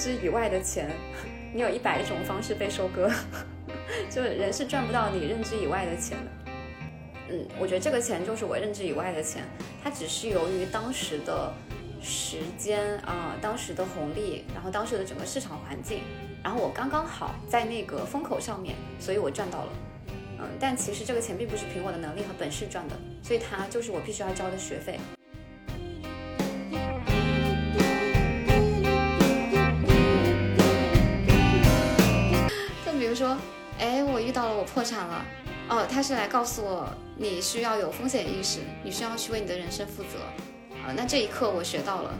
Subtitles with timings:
[0.00, 0.90] 知以外的钱，
[1.52, 3.10] 你有一百种方式被收割，
[4.08, 6.52] 就人是赚不到你认知以外的钱的。
[7.28, 9.44] 嗯，我觉得这个钱就是我认知以外的钱，
[9.84, 11.52] 它只是由于当时的
[12.00, 16.00] 时间啊，当时的红利，然后当时的整个市场环境，
[16.42, 19.72] 然后我刚刚好在那个风口上面，所以我赚到了。
[20.38, 24.98] 嗯，但其实这个钱并不是凭我的能力和本事赚的，所以它就是我必须要交的学费。
[33.10, 33.36] 如说，
[33.78, 35.24] 哎，我遇到了我破产了。
[35.68, 40.18] 哦，他是来告诉我，你需要有风险意识，你需要去为你的人生负责，
[40.84, 42.14] 啊，那这一刻我学到了，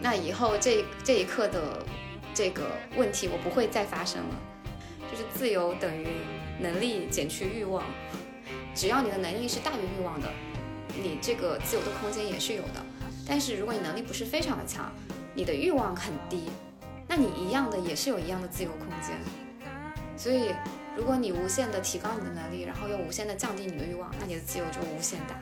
[0.00, 1.84] 那以后这这一刻的
[2.32, 4.36] 这个问题我不会再发生了，
[5.10, 6.06] 就是自由等于
[6.58, 7.84] 能力减去欲望，
[8.74, 10.28] 只要你的能力是大于欲望的，
[10.96, 12.82] 你这个自由的空间也是有的，
[13.28, 14.90] 但是如果你能力不是非常的强，
[15.34, 16.44] 你的欲望很低，
[17.06, 19.18] 那你一样的也是有一样的自由空间，
[20.22, 20.54] 所以。
[20.94, 25.34] 如果你无限的提高你的能力，然后又无限的降低你的欲望，那你的自由就无限大。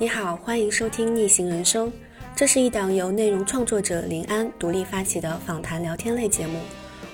[0.00, 1.88] 你好，欢迎收听《逆行人生》，
[2.36, 6.60] 这是一档由内容创作者林安独立发起的访谈聊天类节目。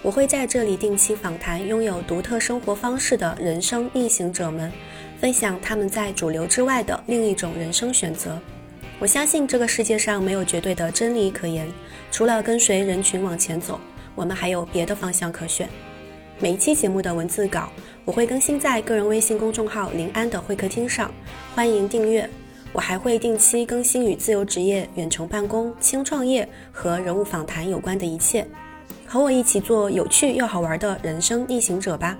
[0.03, 4.71] 我会在这里定期访谈拥有独特生活方式的人生逆行者们，
[5.19, 8.39] 分享他们在主流之外的另一种人生选择。
[8.99, 11.67] 我相信这个世界上没有绝对的真理可言，
[12.11, 13.81] 除了跟随人群往前走，
[14.15, 15.67] 我们还有别的方向可选。
[16.39, 17.71] 每一期节目的文字稿
[18.05, 21.11] 我会更新在个人微信公众号“林安的会客厅”上，
[21.55, 22.29] 欢迎订阅。
[22.75, 28.45] 我还会定期更新与自由职业、远程办公、轻创业和人物访谈有关的一切，
[29.07, 32.19] 和我一起做有趣又好玩的人生逆行者吧。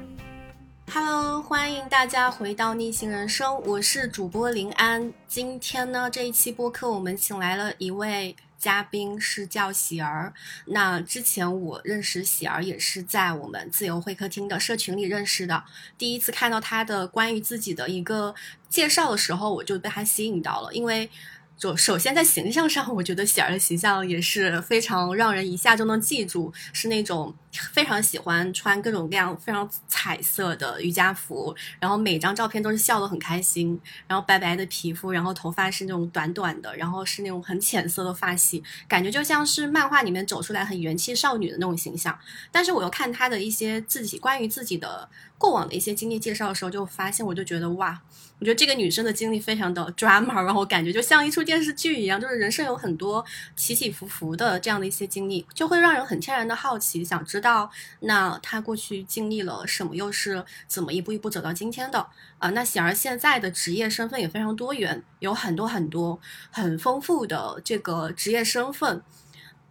[0.93, 5.13] Hello，欢迎大家回到逆行人生，我是主播林安。
[5.27, 8.37] 今天呢，这一期播客我们请来了一位。
[8.65, 10.33] 嘉宾是叫喜儿，
[10.69, 15.63] 那之前我认识喜儿也是在我们自由会客厅的社群里认识的。
[15.99, 18.35] 第一次看到他的关于自己的一个
[18.71, 21.11] 介绍的时候，我就被他吸引到了，因为。
[21.57, 27.33] 就首先在形象上，我觉得喜儿的形象也是非常让人一下就能记住，是那种
[27.73, 42.19] 非常喜欢穿各种各样非常彩色的瑜伽服，然后每张照片都是笑得很开心，然后白白的皮肤，然后头发是那种短短的，然后是那种很浅色的发系，感觉就像是漫画里面走出来很元气少女的那种形象。
[42.51, 45.09] 但是我又看她的一些自己关于自己的
[45.45, 48.01] 过往的一些经历介绍的时候，就发现我就觉得哇。
[48.41, 53.25] 我觉得这个女生的经历非常的 drama，让我感觉就像一出电视剧一样，就是人生有很多
[53.55, 62.07] 起起伏伏的这样的一些经历，就会让人很天然的好奇，想知道那她过去经历了什么，又是怎么一步一步走到今天的
[62.39, 62.51] 啊？
[62.51, 66.19] 那显而现在的职业身份也非常多元，有很多很多
[66.51, 69.03] 很丰富的这个职业身份。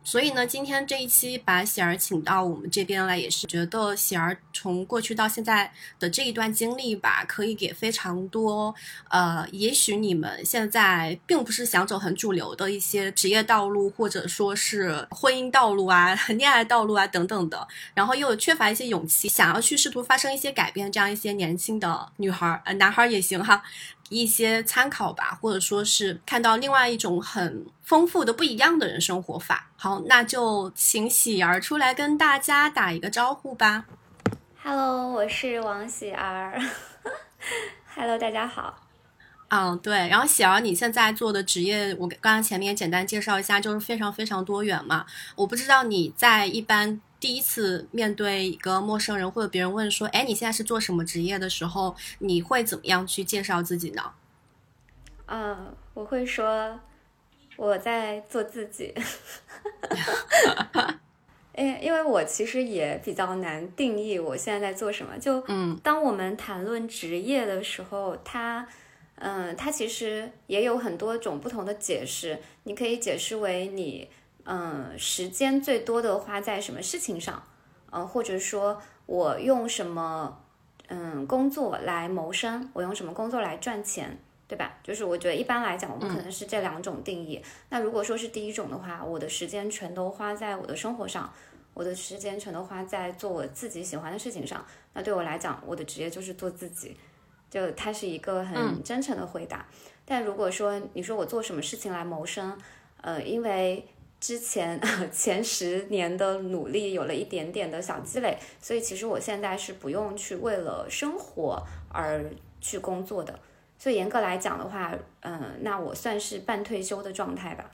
[0.03, 8.75] 所以呢，今天这一期把喜儿请到我们这边来，也是觉得喜儿从过去到现在的这一段经历吧，可以给非常多
[9.09, 23.63] 呃，也许你们现在并不是想走很主流的一些职业道路，或者说是婚姻道路啊、 恋爱道路啊等等的，然后又缺乏一些勇气，想要去试图发生一些改变，这样一些年轻的女孩呃，男孩儿也行哈。
[24.09, 29.69] 一些参考吧，或者说是看到另外一种很丰富的不一样的人生活法。
[29.75, 33.85] 好，那就请喜儿出来跟大家打一个招呼吧。
[34.61, 36.59] Hello，我是王喜儿。
[37.95, 38.79] Hello，大家好。
[39.49, 40.07] 嗯，对。
[40.07, 45.05] 然后喜儿，你现在做的职业，我刚刚前面也简单介绍一下，就是非常非常多元嘛。
[45.35, 47.01] 我不知道你在一般。
[47.23, 54.11] 第一次面对一个陌生人或者别人问说：“哎，你现在是做什么职业的时候，你会怎么样去介绍自己呢？”
[55.27, 56.77] 嗯，我会说
[57.55, 58.93] 我在做自己。
[61.55, 65.17] 因 因为我其实也比较难定义我现在在做什么。
[65.17, 68.67] 就嗯，当我们谈论职业的时候，它
[69.15, 72.41] 嗯，它其实也有很多种不同的解释。
[72.63, 74.09] 你可以解释为你。
[74.45, 77.41] 嗯，时间最多的花在什么事情上？
[77.89, 80.39] 呃，或者说我用什么
[80.87, 82.69] 嗯工作来谋生？
[82.73, 84.17] 我用什么工作来赚钱？
[84.45, 84.77] 对吧？
[84.83, 87.41] 就是我觉得一般来讲，我们可能是这两种定义。
[87.69, 91.33] 那如果说是第一种的话，我的时间全都花在我的生活上，
[91.73, 94.63] 我的时间全都花在做我自己喜欢的事情上。
[94.93, 96.95] 那对我来讲，我的职业就是做自己，
[97.49, 99.65] 就它是一个很真诚的回答。
[100.05, 102.55] 但如果说你说我做什么事情来谋生，
[103.01, 103.87] 呃，因为
[104.23, 104.79] 之前
[105.11, 112.31] 前十年的努力有了一点点的小积累，所以其实我现在是不用去为了生活而
[112.61, 113.37] 去工作的。
[113.77, 117.69] 所以严格来讲的话，嗯，那我算是半退休的状态吧。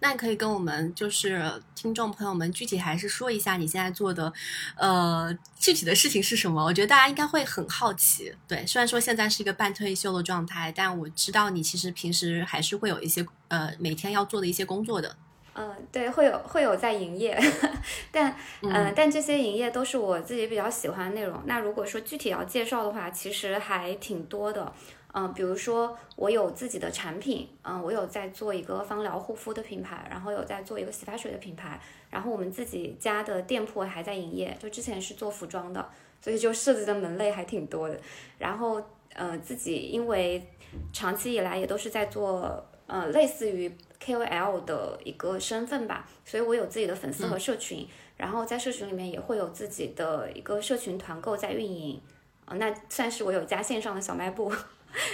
[0.00, 4.32] 那你可以跟我们就是听众朋友们具体还是说一下你现在做的，
[4.76, 6.64] 呃，具体的事情是什么？
[6.64, 8.34] 我觉得大家应该会很好奇。
[8.48, 15.14] 对，虽然说现在是一个半退休的状态，但我知道你其实平时还是会有一些呃每天要做的一些工作的。
[15.54, 17.38] 嗯，对，会有会有在营业，
[18.10, 21.40] 但嗯，但这些营业都是我自己比较喜欢的内容。
[21.46, 24.72] 那如果说具体要介绍的话，其实还挺多的。
[25.16, 31.80] 嗯，比如说我有自己的产品，嗯，我有在做一个芳疗护肤的品牌，然后有在做一个洗发水的品牌，
[32.10, 35.88] 然后我们自己家的店铺还在营业，就之前是做服装的，
[36.20, 37.96] 所以就涉及的门类还挺多的。
[38.38, 38.82] 然后，
[39.14, 40.44] 呃，自己因为
[40.92, 43.72] 长期以来也都是在做，呃，类似于
[44.04, 52.00] KOL 的一个身份吧，所以我有自己的粉丝和社群，然后在社群里面也会有自己的一个社群团购在运营，
[52.44, 54.52] 啊，那算是我有家线上的小卖部。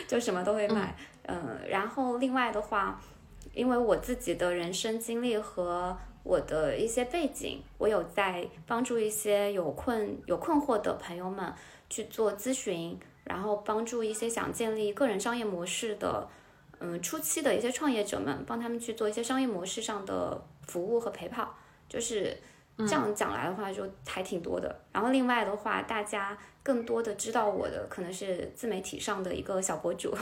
[0.07, 3.01] 就什么都会买，嗯，然后另外的话，
[3.55, 11.51] 因为我自己的人生经历和我的一些背景，我有在帮助一些有困有困惑的朋友们
[11.89, 16.29] 去做咨询，然后帮助一些想建立个人商业模式的，
[16.81, 21.56] 嗯，初期的一些创业者们，帮他们去做一些商业模式上的服务和陪跑，
[21.88, 22.37] 就是
[22.79, 24.81] 这样讲来的话，就还挺多的。
[24.93, 26.37] 然后另外的话，大家。
[26.62, 30.15] 更多的知道我的可能是自媒体上的一个小博主，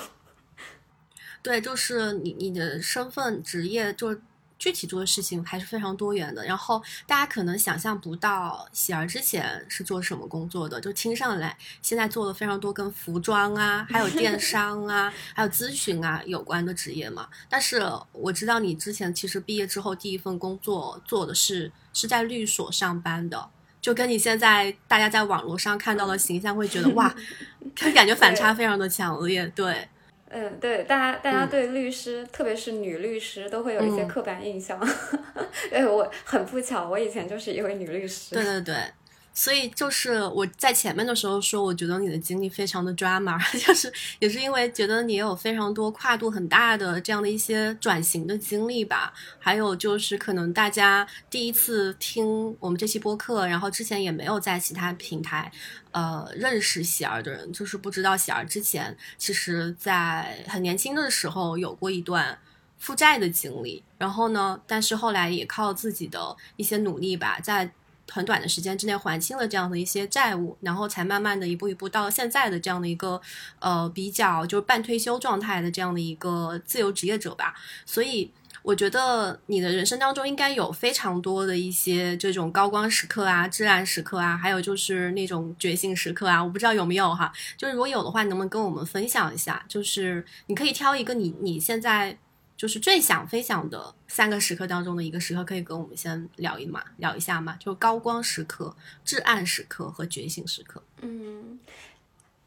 [1.43, 4.17] 对，就是你你的身份职业就
[4.59, 6.45] 具体做的事情还是非常多元的。
[6.45, 17.29] 然后大家可能想象不到喜儿之前是做什么工作的，就听上来现在做了非常多跟服装啊、还有电 商啊、还有咨询啊有关的职业嘛。
[17.49, 17.83] 但是
[18.13, 23.49] 我知道你之前其实毕业之后第一份工作做的是是在律所上班的。
[23.81, 27.15] 就跟你现在大家在网络上看到的形象，会觉得哇，
[27.77, 29.47] 他感觉反差非常的强烈。
[29.55, 29.89] 对，
[30.31, 34.79] 嗯，对，大家大家对律师，特别是女律师，都会有一些刻板印象。
[35.73, 38.35] 哎，我很不巧，我以前就是一位女律师。
[38.35, 38.75] 对对对。
[39.39, 49.13] 所以就是我在前面的时候说，我觉得你的经历非常的 drama， 就是也是因为觉得你有非常多跨度很大的这样的一些转型的经历吧。
[49.39, 52.27] 还有就是可能大家第一次听
[52.59, 55.53] 我们这期播客，然后之前也没有在其他平台
[55.93, 62.37] 呃认识喜儿的人，就是不知道喜儿之前其实在很年轻的时候有过一段
[62.77, 67.73] 负债的经历，然后呢，但是后来也靠自己的一些努力吧，在
[68.11, 73.21] 很短的时间之内还清了这样的一些债务，然后才慢慢的一步一步到现在的这样的一个
[73.59, 77.55] 呃比较就是半退休状态的这样的一个自由职业者吧。
[77.85, 78.31] 所以
[78.63, 86.43] 我觉得你的人生当中应该有非常多的一些这种高光时刻啊、至暗时刻啊，还有就是那种觉醒时刻啊。
[86.43, 89.65] 我不知道有没有哈，就是如果有的话，能不能跟我们分享一下？
[89.69, 92.19] 就是你可以挑一个你你现在。
[92.59, 100.83] 就是最想分享的三个时刻当中的一个时刻，可以跟我们先聊一嘛，聊一下嘛，就高光时刻、至暗时刻和觉醒时刻。
[101.01, 101.61] 嗯，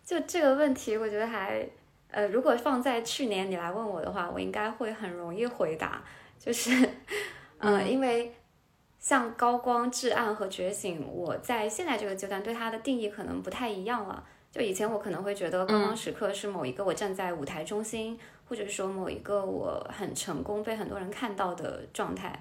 [0.05, 1.65] 就这个问题，我觉得还
[2.09, 6.03] 呃，如果放在去年你来问我的话，我应该会很容易回答，
[6.37, 6.89] 就是
[7.59, 8.35] 嗯，因为
[8.99, 14.21] 像高光、至暗和觉醒，我在现在这个阶段对它的定义可能不太一样了。
[14.51, 18.19] 就以前我可能会觉得高光时刻是某一个我站在舞台中心。
[18.51, 22.37] 或者说某一个我很成功被很多人看到的状态，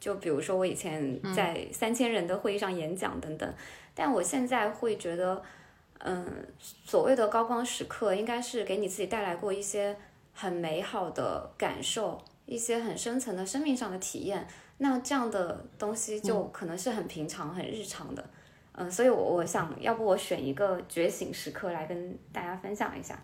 [0.00, 3.54] 就比如说我以前在三千人的会议上演讲等等，
[3.94, 5.40] 但我现在会觉得，
[5.98, 6.26] 嗯，
[6.58, 9.96] 所谓的高光时刻应该是给你自己带来过一些
[10.34, 14.44] 很美好的感受，一些很深层的生命上的体验，
[14.78, 18.30] 那这样的东西就可能是很平常、很日常的，
[18.72, 23.16] 嗯，所以我我想要不我选一个觉醒时刻来跟大家分享一下。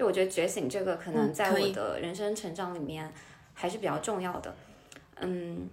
[0.00, 3.12] 就我觉得觉醒这个可能在我的人生成长里面
[3.52, 4.56] 还是比较重要的，
[5.16, 5.68] 嗯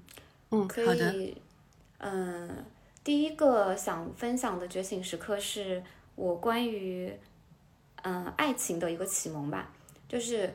[0.52, 1.42] 嗯，可以，
[2.00, 2.50] 嗯，
[3.06, 5.82] 第一个想分享的觉醒时刻是
[6.16, 7.18] 我关于
[8.02, 9.72] 嗯爱情的一个启蒙吧，
[10.10, 10.54] 就是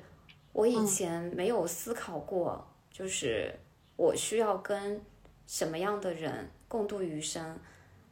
[0.52, 2.62] 我以前没有思考过，
[2.92, 3.58] 就是
[3.96, 5.00] 我需要跟
[5.46, 7.58] 什么样的人共度余生，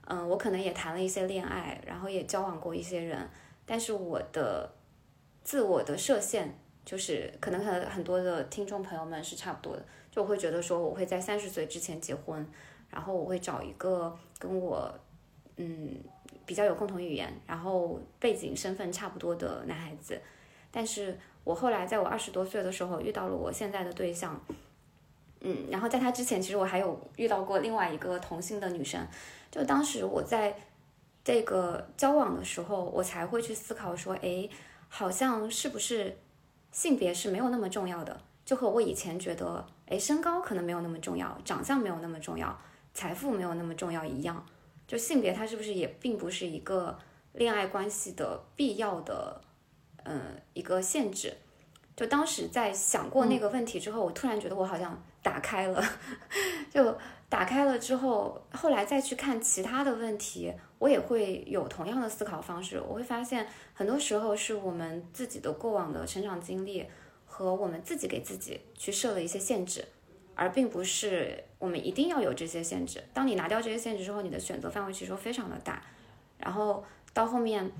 [0.06, 3.28] 嗯，我可能也谈了一些恋爱，然后也交往过一些人，
[3.66, 4.72] 但是我的。
[5.42, 6.54] 自我的设限
[6.84, 12.46] 就是可能很很多的听众朋友们是差不多的，就会觉得说我会在三十岁之前结婚，
[12.90, 14.92] 然后我会找一个跟我
[15.56, 15.96] 嗯
[16.44, 20.20] 比较有共同语言，然后背景身份差不多的男孩子。
[20.70, 24.40] 但是我后来在我二十多岁的时候遇到了我现在的对象，
[25.40, 29.06] 嗯，然后在他之前，其实我还有遇到过另外一个同性的女生。
[29.50, 30.54] 就当时我在
[31.24, 34.48] 这个交往的时候，我才会去思考说，哎，
[34.92, 36.18] 好像是不是
[36.70, 38.20] 性别是没有那么重要的？
[38.44, 42.60] 就和我以前觉得，哎，身高可能没有那么重要，长相没有那么重要，
[42.92, 44.44] 财富没有那么重要一样。
[44.86, 46.98] 就性别它是不是也并不是一个
[47.34, 49.40] 恋爱关系的必要的，
[50.02, 50.20] 嗯，
[50.52, 51.32] 一个限制？
[51.96, 55.80] 就当时在想过那个问题之后，我突然觉得我好像打开了，
[56.68, 56.98] 就
[57.30, 62.78] 打开了之后，后来再去看其他的问题，我也会有同样的思考方式。
[62.78, 66.84] 我会发现，很多时候是我们自己的过往的成长经历
[67.24, 69.82] 和我们自己给自己去设了一些限制，
[70.34, 73.02] 而并不是我们一定要有这些限制。
[73.14, 75.82] 当你拿掉这些限制之后，你的选择范围其实非常的大。
[76.36, 76.84] 然后
[77.14, 77.72] 到后面。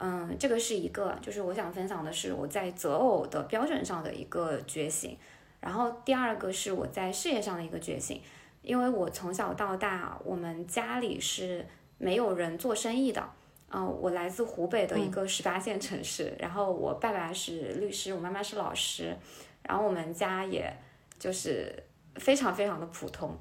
[0.00, 5.16] 嗯，这个是一个，就是我想分享的是我在择偶的标准上的一个觉醒。
[5.60, 8.20] 然后第二个是我在事业上的一个觉醒，
[8.64, 11.64] 因为我从小到大，我们家里是
[11.98, 13.22] 没有人做生意的。
[13.70, 19.16] 嗯，我来自湖北的一个十八线城市，然后我爸爸是律师，我妈妈是老师，
[19.62, 20.72] 然后我们家也
[21.18, 21.74] 就是
[22.14, 23.36] 非常非常的普通，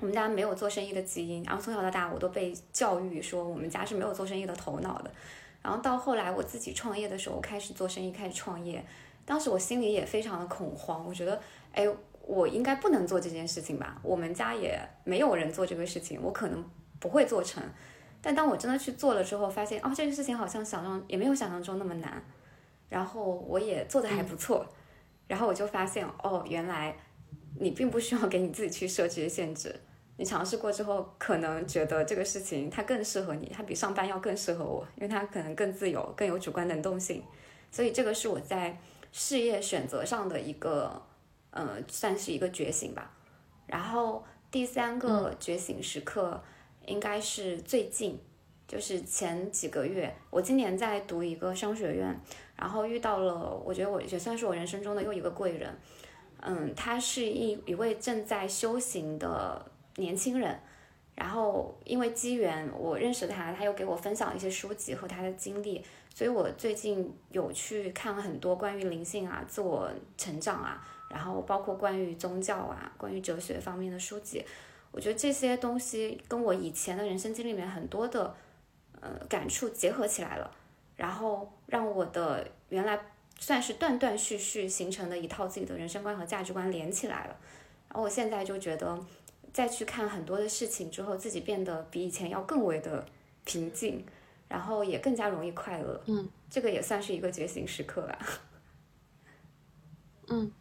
[0.00, 1.42] 我们家没有做生意的基因。
[1.42, 5.10] 然后从小到大，我都被教育说我们家是没有做生意的头脑的。
[5.60, 8.82] 然后到后来我自己创业的时候，开始做生意，开始创业。
[9.24, 11.38] 当时我心里也非常的恐慌，我觉得，
[11.72, 11.86] 哎，
[12.28, 13.98] 我应该不能做这件事情吧？
[14.02, 16.62] 我们家也没有人做这个事情，我可能
[17.00, 17.62] 不会做成。
[18.20, 22.22] 但当我真的去做了之后，发现哦，这个事情好像想象也没有想象中那么难。
[22.90, 24.66] 然后我也做的还不错。
[25.26, 26.94] 然后我就发现，哦，原来
[27.58, 29.74] 你并不需要给你自己去设这些限制。
[30.18, 37.22] 你尝试过之后，可能觉得这个事情它更适合你，它比上班要更适合我，因为它可能更自由，更有主观能动性。
[37.70, 38.78] 所以这个是我在
[39.12, 41.00] 事业选择上的一个，
[41.50, 43.10] 呃，算是一个觉醒吧。
[43.66, 46.42] 然后第三个觉醒时刻
[46.86, 48.18] 应该是最近，
[48.66, 52.20] 就是前几个月，我今年在读一个商学院，
[52.56, 55.74] 然后遇到了，我觉得我也算是我人生中的又一个贵人。
[56.40, 59.64] 嗯，他是一一位正在修行的。
[59.96, 60.56] 年轻人，
[61.16, 74.44] 然后因为机缘我认识他，他又给我分享一些书籍和他的经历，所以我最近有去看了很多关于灵性啊、自我成长啊，然后包括关于宗教啊、关于哲学方面的书籍。
[74.90, 78.34] 我觉得这些东西跟我以前的人生经历里面很多的
[79.00, 80.50] 呃感触结合起来了，
[80.96, 82.98] 然后让我的原来
[83.38, 87.36] 算是断断续续形成的一套自己的人生观和价值观连起来了。
[87.88, 88.98] 然后我现在就觉得。
[89.50, 93.04] 再去看很多的事情之后，自己变得比以前要更为的
[93.44, 94.04] 平静，
[94.46, 96.00] 然后也更加容易快乐。
[96.06, 98.18] 嗯，这个也算是一个觉醒时刻吧。
[100.28, 100.52] 嗯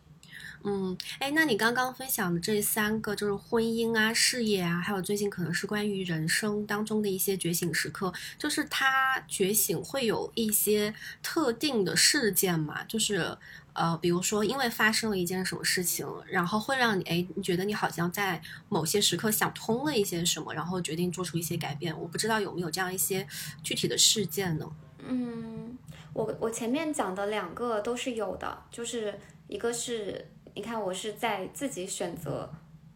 [0.68, 10.94] 嗯，哎，那你刚刚分享的这三个，就是婚姻啊、事业啊，还有最近可能是关于人生当中的一些觉醒时刻，就是他觉醒会有一些
[11.24, 12.84] 特定的事件嘛？
[12.84, 13.38] 就是。
[13.80, 21.96] 呃，比如说，因为发生了一件什么事情，然后会让你，哎，你觉得你好像在某些时刻想通了一些什么，然后决定做出一些改变。
[21.96, 23.28] 我不知道有没有这样一些
[23.62, 24.68] 具体的事件呢？
[25.08, 25.78] 嗯，
[26.14, 29.14] 我我前面讲的两个都是有的，就是
[29.48, 30.28] 一个是，
[30.58, 32.50] 你看我是在自己选择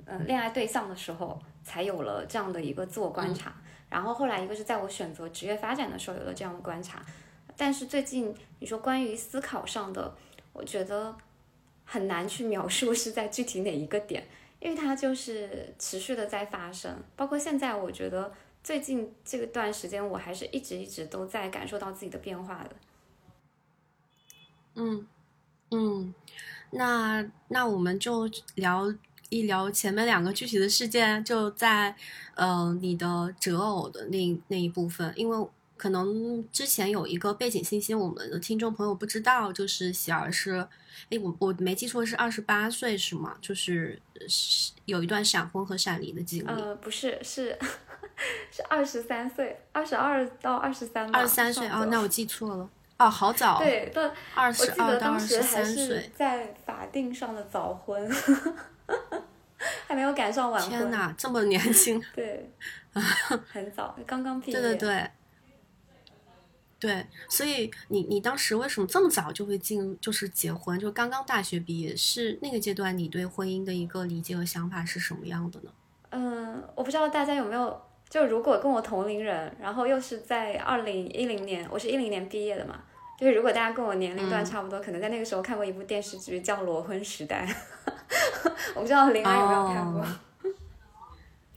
[0.05, 3.53] 嗯恋爱对象的时候才有了这样的一个自我观察，
[3.89, 7.05] 然后后来一个是在我选择职业发展的时候有了这样的观察，
[7.55, 10.15] 但是最近你说关于思考上的。
[10.53, 11.15] 我觉得
[11.85, 14.27] 很难去描述是在具体哪一个点，
[14.59, 16.93] 因为它就是持续的在发生。
[17.15, 22.75] 包括现在，我觉得最近这段时间，我还是一直一直都在感受到自己的变化的。
[24.75, 25.07] 嗯
[25.71, 26.13] 嗯，
[26.71, 28.93] 那那我们就聊
[29.29, 31.95] 一聊前面两个具体的事件，就在
[32.35, 35.47] 呃你的择偶的那那一部分，因为。
[35.77, 40.63] 可能之前有一个背景信息，我们的听众朋友不知道，就是喜儿是，
[41.09, 43.35] 哎，我我没记错是二十八岁是吗？
[43.41, 46.47] 就是是有一段闪婚和闪离的经历。
[46.47, 47.57] 呃，不是，是
[48.53, 51.09] 是二十三岁，二十二到二十三。
[51.09, 52.69] 二十三岁哦，那我记错了。
[53.05, 53.59] 哦，好早。
[53.59, 58.09] 对，到二十二到二十三岁，在法定上的早婚，
[59.87, 60.69] 还没有赶上晚婚。
[60.69, 62.01] 天哪，这么年轻。
[62.15, 62.49] 对，
[63.51, 64.59] 很早，刚刚毕业。
[64.59, 65.09] 对对对。
[66.79, 75.71] 对，所以你你当时为什么这么早就会进，就是结婚，就刚刚大学毕业，是那个阶段，你对婚姻的一个理解和想法是什么样的呢？
[76.09, 77.79] 嗯，我不知道大家有没有，
[78.09, 82.81] 就如果跟我同龄人，然后又是在二零一零年，我是一零年毕业的嘛，
[83.21, 87.45] 就是如果大家跟我年龄段差不多，可能在那个时候看过一部电视剧叫《裸婚时代》，
[88.73, 90.03] 我不知道林安有没有看过。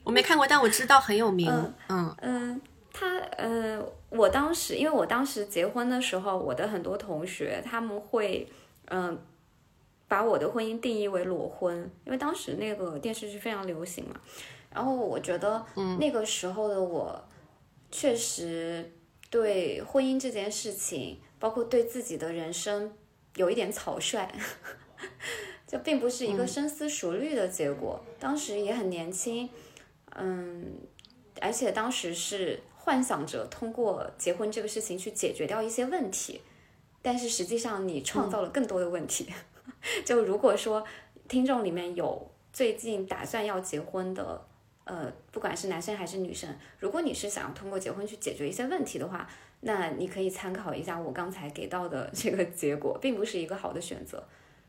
[0.05, 1.51] 我没看过，但我知道很有名。
[1.89, 2.61] 嗯嗯，
[2.93, 8.47] 他嗯，我当时因为我当时结婚的时候，我的很多同学他们会
[8.89, 9.19] 嗯。
[10.07, 14.15] 把我的婚姻定义为裸婚，因为当时那个电视剧非常流行嘛。
[14.71, 15.65] 然后我觉得，
[15.99, 17.25] 那个时候的我，
[17.91, 18.93] 确实
[19.31, 22.91] 对婚姻这件事情，包括对自己的人生，
[23.37, 24.27] 有一点草率，
[25.69, 28.03] 就并不是一个深思熟虑的结果。
[28.19, 29.47] 当时也很年轻，
[30.17, 30.73] 嗯，
[31.43, 36.41] 而且当时是幻想着通过结婚这个事情去解决掉一些问题，
[37.03, 39.29] 但是实际上你创造了更多的问题。
[40.03, 40.83] 就如果说
[41.29, 44.47] 听众里面有最近打算要结婚的，
[44.85, 49.29] 呃，不管是男生还是女生，如果你是想要通过结婚去解决一些问题的话，
[49.65, 54.23] 那你可以参考一下我刚才给到的这个结果，并不是一个好的选择。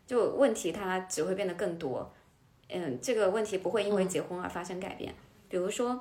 [0.08, 2.14] 就问题它只会变得更多，
[2.70, 5.14] 嗯，这个问题不会因为结婚而发生改变。
[5.48, 6.00] 比如说，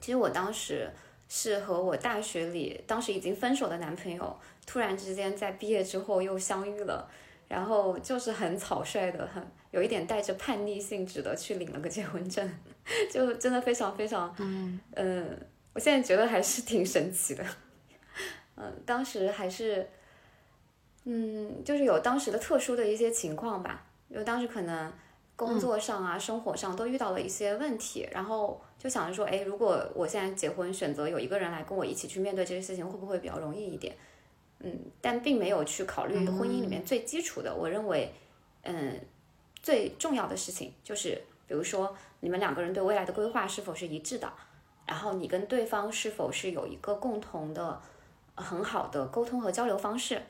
[0.00, 0.90] 其实我当时
[1.28, 7.10] 是和我大学里当时已经分手的男朋友，突然之间在毕业之后又相遇了。
[7.48, 12.50] 然后就是很草率的，很有一点带着叛逆性质的去领了个结婚证，
[13.12, 14.34] 就真的非常非常，
[14.96, 15.38] 嗯，
[15.74, 17.44] 我现在觉得还是挺神奇的，
[18.62, 19.88] 嗯，当时还是，
[21.04, 24.92] 嗯，就是有当时的特殊的一些情况吧，因为当时可能
[25.34, 33.96] 工作上啊、生活上都遇到了一些问题，然后就想着说，哎，如果我现在结婚，选择有一个人来跟我一起去面对这些事情，会不会比较容易一点？
[34.60, 38.14] 嗯，但并没有去考虑婚姻里面最基础的，我认为，
[38.62, 39.00] 嗯，
[39.60, 44.32] 最重要的事情就是，比如说你们两个人对未来的规划是否是一致的，
[44.86, 47.80] 然后你跟对方是否是有一个共同的
[48.34, 50.22] 很好的沟通和交流方式，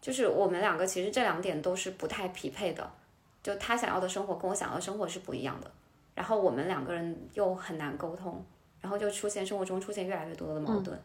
[0.00, 2.90] 就是我们两个其实这两点都是不太匹配的，
[3.42, 5.70] 就他想要的生活跟我想要的生活是不一样的，
[6.14, 8.44] 然后我们两个人又很难沟通，
[8.80, 11.00] 然后就出现生活中出现越来越多的矛盾。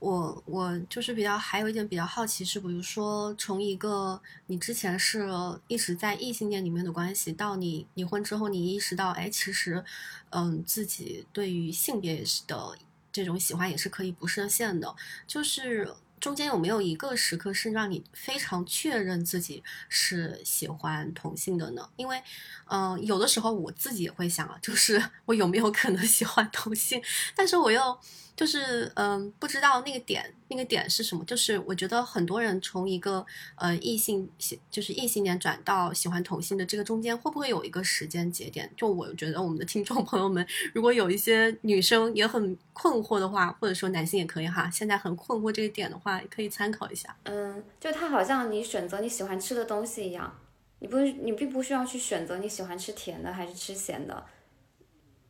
[0.00, 5.30] 我我就是比较还有一点比较好奇是，比如说从一个你之前是
[5.66, 9.82] 一直在异性恋里面的关系，到你离婚之后，你意识到，哎，其实，
[10.28, 12.76] 嗯，自己对于性别的
[13.14, 14.94] 这种喜欢也是可以不设限的，
[15.26, 15.94] 就是。
[16.20, 21.86] 中间有没有一个时刻是让你非常确认自己是喜欢同性的呢？
[21.96, 22.22] 因为，
[22.70, 27.02] 嗯，有的时候我自己也会想啊，就是我有没有可能喜欢同性，
[27.34, 27.98] 但是我又。
[28.36, 31.24] 就是嗯，不知道那个点，那个点是什么？
[31.24, 38.68] 就是我觉得很多人从一个呃异性喜，就是异性恋转到喜欢同性的这个中间，会不会有一个时间节点？
[38.76, 47.16] 就我觉得我们的听众朋友们，如果有一些女生也很困惑的话，或者说男性也可以哈，现在很困惑这个点的话，可以参考一下。
[47.24, 50.36] 嗯，就它好像你选择你喜欢吃的东西一样，
[50.80, 54.26] 你不你并不需要去选择你喜欢吃甜的还是吃咸的。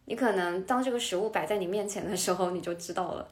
[0.07, 3.29] 你可能当这个食物摆在你面前的时候，你就知道了，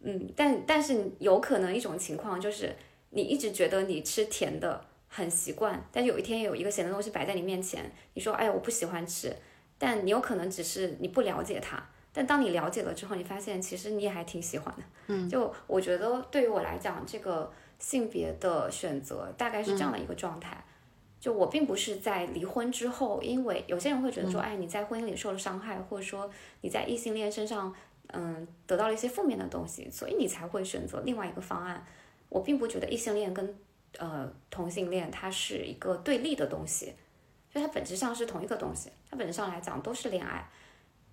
[0.00, 2.74] 嗯，但但是有可能一种情况就是，
[3.10, 9.34] 你一直觉得你吃甜的很习惯，但有一天有一个咸的东西摆在你面前，你说，哎呀，我不喜欢吃，
[9.78, 20.62] 但你有可能只是你不了解它，但当你了解了之后，你发现其实你也还挺喜欢的，嗯，就我觉得对于我来讲，这个性别的选择大概是这样的一个状态。
[21.20, 26.30] 就我并不是在离婚之后，因为有些人会觉得说，哎，你在婚姻里受了伤害，或者说
[26.62, 27.72] 你在异性恋身上，
[28.06, 31.84] 嗯，得到了一些负面的东西，所以你才会选择另外一个方案。
[32.30, 33.54] 我并不觉得异性恋跟
[33.98, 36.94] 呃同性恋它是一个对立的东西，
[37.52, 40.48] 就它本质上是同一个东西，它本质上来讲都是恋爱，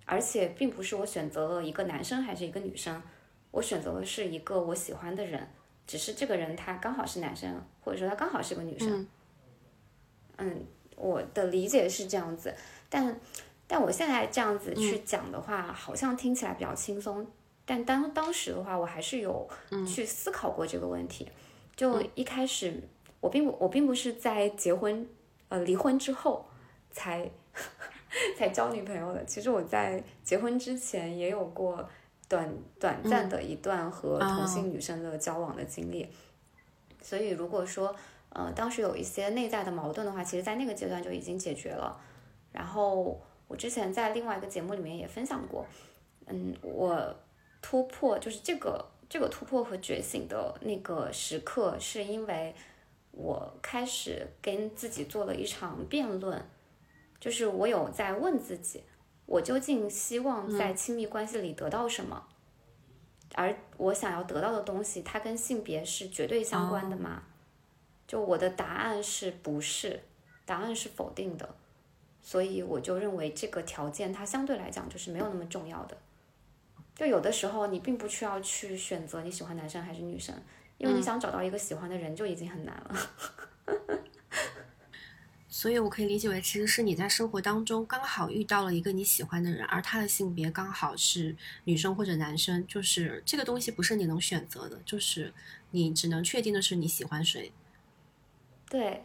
[0.06, 3.02] 而且并不是我选择了一个男生还是一个女生，
[3.50, 5.46] 我选择的是一个我喜欢的人，
[5.86, 8.88] 只是这个人他刚好是男生，或者说他刚好是个女生。
[8.90, 9.06] 嗯，
[10.96, 12.52] 我的理解是这样子，
[12.88, 13.20] 但
[13.68, 17.24] 但我现在这样子去讲的话，好像听起来比较轻松。
[17.64, 19.48] 但当当时的话，我还是有
[19.86, 21.30] 去思考过这个问题。
[21.76, 22.82] 就一开始，
[23.20, 25.08] 我并不我并不是在结婚
[25.48, 26.44] 呃离婚之后
[26.90, 27.30] 才
[28.36, 29.24] 才交女朋友的。
[29.24, 31.88] 其实我在结婚之前也有过
[32.28, 36.08] 短短暂的一段和同性女生的交往的经历。
[37.00, 37.94] 所以如果说。
[38.30, 41.98] 呃，当时有一些内在的矛盾的话，其实，在那个阶段就已经解决了。
[42.52, 45.66] 然后，我之前在另外一个节目里面也分享过，
[46.26, 47.14] 嗯，我
[47.62, 52.54] 突破就是这个这个突破和觉醒的那个时刻，是因为
[53.10, 56.44] 我开始跟自己做了一场辩论，
[57.18, 58.84] 就是我有在问自己，
[59.26, 62.26] 我究竟希望在亲密关系里得到什么？
[63.34, 67.22] 而我想要得到的东西，它跟性别是绝对相关的吗？
[68.08, 70.00] 就我的答案是不是？
[70.44, 71.54] 答案是否定的。
[72.20, 75.96] 所以我就认为这个条件它相对来讲就是没有那么重要的。
[76.96, 80.34] 就有的时候你并不需要去选择你喜欢男生还是女生，
[80.78, 83.10] 因为你想找到一个喜欢的人就已经很难了。
[85.48, 95.32] 所以，我可以理解为，其实是你在生活当中刚好遇到了一个你喜欢的人，而他的性别刚好是女生或者男生，就是这个东西不是你能选择的，就是
[95.72, 97.50] 你只能确定的是你喜欢谁。
[98.70, 99.04] 对，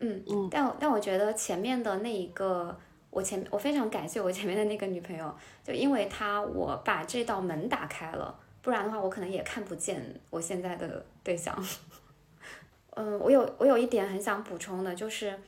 [0.00, 2.78] 嗯嗯，但但我觉得前面的那一个，
[3.10, 11.56] 我前我非常感谢我前面的那个女朋友，就因为她我把这道门打开了，不然的话我可能也看不见我现在的对象。
[12.90, 15.38] 嗯， 我有我有一点很想补充的，就是。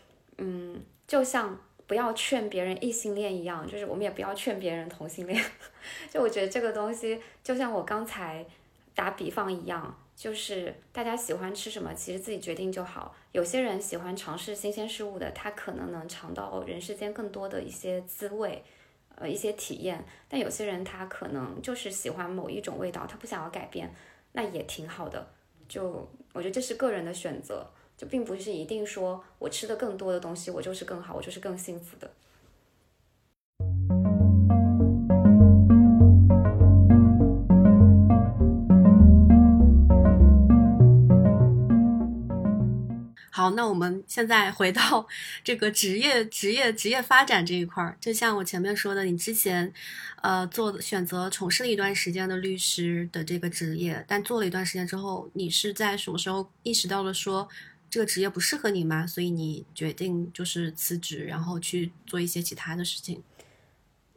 [0.40, 1.58] 嗯，就像
[1.88, 5.44] 不要劝别人异性恋一样，就是我们也不要劝别人同性恋。
[6.08, 8.46] 就我觉得这个东西，就像我刚才
[8.94, 13.16] 打比方一样，就是大家喜欢吃什么，其实自己决定就好。
[13.32, 18.62] 有些人喜欢尝试新鲜事物的，他可能能尝到人世间更多的一些滋味，
[19.16, 20.04] 呃，一些体验。
[20.28, 23.94] 但有些人他可能就是喜欢某一种味道，他不想要改变，
[24.32, 25.28] 那也挺好的。
[25.68, 27.66] 就我觉得这是个人的选择。
[27.98, 32.08] 就并不是一定说我吃的更多的东西，我就是更好，我就是更幸福的。
[43.38, 45.06] 好，那我们现在回到
[45.44, 47.96] 这个职业、职业、职业发展这一块儿。
[48.00, 49.72] 就像我前面说的，你之前
[50.22, 57.48] 呃做选择从事了一段时间的律师的这个职业，但做了一段时间之后，你是在什么时候意识到了说？
[57.88, 59.06] 这个职业不适合你吗？
[59.06, 63.22] 所以你决定就是辞职，然后去做一些其他的事情。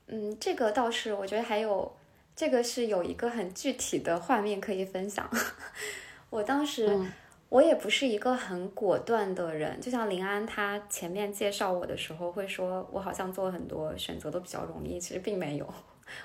[0.08, 1.96] 嗯，这个倒是，我觉得还有
[2.36, 5.30] 这个是有一个很具体的画面可以分享。
[6.32, 7.00] 我当时
[7.52, 15.74] 我也不是一个很果断的人，就像林安他前面介绍我的时候会说，我好像做了很多选择都比较容易，其实并没有。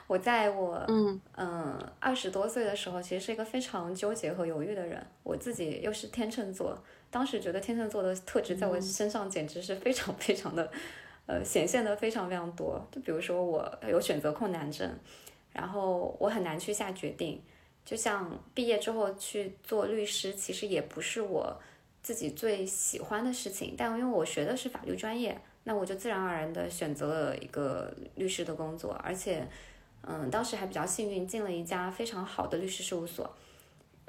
[0.07, 5.05] 我在我嗯嗯二十多岁的时候，其实是一个非常纠结和犹豫的人。
[5.25, 6.79] 我自己又是天秤座。
[7.11, 10.71] 当时觉得天秤座的特质在我身上简直是非常非常的，
[11.27, 12.81] 呃，显现的非常非常多。
[12.93, 14.89] 就比如说我有选择困难症，
[15.53, 17.43] 然后我很难去下决定。
[17.87, 21.57] 就像毕业之后去做律师，其实也不是我
[22.03, 23.75] 自己最喜欢的事情。
[23.79, 28.93] 但因为我学的是法律专业，那我就自然而然的选择了一个律师的工作。
[29.05, 29.49] 而且，
[30.03, 33.33] 嗯，当时还比较幸运，进了一家非常好的律师事务所。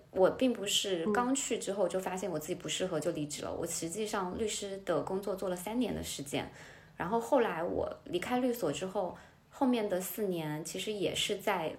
[0.09, 3.53] 我并不是刚去之后就发现我自己不适合就离职了。
[3.53, 6.51] 我实际上律师的工作做了三年的时间，
[6.95, 9.15] 然后后来我离开律所之后，
[9.51, 11.75] 后面的四年其实也是在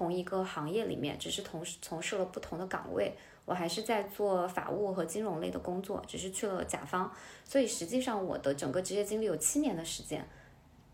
[0.00, 3.14] 同一个行业里面，只是同从事了不同的岗位。
[3.44, 7.12] 我还是在做法务和金融类的工作，只是去了甲方。
[7.44, 10.26] 所以实际上我的整个职业经历有七年的时间，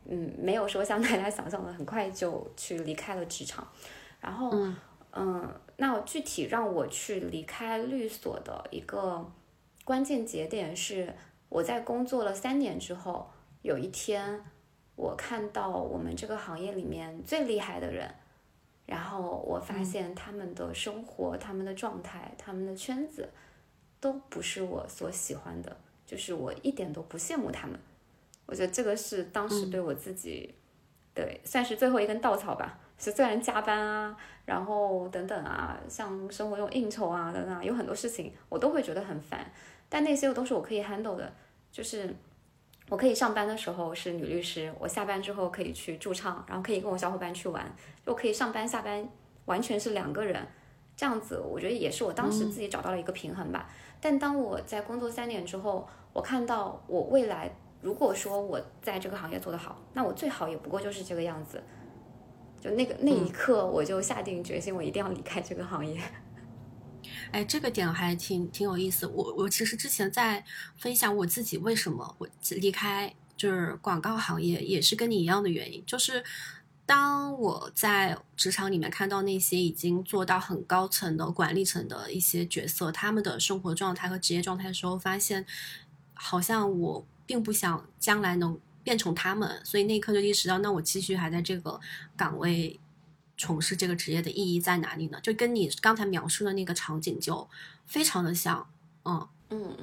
[0.07, 3.65] 嗯，没有说像大家想象的很快就去离开了职场，
[4.21, 4.53] 然后。
[5.19, 9.25] 嗯，那具体让我去离开律所的一个
[9.83, 11.15] 关键节点是，
[11.49, 13.31] 我在工作了三年之后，
[13.63, 14.45] 有一天
[14.95, 18.15] 我看到我们这个行业里面最厉害的人，
[18.87, 23.29] 然后我发现他们的生活、他们的状态、他们的圈子
[24.01, 27.79] 都不是我所喜欢的，就是我一点都不羡慕他们。
[28.47, 30.55] 我觉得这个是当时对我自己，
[31.13, 32.79] 对算是最后一根稻草吧。
[32.99, 39.45] 是虽然加班啊，然后等等啊，像生活中应酬啊等等，啊有很多事情我都会觉得很烦，
[39.89, 41.31] 但那些都是我可以 handle 的。
[41.73, 42.09] 就是
[42.89, 47.75] 我可以上班的时候是女律师，我下班之后可以去驻唱，然后可以跟我小伙伴去玩，
[48.07, 49.09] 就可以上班下班
[49.47, 50.47] 完全是两个人，
[50.97, 53.69] 这样子我觉得也是我当时自己找到了一个平衡吧。
[54.01, 61.63] 但当我在工作三年之后，我看到我未来如果说我在这个行业做得好，那我最好也不过就是这个样子。
[62.61, 66.01] 就那个那一刻，我就下定决心，我一定要离开这个行业。
[67.31, 69.07] 哎，这个点还挺挺有意思。
[69.07, 70.45] 我我其实之前在
[70.77, 75.83] 分享我自己为什么我离开就是广告行业，也是跟你一样的原因。
[75.87, 76.25] 就是
[76.85, 85.45] 当我在职场里面看到那些已经做到很高层的管理层的一些角色，他们的生活状态和职业状态的时候，发现
[86.15, 88.59] 好像我并不想将来能。
[88.87, 91.81] 变成他们，所以那一刻就意识到，那我继续还在这个
[92.17, 92.79] 岗位
[93.37, 95.19] 从事这个职业的意义在哪里呢？
[95.23, 97.49] 就跟你刚才描述的那个场景就
[97.85, 98.69] 非常的像，
[99.05, 99.77] 嗯嗯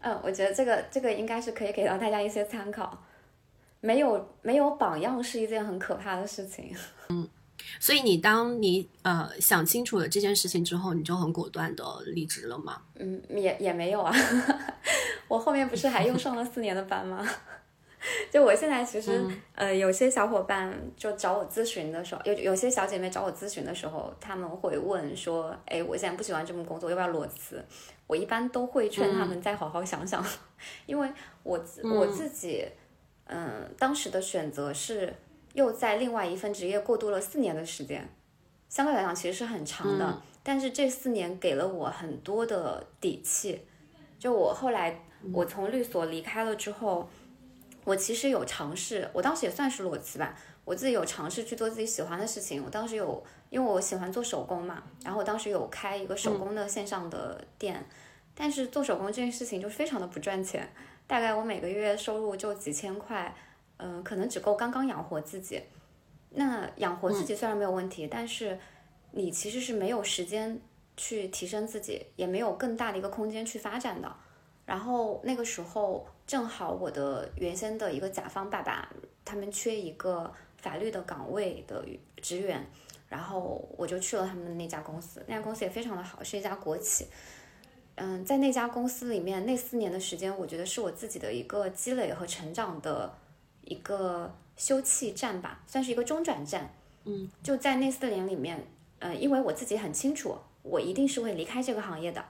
[0.00, 3.04] 嗯，我觉得这个这个应该是可以给到大家一些参考。
[3.80, 6.74] 没有没有榜样是一件很可怕的事情。
[7.10, 7.28] 嗯，
[7.78, 12.82] 所以你当你呃想清楚了这件事情之后，你就很果断的离职了吗？
[12.96, 14.12] 嗯，也也没有啊，
[15.28, 17.24] 我后面不是还又上了四年的班吗？
[18.30, 27.64] 就我现在其实呃，有些小伙伴就找我咨询的时候，有有些小姐妹找我咨询的时候，他们会问说，哎，我现在不喜欢这份工作，要不要裸辞？
[28.06, 30.24] 我一般都会劝他们再好好想想，
[30.86, 31.08] 因为
[31.42, 32.66] 我我自己。
[33.30, 35.12] 嗯，当时的选择是
[35.52, 38.08] 又在另外一份职业过渡了四年的时间，
[38.70, 40.22] 相对来讲其实是很长的。
[40.42, 43.60] 但是这四年给了我很多的底气。
[44.18, 44.98] 就我后来
[45.30, 47.06] 我从律所离开了之后，
[47.88, 50.36] 我其实有尝试，我当时也算是裸辞吧。
[50.66, 52.62] 我自己有尝试去做自己喜欢的事情。
[52.62, 57.82] 我当时有，因为我喜欢做手工嘛，然后我当时有开一个手工的线上的店。
[58.34, 60.68] 但是做手工这件事情就非常的不赚钱。
[61.06, 63.34] 大概我每个月收入就几千块，
[63.78, 65.62] 嗯，可能只够刚刚养活自己。
[66.28, 68.58] 那养活自己虽然没有问题，但是
[69.12, 70.60] 你其实是没有时间
[70.94, 74.14] 去提升自己，也没有更大的一个空间去发展的。
[74.68, 78.86] 然后那个时候正好我的原先的一个甲方爸爸，
[79.24, 81.82] 他们缺一个法律的岗位的
[82.20, 82.62] 职员，
[83.08, 85.24] 然后我就去了他们那家公司。
[85.26, 87.06] 那家公司也非常的好，是一家国企。
[87.94, 93.10] 嗯，在那家公司里面，那四年的时间，我觉得是我自己的一个积累和成长的
[93.62, 96.70] 一个休憩站吧，算是一个中转站。
[97.04, 98.62] 嗯，就在那四年里面，
[98.98, 102.22] 嗯，因为我自己很清楚，我一定是会离开这个行业的。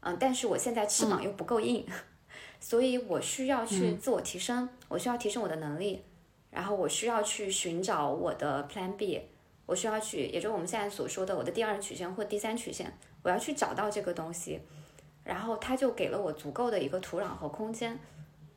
[0.00, 1.86] 嗯，但是我现在翅膀又不够硬，
[2.60, 6.02] 所以我需要去自我提升，我需要提升我的能力，
[6.50, 9.22] 然后我需要去寻找我的 Plan B，
[9.66, 14.60] 我需要去，也就是我们现在所说的我的第二曲线或第三曲线，我要去找到这个东西。
[15.22, 17.96] 然后他就给了我足够的一个土壤和空间，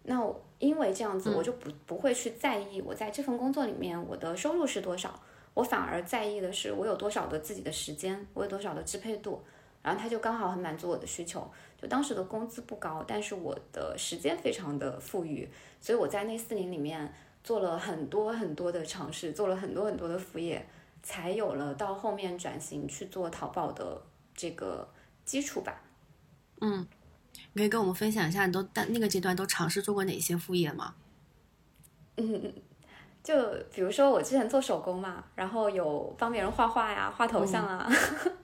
[0.04, 0.18] 那
[0.60, 5.20] 因为这样子，我就不不会去在意我在这份工作里面我的收入是多少，
[5.54, 9.44] 我反而在意的是我有多少的自己的时间，我有多少的支配度。
[9.84, 11.48] 然后他就刚好很满足我的需求，
[11.80, 15.48] 就当时的工资不高，但是我的时间非常的富裕，
[15.80, 20.66] 所以我在那四年里面做了很多很多的尝试，做了很多很多的副业，
[21.04, 24.02] 才有了到后面转型去做淘宝的
[24.34, 24.88] 这个
[25.26, 25.82] 基础吧。
[26.62, 26.88] 嗯，
[27.52, 30.96] 你可以跟我们分享一下，你都在那个阶段都尝试做过哪些副业吗？
[32.16, 32.54] 嗯，
[33.24, 33.34] 就
[33.74, 37.90] 比如说我之前做手工嘛，然后有帮别人画画呀、画头像啊，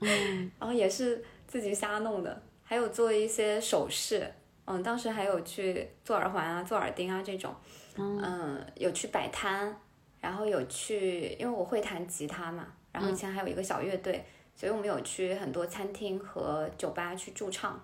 [0.58, 4.26] 然后也是自己瞎弄的，还有做一些首饰，
[4.64, 7.54] 嗯，当时还有去做耳环啊、做耳钉啊这种，
[7.96, 9.76] 嗯，有去摆摊，
[10.20, 17.78] 然后有去，因为我会弹吉他嘛，然后以前还有一个小乐队，所以我们有去很多餐厅和酒吧去驻唱。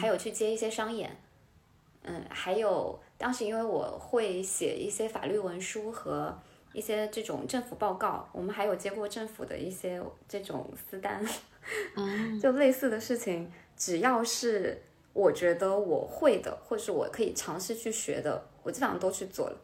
[0.00, 1.10] 还有去接一些商演，
[2.04, 6.36] 嗯，还有当时因为我会写一些法律文书和
[6.72, 11.24] 一些这种政府报告，我们还有接过政府的一些这种私单，
[11.96, 19.56] 嗯， 就类似的事情，只要是我觉得我会的，或是我可以尝试去学的，我基本上都去做了，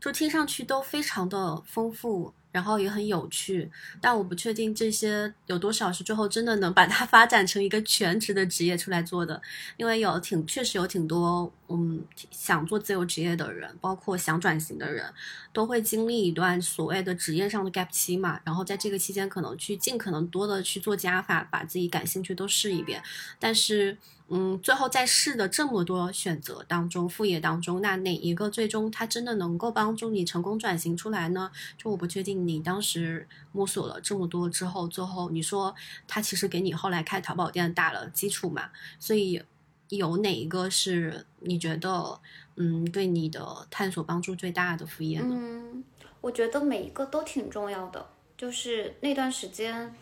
[0.00, 2.32] 就听上去都非常的丰富。
[2.52, 3.68] 然后也很有趣，
[4.00, 9.40] 但我不确定这些有多少是最后真的能把它 发展成一个全职的职业出来做的，
[9.76, 15.04] 因为有挺确实有挺多嗯想做自由职业的人，包括想转型的人，
[15.52, 23.02] 都会经历一段所谓的职业上的 gap 期嘛，然后在这个期间可能去尽可能多的去做加法，把自己感兴趣都试一遍，
[23.40, 23.96] 但是。
[24.34, 31.50] 嗯，最后在试的这么多选择当中，副业当中，那哪一个最终它真的能够帮助你成功转型出来呢？
[31.76, 35.74] 就我不确定你当时摸索了这么多之后，最后你说
[36.08, 38.70] 它其实给你后来开淘宝店打了基础嘛？
[38.98, 39.42] 所以
[39.90, 42.18] 有哪一个是你觉得
[42.56, 45.36] 嗯对你的探索帮助最大的副业呢？
[45.38, 45.84] 嗯，
[46.22, 48.06] 我觉得每一个都挺重要的，
[48.38, 49.94] 就是那段时间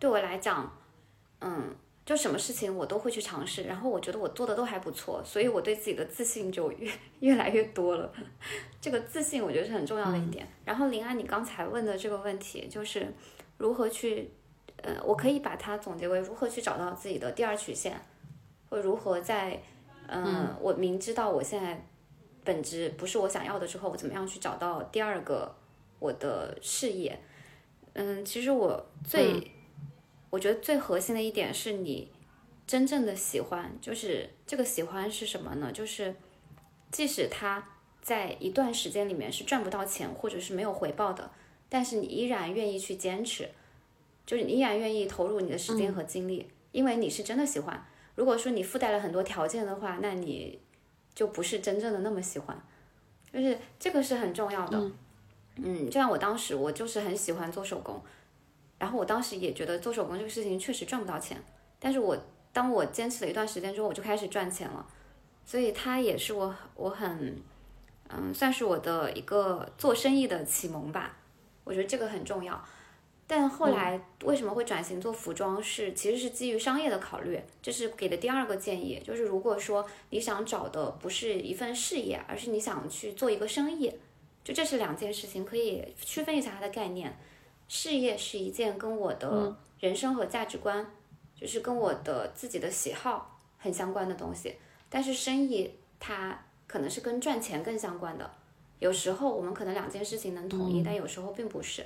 [0.00, 0.72] 对我来讲，
[1.42, 1.76] 嗯。
[2.08, 6.90] 就什么事情我都会去尝试，然后我觉得我做的都还不错，所以我对自己的自信就越
[7.20, 8.10] 越来越多了。
[8.80, 10.48] 这个自信我觉得是很重要的一点。
[10.64, 13.12] 然后林安，你刚才问的这个问题就是
[13.58, 14.30] 如何去，
[14.78, 18.00] 呃，我可以把它总结为如何去找到自己的第二曲线，
[18.70, 19.60] 或如何在，
[20.06, 21.86] 嗯，我明知道我现在
[22.42, 25.54] 本质不是我想要的之后，我怎么样去找到第二个
[25.98, 27.20] 我的事业？
[27.92, 29.52] 嗯，其实我最。
[30.30, 32.10] 我觉得最核心的一点是你
[32.66, 35.72] 真正的喜欢，就是这个喜欢是什么呢？
[35.72, 36.14] 就是
[36.90, 37.66] 即使他
[38.02, 41.30] 在一段时间里面是赚不到钱，或者是没有回报的，
[41.68, 43.48] 但是你依然愿意去坚持，
[44.26, 47.86] 就是你依然愿意投入你的时间和精力，因为你是真的喜欢。
[48.14, 50.58] 如果说你附带了很多条件的话，那你
[51.14, 52.60] 就不是真正的那么喜欢。
[53.32, 54.90] 就是这个是很重要的。
[55.56, 58.02] 嗯，就像我当时，我就是很喜欢做手工，
[58.78, 61.42] 然后我当时也觉得做手工这个事情确实赚不到钱，
[61.78, 62.16] 但是我
[62.52, 64.86] 当我坚持了一段时间之后，我就开始赚钱了，
[65.44, 67.36] 所以它也是我我很
[68.08, 71.16] 嗯，算是我的一个做生意的启蒙吧。
[71.64, 72.64] 我觉得这个很重要。
[73.26, 75.62] 但后来为什么会转型做服装？
[75.62, 83.92] 是其实是基于商业的考虑，这是给的第二个建议，就是如果说你想找的不是一份事业，而是你想去做一个生意。
[84.42, 87.14] 就这是两件事情，可以区分一下它的概念。
[87.68, 90.84] 事业是一件跟我的人生和价值观，
[91.34, 94.56] 就是跟我的自己的喜好很相关的东西。
[94.88, 98.28] 但是生意它可能是跟赚钱更相关的。
[98.78, 101.84] 有时候我们可能两件事情能统一，但有时候并不是。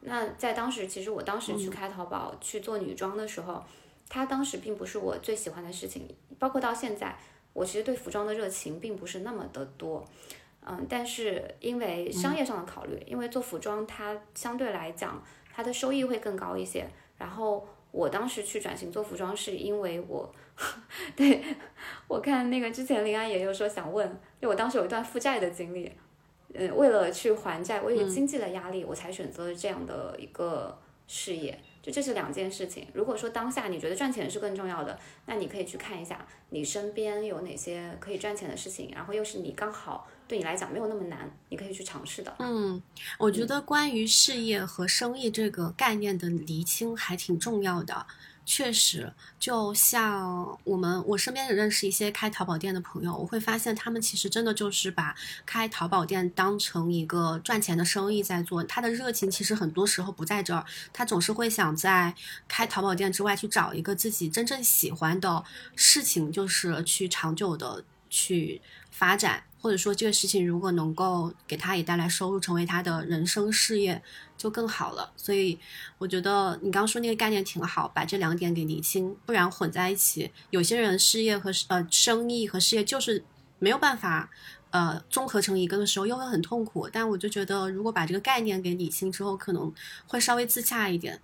[0.00, 3.64] 那在当时，其实我当时去开淘宝去做女装的时候，
[4.08, 6.06] 它当时并不是我最喜欢的事情。
[6.38, 7.16] 包括到现在，
[7.54, 10.04] 我其实对服装的热情并不是那么的多。
[10.66, 15.22] 嗯，但是因为商业上的考虑，因为做服装它相对来讲
[15.52, 16.86] 它的收益会更高一些。
[17.18, 20.34] 然后我当时去转型做服装，是因为我
[21.14, 21.44] 对
[22.08, 24.06] 我看那个之前林安也有说想问，
[24.40, 25.92] 因为我当时有一段负债的经历，
[26.54, 31.58] 嗯，为了去还债，我有经济的压力，我才选择了这样的一个事业。
[31.82, 32.88] 就这是两件事情。
[32.94, 40.08] 如果说当下你觉得赚钱是更重要的，那你可以去看一下你身边有哪些可以赚钱的事情，然后又是你刚好。
[40.26, 42.34] 对你来讲没有那么难，你可以去尝试的。
[42.38, 42.82] 嗯，
[43.18, 48.06] 我觉得关于事业和生意这个概念的厘清还挺重要的。
[48.46, 55.14] 确实，就像我们我身边也认识一些开淘宝店的朋友，我会发现他们其实真的就是把
[55.46, 58.62] 开淘宝店当成一个赚钱的生意在做。
[58.64, 62.14] 他的热情其实很多时候不在这儿，他总是会想在
[62.46, 65.42] 开淘宝店之外去找一个自己真正喜欢的
[65.74, 68.60] 事情，就是去长久的去
[68.90, 69.44] 发展。
[69.64, 74.02] 或者说这个事情如果能够给他也带来收入，成为他的人生事业，
[74.36, 75.10] 就更好了。
[75.16, 75.58] 所以
[75.96, 83.24] 我觉得你刚刚说那个概念挺好，把这两点给理清，不然混在一起，有些人事业和呃生意和事业就是
[83.58, 84.28] 没有办法
[84.68, 86.86] 呃综合成一个的时候，又会很痛苦。
[86.92, 89.72] 但我就觉得，如果把这个概念给理清之后，可能
[90.06, 91.18] 会稍微自洽一点。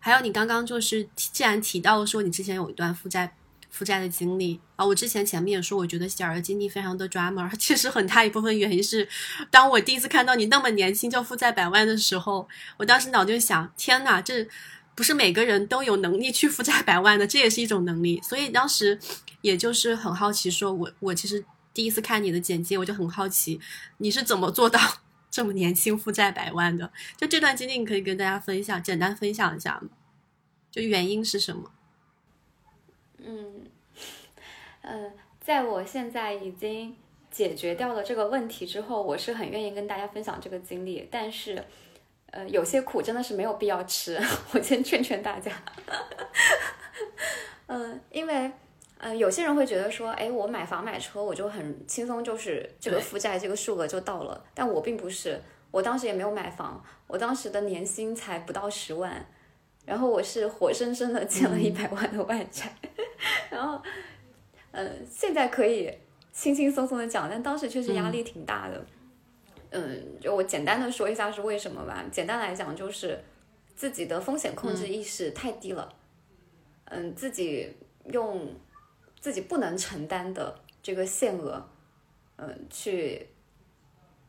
[0.00, 3.36] 还有你刚刚就是既然提到说你之前有一段负债。
[3.76, 9.06] 负债的经历啊，我之前前面也说，我觉得小儿的经历非常的 drama， 其实很大一部分原因是，
[9.50, 14.48] 当我第一次看到你那么年轻就负债百万的时候，我当时脑就想，天呐，这
[14.94, 18.18] 不是每个人都有能力去负债百万的，这也是一种能力。
[18.22, 18.98] 所以当时
[19.42, 23.60] 也就是很好奇，说我我其实第一次看你的简介，我就很好奇
[23.98, 24.80] 你是怎么做到
[25.30, 26.90] 这么年轻负债百万的？
[27.18, 29.90] 就这段经历，你可以跟大家分享，简单分享一下吗？
[30.70, 31.70] 就原因是什么？
[33.28, 33.66] 嗯，
[34.82, 36.96] 呃，在我现在已经
[37.28, 41.08] 解决掉了这个问题之后，我是很愿意跟大家分享这个经历。
[41.10, 41.60] 但是，
[42.30, 44.16] 呃，有些苦真的是没有必要吃。
[44.54, 45.50] 我先劝劝大家。
[47.66, 48.48] 嗯， 因为，
[48.98, 54.44] 呃，有些人会觉得说，哎，我买房买车，我就很轻松，就是这个负债这个数额就到了。
[54.54, 59.26] 但我并不是，我当时也没有买房，我当时的年薪才不到十万。
[59.86, 62.74] 然后我是活生生的欠了一百万的外债，
[63.48, 63.80] 然后，
[64.72, 65.90] 嗯，现在可以
[66.32, 68.84] 轻轻松松的讲，但当时确实压力挺大的。
[69.70, 72.04] 嗯，就我简单的说一下是为什么吧。
[72.10, 73.22] 简单来讲就是
[73.76, 75.94] 自己的风险控制意识太低了。
[76.86, 77.72] 嗯，自己
[78.06, 78.48] 用
[79.20, 81.64] 自己不能承担的这个限额，
[82.36, 83.28] 嗯，去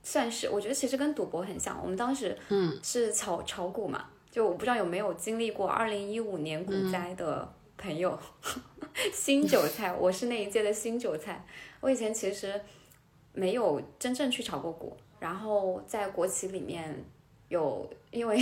[0.04, 1.80] 算是我觉得其实跟赌博很像。
[1.82, 4.06] 我们当时嗯是炒炒股嘛。
[4.38, 8.16] 就我不知道有没有经历过二零一五年股灾的朋友，
[9.12, 11.44] 新韭菜，我是那一届的新韭菜。
[11.80, 12.62] 我以前其实
[13.34, 17.04] 没有真正去炒过股，然后在国企里面
[17.50, 18.38] 有，因为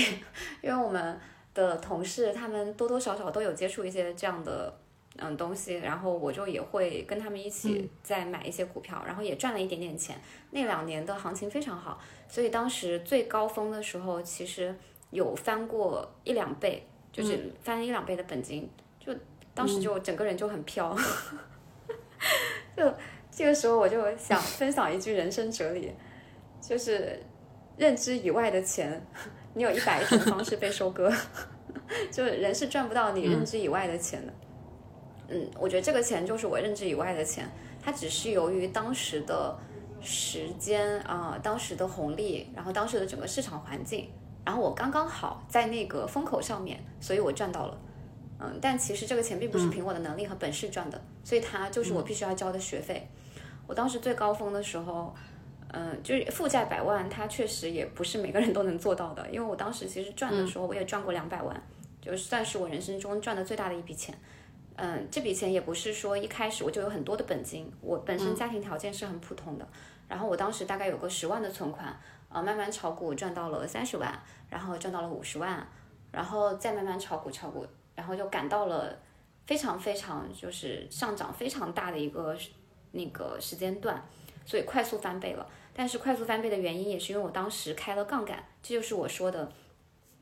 [0.61, 1.17] 因为我们
[1.53, 4.77] 的同事他们多多少少都有接触一些这样的
[5.15, 10.19] 嗯东西，然后我就也会跟他们一起再买一些股票，然后也赚了一点点钱。
[10.51, 14.75] 那两年的行情非常好，所以当时最高峰的时候，其实。
[15.11, 19.13] 有翻过一两倍，就是翻一两倍的本金，就
[19.53, 20.95] 当时就整个人就很飘，
[22.75, 22.93] 就
[23.31, 25.91] 这个时候我就想分享一句人生哲理，
[26.61, 27.21] 就是
[27.77, 29.05] 认知以外的钱，
[29.53, 31.11] 你有一百种方式被收割，
[32.11, 34.33] 就人是赚不到你认知以外的钱的。
[35.27, 37.49] 嗯，我觉得这个钱就是我认知以外的钱，
[37.81, 39.57] 它只是由于当时的
[40.01, 44.09] 时间啊，当时的红利，然后当时的整个市场环境。
[44.45, 47.77] 然后我刚刚好在那个风口上面，所以我赚到了，
[48.39, 53.09] 嗯，但其实这个钱并不是凭我的能力和本事赚的，所以它就是我必须要交的学费。
[53.65, 55.13] 我当时最高峰的时候，
[55.69, 59.27] 嗯，就是负债百万，它确实也不是每个人都能做到的。
[59.31, 61.59] 因为我当时其实赚的时候，我也赚过两百万，
[61.99, 64.15] 就算是我人生中赚的最大的一笔钱。
[64.75, 69.67] 嗯，这笔钱也不是说一开始我就有很多的本金，我本身家庭条件是很普通的。
[70.07, 71.97] 然后我当时大概有个十万的存款，
[72.29, 74.21] 呃，慢慢炒股赚到了三十万，
[74.55, 75.67] 然后赚到了五十万，
[76.13, 78.97] 然后再慢慢炒股炒股，然后就赶到了
[79.45, 82.33] 非常非常就是上涨非常大的一个
[82.93, 84.01] 那个时间段，
[84.45, 85.45] 所以快速翻倍了。
[85.73, 89.51] 但是快速翻倍的原因也是因为我当时开了杠杆，这就是我说的，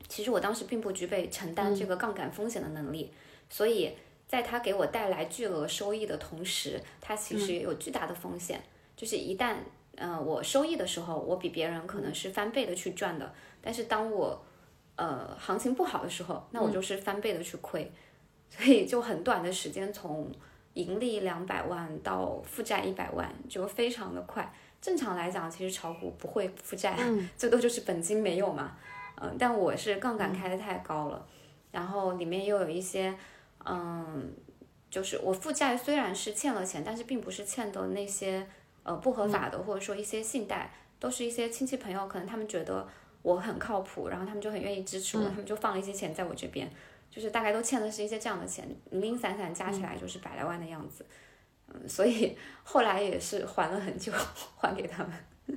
[0.08, 3.12] 其实我当时并不具备承担这个杠杆风险的能力，
[3.48, 8.60] 所以在它给我带来巨额收益的同时，它其实也有巨大的风险，
[8.96, 9.58] 就是一旦
[9.94, 13.32] 呃我收益的时候，我比别人可能是翻倍的去赚的，
[13.64, 14.44] 但是当我
[14.96, 17.90] 呃行情不好的时候，那我就是翻倍的去亏，
[18.50, 20.30] 所以就很短的时间从
[20.74, 24.52] 盈利两百万到负债一百万，就非常的快。
[24.82, 26.98] 正常来讲，其实炒股不会负债，
[27.38, 28.76] 最多就是本金没有嘛。
[29.16, 31.26] 嗯，但我是杠杆开的太高了，
[31.70, 33.14] 然后里面又有一些，
[33.64, 34.34] 嗯，
[34.90, 38.46] 就是我负债虽然是欠了钱，但是并不是欠的那些
[38.82, 42.86] 呃不合法的，或者说一些信贷，都是一些亲戚朋友，可能他们觉得
[43.24, 46.70] 我很靠谱，然后他们就很愿意支持我，他们就放了一些钱在我这边，
[47.10, 51.04] 就是大概都欠的是一些这样的钱，零零散散加起来就是百来万的样子。
[51.72, 54.12] 嗯所以 后来也是还了很久，
[54.60, 55.12] 还给他们。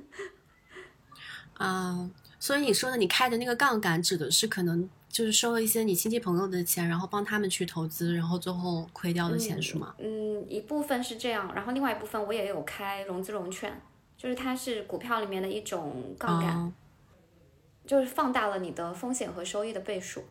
[1.60, 2.10] 嗯，
[2.40, 9.94] 所以你说的你开的那个杠杆，指的是可能就是收了一些你亲戚朋友的钱，然后帮他们去投资，然后最后亏掉的钱是吗？
[9.98, 13.80] 嗯，一部分是这样，然后另外一部分我也有开融资融券，
[14.16, 16.72] 就是它是股票里面的一种杠杆，
[17.88, 20.22] 就是放大了你的风险和收益的倍数。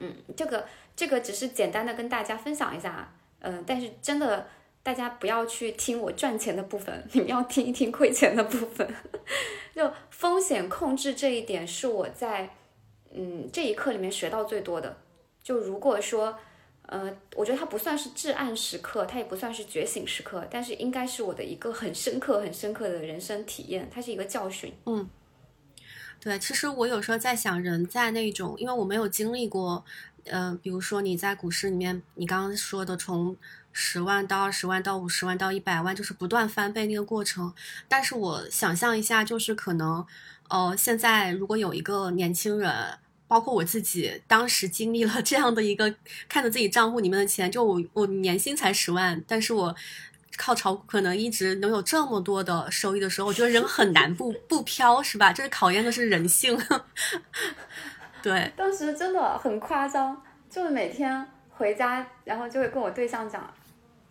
[0.00, 0.66] 嗯，这个
[0.96, 3.14] 这个只是简单的跟大家分享一下。
[3.38, 4.48] 嗯，但是真的，
[4.82, 8.92] 大家不要去听我赚钱的部分， 你们要听一听亏钱的部分。
[9.72, 12.50] 就风险控制这一点是我在
[13.12, 14.98] 嗯这一课里面学到最多的。
[15.42, 16.36] 就如果说，
[16.86, 24.72] 呃，我觉得它不算是至暗时刻，它也不算是觉醒时刻，但是应该是我的一个很深刻、很深刻的人生体验，它是一个教训。
[24.86, 25.08] 嗯，
[26.22, 29.84] 对，其实我有时候在想，人在那种，因为我没有经历过。
[30.26, 33.36] 呃，比如说你在股市里面，你刚刚说的从
[33.72, 37.52] 十万到二十万到五十万到一百万，就是不断翻倍那个过程。
[37.88, 40.06] 但是我想象一下，就是可能，
[40.48, 42.72] 呃，现在如果有一个年轻人，
[43.26, 45.92] 包括我自己，当时经历了这样的一个，
[46.28, 49.74] 看着自己账户里面的钱，就我我年薪才十万，但是我
[50.36, 55.32] 靠炒股可能一直能有这么多的收益的时候，我觉得人很难不不飘，是吧？
[55.32, 56.58] 这是考验的是人性。
[58.22, 63.52] 对，当时真的很夸张，就是每天回家，然后就会跟我对象讲，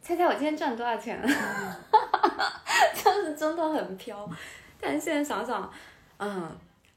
[0.01, 1.21] 猜猜我今天赚多少钱，
[3.03, 4.29] 当 时真的很飘。
[4.79, 5.71] 但现在想想，
[6.17, 6.51] 嗯，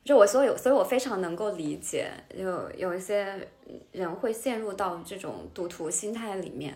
[0.05, 3.49] 就我所以，所以我非常能够理解，有有一些
[3.93, 6.75] 人会陷入到这种赌徒心态里面，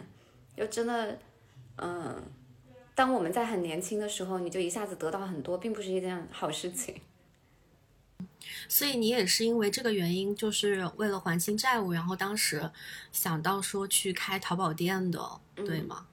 [0.56, 1.18] 就真的，
[1.78, 2.14] 嗯，
[2.98, 6.96] 当我们在很年轻的时候，你就一下子得到很多，并不是一件好事情。
[8.68, 12.68] 所以你也是因为这个原因，就是为了还清债务，然后当时
[13.12, 15.20] 想到说去开淘宝店的，
[15.54, 16.08] 对吗？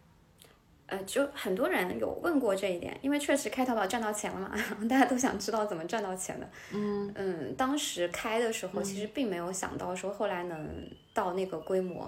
[0.85, 4.55] 呃，就很多人有问过这一点，因为确实开淘宝赚到钱了嘛，
[4.87, 6.47] 大家都想知道怎么赚到钱的。
[6.71, 12.07] 嗯嗯，当时开的时候其实并没有想到说后来能到那个规模，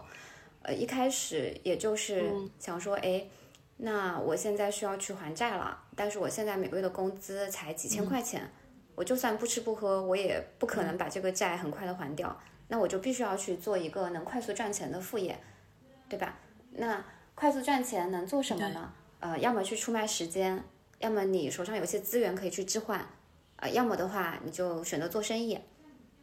[0.61, 3.25] 呃，一开始也就是想说，哎，
[3.77, 8.49] 那我现在需要去还债了，但是我现在每个月的工资才几千块钱。
[8.95, 12.35] 我就算不吃不喝，我也不可能把这个债很快的还掉。
[12.67, 15.39] 那我就必须要去做一个能快速赚钱的副业，
[16.09, 16.35] 对吧？
[16.71, 17.05] 那
[17.35, 18.91] 快速赚钱能做什么呢？
[19.19, 20.63] 呃，要么去出卖时间，
[20.97, 23.07] 要么你手上有些资源可以去置换，
[23.57, 25.59] 呃，要么的话你就选择做生意。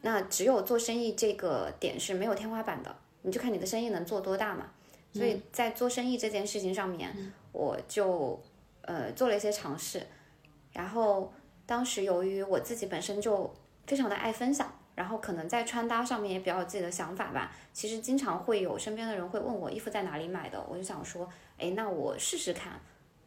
[0.02, 4.66] 那只有做生意这个点是没有天花板的，你就看你的生意能做多大嘛。
[5.12, 8.38] 所以在做生意这件事情上面，我就
[8.82, 10.06] 呃做了一些尝试，
[10.74, 11.32] 然后。
[11.66, 13.50] 当时由于我自己本身就
[13.86, 17.50] 非常的爱分享，然后可能在穿搭上面也比较有自己的想法吧。
[17.72, 21.26] 其实经常会有身边的人会问我衣服在哪里买的，我就想说，
[21.56, 22.78] 哎，那我试试看，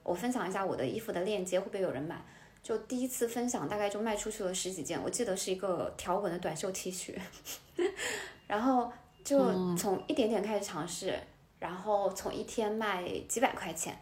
[0.04, 2.24] 我分享一下我的衣服的链接，会不会有人买？
[2.62, 7.16] 就第一次分享，大概就卖出去了十几件，我记得是一个条纹的短袖 T 恤，
[8.46, 11.20] 然后就从一点点开始尝试，
[11.58, 13.98] 然后从一天卖几百块钱，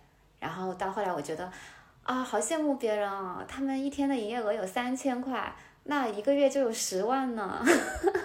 [0.46, 1.52] 然后到后来我觉得。
[2.06, 3.44] 啊，好羡慕别人啊！
[3.48, 5.52] 他们一天的营业额有三千块，
[5.86, 7.66] 那一个月就有十万呢。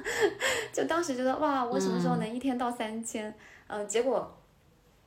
[0.71, 3.35] 就当时觉得哇，我什么时候能一天到三千？
[3.69, 4.39] 嗯，结果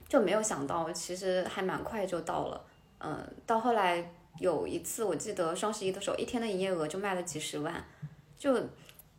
[0.09, 2.65] 就没有想到，其实还蛮快就到了。
[2.99, 7.85] 嗯，到后来有一次我记得双十一的时候，一天的营业额就卖了几十万，
[8.39, 8.59] 就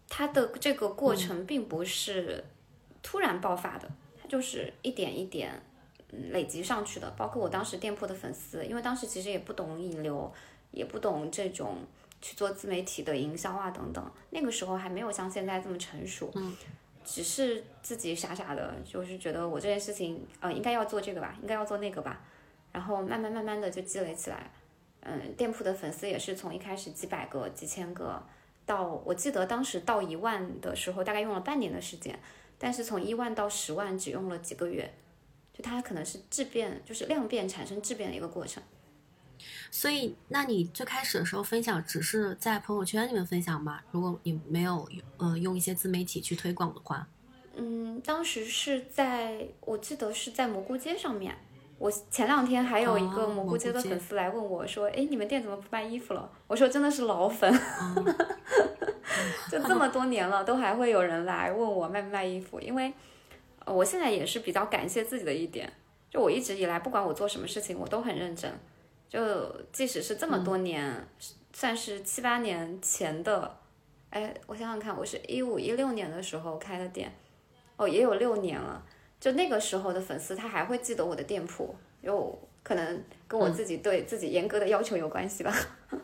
[0.09, 2.43] 它的这个过程并不是
[3.05, 3.89] 突然爆发的，
[4.21, 5.61] 它就是一点一点嗯
[6.31, 7.11] 累积上去的。
[7.17, 10.33] 包括我当时店铺的粉丝，因为当时其实也不懂引流，
[10.71, 11.79] 也不懂这种
[12.21, 16.31] 去做自媒体的营销啊等等，那个时候还没有像现在这么成熟。
[16.35, 16.57] 嗯。
[17.07, 22.19] 只是自己傻傻的，就是觉得我这件事情，呃，应该要做这个吧，应该要做那个吧，
[22.73, 24.51] 然后慢慢慢慢的就积累起来。
[25.01, 28.23] 嗯，店铺的粉丝也是从一开始几百个、几千个，
[28.65, 32.19] 到我记得当时到一万的时候，大概用了半年的时间，
[32.59, 34.91] 但是从一万到十万只用了几个月，
[35.57, 38.63] 就它可能是质变，就是量变产生质变的一个过程。
[39.71, 43.81] 所以，那你最开始的时候分享只是在朋友圈里面分享吗？
[43.91, 44.89] 如果你没有
[45.19, 47.07] 呃用一些自媒体去推广的话，
[47.57, 51.37] 嗯，当时是在我记得是在蘑菇街上面。
[51.77, 57.53] 我前两天还有一个蘑菇街的粉丝来问我说：“哎，你们店怎么不卖衣服了？”我说：“真的是老粉，
[59.51, 62.61] 就这么多年了，都还会有人来问我卖不卖衣服。
[62.61, 62.95] 因为
[63.67, 65.73] 我现在也是比较感谢自己的一点，
[66.11, 68.53] 就我一直以来不管我做什么事情，我都很认真。
[69.09, 69.21] 就
[69.73, 71.07] 即使是这么多年，
[71.53, 73.59] 算是七八年前的，
[74.11, 77.15] 哎，我想想看，我是一五一六年的时候开的店，
[77.77, 78.85] 哦，也有六年了。
[79.21, 85.55] 就那个时候的粉丝，他还会记得我的店铺，有可能跟我自己对自己严格的要求有关系吧。
[85.93, 86.01] 嗯，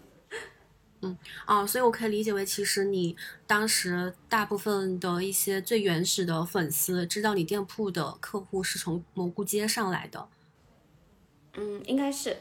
[1.46, 10.28] 哦，所以我可以理解为，其实你当时大部分的一些最原始的粉丝，知道你店铺的客户是从蘑菇街上来的。
[11.54, 12.36] 嗯，应该是。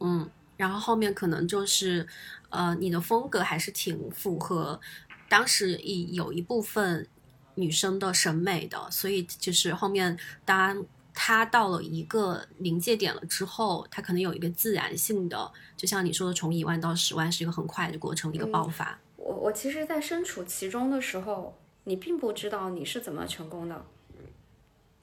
[0.00, 2.06] 嗯，然后后面可能就是，
[2.48, 4.80] 呃，你的风格还是挺符合
[5.28, 7.06] 当时一有一部分
[7.54, 10.84] 女生的审美的，所以就是后面当
[11.22, 18.98] 他到了一个临界点了之后，他可能有一个自然性的，就像你说的，从一万到十万是一个很快的过程，一个爆发。
[19.18, 21.54] 我我其实，在身处其中的时候，
[21.84, 23.84] 你并不知道你是怎么成功的，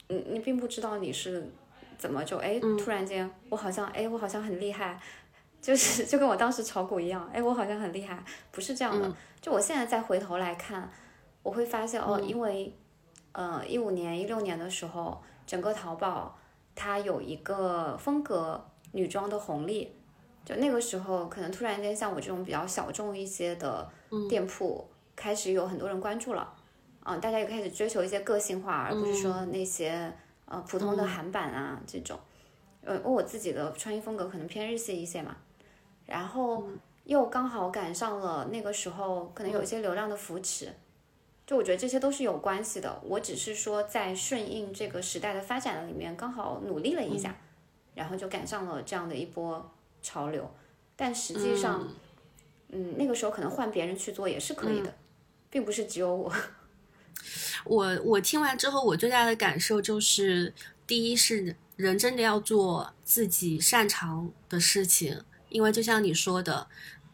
[0.08, 1.48] 你你并不知道你是。
[1.96, 5.00] 怎么就哎，突然间我好像哎，我好像很厉害，
[5.60, 9.12] 就是就跟我当时炒股一样，哎，我好像很厉害，不是这样的。
[9.40, 10.88] 就我现在再回头来看，
[11.42, 12.72] 我会发现哦，因为
[13.32, 16.38] 呃一五年、一六年的时候，整个淘宝
[16.76, 19.92] 它有一个风格女装的红利，
[20.44, 23.90] 就那个时候可能突然间像我这种比较小众一些的
[24.28, 24.86] 店铺
[25.16, 26.54] 开始有很多人关注了，
[27.04, 30.12] 嗯，大家也开始追求一些个性化，而不是说那些。
[30.50, 32.18] 呃，普通的韩版啊，这种，
[32.82, 35.36] 呃，我自己的穿衣风格可能偏日系一些嘛，
[36.06, 36.64] 然后
[37.04, 40.72] 又刚好赶上了那个时候，可能有一些流量的扶持，
[41.48, 43.00] 就我觉得这些都是有关系的。
[43.02, 47.34] 我只是说在顺应这个时代的发展里面，刚好努力了一下，
[47.94, 49.72] 然后就赶上了这样的一波
[50.02, 50.54] 潮流。
[50.94, 51.88] 但实际上，
[52.68, 54.94] 嗯，那个时候可能换别人去做也是可以的，
[55.48, 56.30] 并不是只有我。
[57.64, 60.52] 我我听完之后，我最大的感受就是，
[60.86, 66.68] 第一是人真的要做自己擅长的事情，因为就像你说的，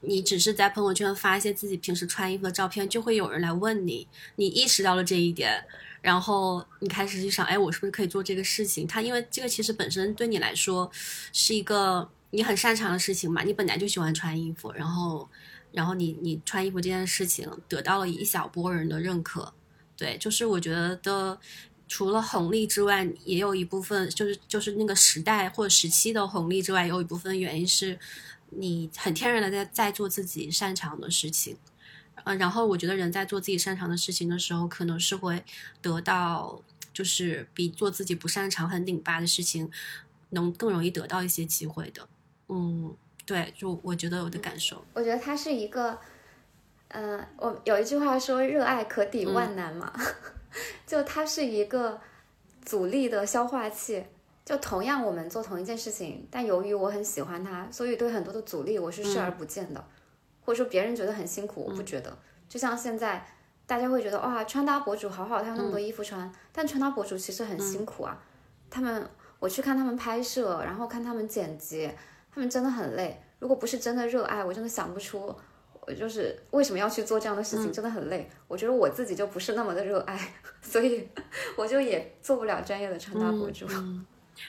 [0.07, 5.65] 你只是在朋友圈发一些自己平时穿衣服的照片，就会有人来问你，你意识到了这一点，
[6.01, 8.87] 然后你开始去想，哎，我是不是可以做这个事情？
[8.87, 10.91] 他因为这个其实本身对你来说
[11.33, 15.29] 是一个你很擅长的事情嘛，你本来就喜欢穿衣服，然后
[15.73, 19.53] 然后你你穿衣服这件事情得到了一小波人的认可。
[19.97, 21.39] 对，就是我觉得，
[21.87, 27.97] 除了红利之外，也有一部分就是就是那个时代或者时期的红利之外，有一部分原因是，
[28.57, 31.57] 你很天然的在在做自己擅长的事情，
[32.25, 35.45] 呃，然后我觉得人在做自己擅长的事情的时候，可能是会
[35.83, 39.71] 得到，就是比做自己不擅长很拧巴的事情，
[40.31, 42.09] 能更容易得到一些机会的。
[42.49, 42.95] 嗯，
[43.27, 45.99] 对，就我觉得我的感受，我觉得它是一个。
[46.89, 49.93] 呃，我有一句话说“热爱可抵万难”嘛，
[50.87, 52.01] 就它是一个
[52.65, 54.05] 阻力的消化器。
[54.45, 59.83] 就同样我们做同一件事情，但由于我很喜欢它，所以对很多的阻力我是视而不见的，
[60.45, 62.15] 或者说别人觉得很辛苦，我不觉得。
[62.49, 63.27] 就像现在
[63.67, 68.21] 大家会觉得哇，穿搭博主好好，他有那么多衣服穿，但穿搭博主其实很辛苦啊。
[68.69, 71.91] 他们我去看他们拍摄，然后看他们剪辑，
[72.31, 73.19] 他们真的很累。
[73.39, 75.35] 如果不是真的热爱，我真的想不出。
[75.87, 78.29] 我就是为什么要去做这样的事情，真的很累。
[78.49, 80.19] 我觉得我自己就不是那么的热爱，
[80.63, 81.07] 所以
[81.57, 83.67] 我就也做不了专业的穿搭博主。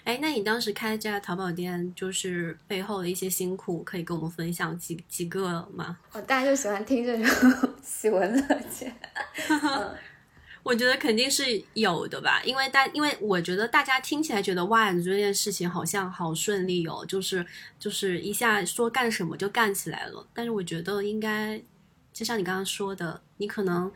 [0.04, 5.98] 哎，那你当时开这家淘宝店，就是背后的一些辛苦，可以跟我们分享几几个吗？
[6.14, 8.96] 哦，大家就喜欢听这种 喜闻乐见。
[10.64, 11.44] 我觉得肯定是
[11.76, 17.46] 有的吧，因为大，因为我觉得大家听起来觉得哇，你这件事情好像好顺利哦，就是
[17.78, 20.28] 就是一下说干什么就干起来了。
[20.34, 21.62] 但是我觉得应该，
[22.12, 23.92] 就像你刚刚说的，你可能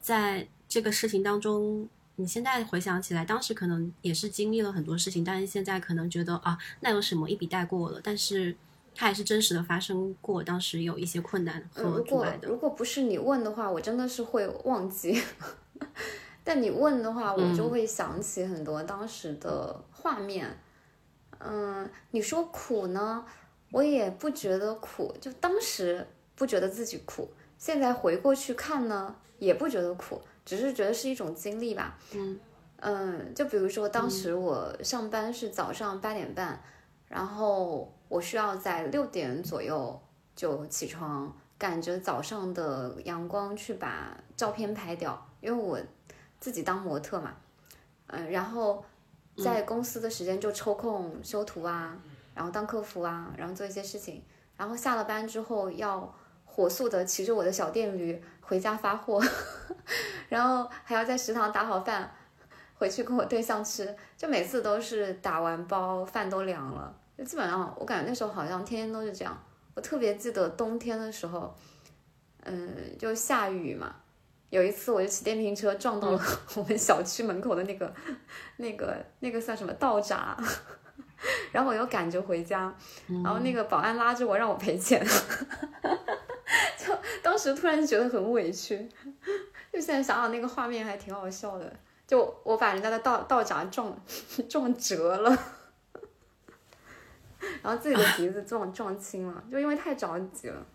[0.00, 1.88] 在这个事情当中，
[2.22, 8.56] 你现在回想起来，当时可能也是经历了很多事情，但是现在可能觉得啊，那有什么一笔带过了，但是。
[8.94, 12.46] 它还是真实的发生过，当时有一些困难和阻碍的。
[12.46, 15.18] 如果不是你问的话，我真的是会忘记。
[16.44, 20.58] 但你问的话，我就会想起很多当时的画面。
[21.38, 23.24] 嗯，你说苦呢，
[23.70, 27.32] 我也不觉得苦，就当时不觉得自己苦。
[27.56, 31.98] 现在回过去看呢，也不觉得苦，只是觉得是一种经历吧。
[32.12, 32.38] 嗯
[32.76, 36.62] 嗯，就比如说当时我上班是早上八点半，
[37.08, 37.92] 然后。
[38.12, 39.98] 我需要在六点左右
[40.36, 45.80] 就起床，赶着早上的阳光去把照片拍掉，因为我
[46.38, 47.34] 自己当模特嘛，
[48.08, 48.84] 嗯，然后
[49.42, 51.96] 在公司的时间就抽空修图啊，
[52.34, 54.22] 然后当客服啊，然后做一些事情，
[54.58, 56.14] 然后下了班之后要
[56.44, 59.22] 火速的骑着我的小电驴回家发货，
[60.28, 62.12] 然后还要在食堂打好饭
[62.74, 66.94] 回去跟我对象吃，就每次都是打完包饭都凉了。
[67.16, 69.42] 就基本上，我感觉那时候好像天天都是这样。
[69.74, 71.54] 我特别记得冬天的时候，
[72.44, 73.96] 嗯，就下雨嘛。
[74.50, 76.20] 有一次，我就骑电瓶车撞到了
[76.56, 77.90] 我们小区门口的那个、
[78.58, 80.36] 那个、那个算什么道闸，
[81.52, 82.70] 然后我又赶着回家，
[83.24, 85.02] 然后那个保安拉着我让我赔钱，
[86.78, 88.88] 就当时突然觉得很委屈。
[89.72, 91.74] 就现在想想那个画面还挺好笑的，
[92.06, 93.96] 就我把人家的道道闸撞
[94.48, 95.30] 撞折了。
[97.62, 100.66] 然后自己的鼻子撞撞青了，就因为太着急了。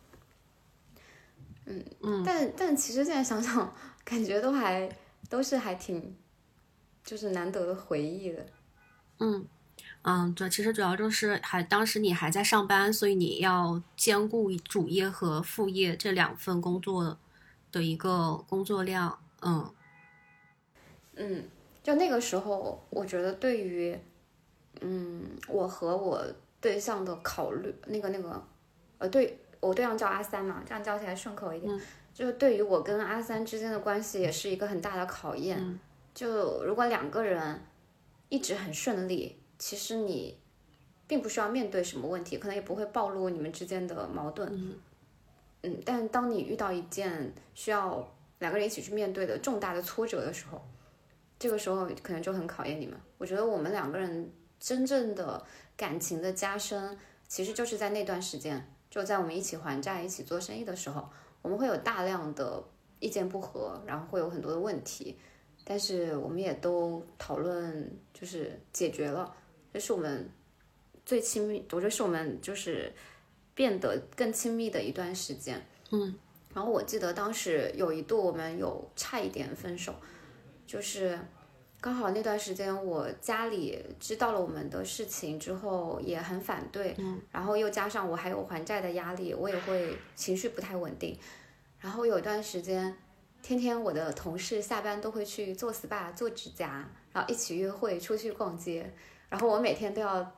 [1.66, 3.74] 嗯嗯，但但其实现在想想，
[4.04, 4.90] 感觉都还
[5.30, 6.18] 都是还挺，
[7.04, 8.46] 就是难得的回忆的。
[9.20, 9.48] 嗯
[10.10, 17.18] 嗯，对，其实主要就是还当时你还在上班，所以你要兼顾主业和副业这两份工作
[17.72, 19.20] 的一个工作量。
[19.42, 19.74] 嗯
[21.16, 21.44] 嗯，
[21.84, 24.00] 就那个时候，我觉得对于
[24.82, 26.26] 嗯我和我。
[26.60, 28.44] 对象的考虑，那个那个，
[28.98, 31.82] 呃，对我对象叫阿三嘛，这样叫起来顺口一点。
[32.12, 35.80] 就是对于我跟阿三之间的关系，也是一个很大的考验。
[36.16, 37.62] 就如果两个人
[38.28, 40.38] 一直很顺利，其实你
[41.08, 44.50] 并不需要面对什么问题，可能也不会暴露你们之间的矛盾。
[45.64, 48.08] 嗯，但当你遇到一件需要
[48.40, 50.62] 两个人一起去面对的重大的挫折的时候，
[51.40, 52.98] 这个时候可能就很考验你们。
[53.18, 55.46] 我觉得我们两个人真正的。
[55.78, 56.98] 感情的加深，
[57.28, 61.08] 其实就是在那段时间，就在我们一起还债、一起做生意的时候，
[61.44, 62.64] 我们会有大量的
[63.00, 65.16] 意见不合，然后会有很多的问题，
[65.64, 69.32] 但是我们也都讨论，就是解决了。
[69.74, 70.30] 这是我们
[71.06, 72.92] 最亲密，我觉得是我们就是
[73.54, 75.66] 变得更亲密的一段时间。
[75.92, 76.16] 嗯，
[76.54, 79.94] 然后我记得当时有一度我们有差一点分手，
[80.66, 81.20] 就是。
[81.80, 86.96] 刚好那段时间，我家里知道了我们的事情之后，也很反对。
[86.98, 91.16] 嗯，然后又加上我还有还债的压力，我也会情绪不太稳定。
[91.80, 92.98] 然后有一段时间，
[93.44, 98.92] 天天我的同事下班都会去做 SPA、做指甲，然后一起约会、出去逛街。
[99.30, 100.32] 然后我每天都要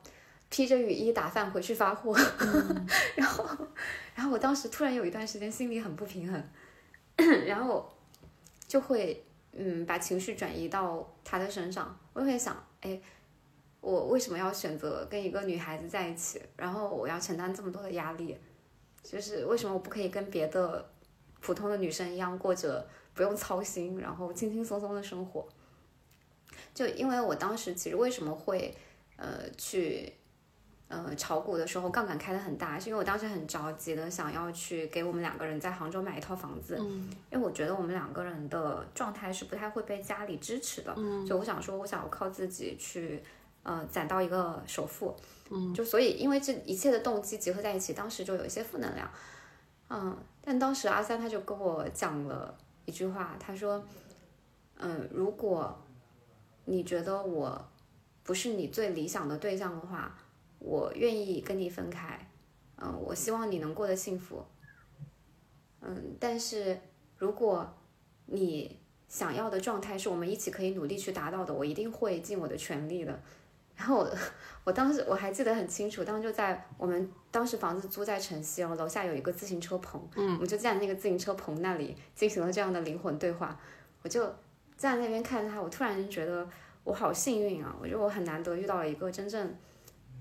[0.49, 2.15] 披着雨衣打饭回去发货。
[3.15, 3.45] 然后，
[4.15, 6.43] 然后我当时突然有一段时间心里很不平衡，
[7.45, 7.91] 然后
[8.67, 9.25] 就会。
[9.51, 13.01] 嗯，把情绪转移到他的身上，我会想，哎，
[13.81, 16.39] 我为什么要选择跟一个女孩子在一起？
[16.55, 18.37] 然后我要承担这么多的压力，
[19.01, 20.87] 就是为什么我不可以跟别的
[21.41, 25.45] 普通的女生一样过着不用操心，然后轻轻松松的生活？
[26.79, 28.73] 就因为我当时其实为什么会
[29.17, 30.13] 呃去。
[30.91, 43.23] 呃，炒股的时候杠杆开的很大，是因为我当时很着急的想要去给我们两个人在杭州买一套房子，嗯，因为我觉得我们两个人的状态是不太会被家里支持的，嗯，就我想说，我想要靠自己去，
[43.61, 45.15] 呃，攒到一个首付，
[45.51, 49.07] 嗯，就所以因为这一切的动机结合在一起，当时就有一些负能量，
[49.91, 53.85] 嗯，但当时阿三他就跟我讲了一句话，他说，
[54.79, 55.79] 嗯，如果
[56.69, 57.69] 你觉得我
[58.23, 60.17] 不是你最理想的对象的话。
[60.61, 62.19] 我愿意跟你分开，
[62.75, 64.43] 嗯，我希望你能过得幸福，
[65.79, 66.77] 嗯，但是
[67.17, 67.65] 如果
[68.25, 73.17] 你想要的状态是我们一起可以努力去达到的，我一定会尽我的全力的。
[73.77, 74.11] 然后我
[74.65, 83.57] 我当时我还记得很清楚，当时就在我们当时房子租在城西哦，楼下有一个自行车棚，嗯，我们就在那个自行车棚那里进行了这样的灵魂对话，
[84.01, 84.29] 我就
[84.79, 86.47] 在那边看着他，我突然觉得
[86.85, 87.75] 我好幸运啊！
[87.81, 89.53] 我觉得我很难得遇到了一个真正，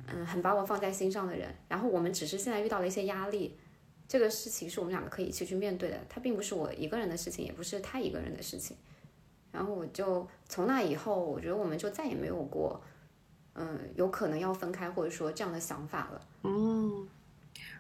[0.09, 1.55] 嗯，很把我放在心上的人。
[1.69, 3.57] 然后我们只是现在遇到了一些压力，
[4.09, 8.77] 这个事情是我们两个可以一起去面对的，它并不是我一个人的事情，也不是他一个人的事情。
[9.53, 12.83] 然后我就从那以后，我觉得我们就再也没有过，
[13.55, 16.21] 嗯，有可能要分开或者说这样的想法了。
[16.43, 17.09] 嗯，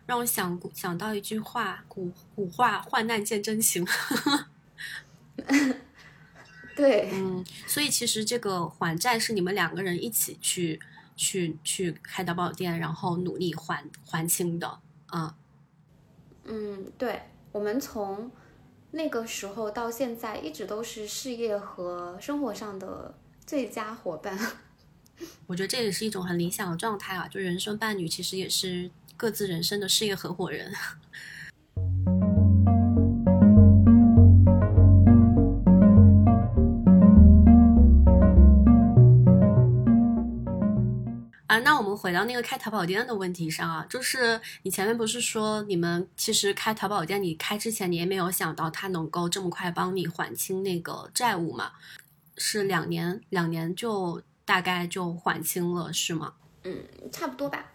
[0.06, 3.84] 让我想想到一句话，古古话“患难见真情”。
[6.78, 10.80] 对，嗯，所以其实这个还债是你们两个人一起去
[11.16, 15.34] 去去开淘宝店，然后努力还还清的，啊，
[16.44, 18.30] 嗯，对，我们从
[18.92, 23.12] 那个时候到现在一直都是事业和生活上的
[23.44, 24.38] 最佳伙伴。
[25.48, 30.72] 我觉得这也是一种很理想的状态啊，就人生伴侣其实也是各自人生的事业合伙人。
[41.48, 51.72] 啊，那我们回到那个开淘宝店的问题上啊，就是你前面不是说你们其实开淘宝店，你开之前你也没有想到它能够这么快帮你还清那个债务嘛？
[52.36, 56.34] 是两年，两年就大概就还清了，是吗？
[56.64, 57.72] 嗯，差不多吧。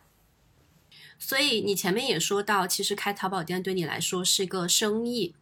[1.18, 5.34] 所以你前面也说到，其实开淘宝店对你来说是一个生意。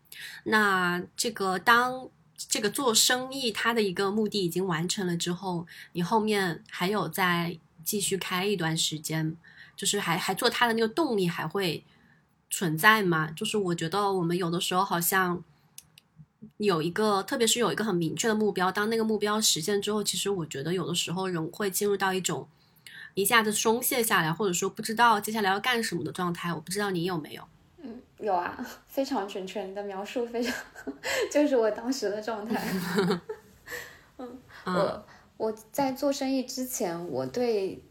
[0.46, 2.08] 那这个当
[2.38, 7.60] 这个做生意它的一个目的已经完成了之后，你后面还有在。
[7.84, 9.36] 继续开一段时间，
[9.76, 11.84] 就是还还做它的那个动力还会
[12.50, 13.32] 存在吗？
[13.36, 15.44] 就是我觉得我们有的时候好像
[16.58, 22.48] 有一个，特别是有一个很明确的目标，当那个目标实现之后，其实我觉得有的时候人会进入到一种
[23.14, 26.54] 一下子松懈下来，或者说不知道接下来要干什么的状态。
[26.54, 27.44] 我不知道你有没有？
[27.84, 28.58] 嗯，有啊，
[28.88, 30.54] 非常准确，你的描述非常
[31.32, 32.62] 就是我当时的状态。
[34.18, 35.06] 嗯，我。
[35.42, 37.84] 我在做生意之前，我对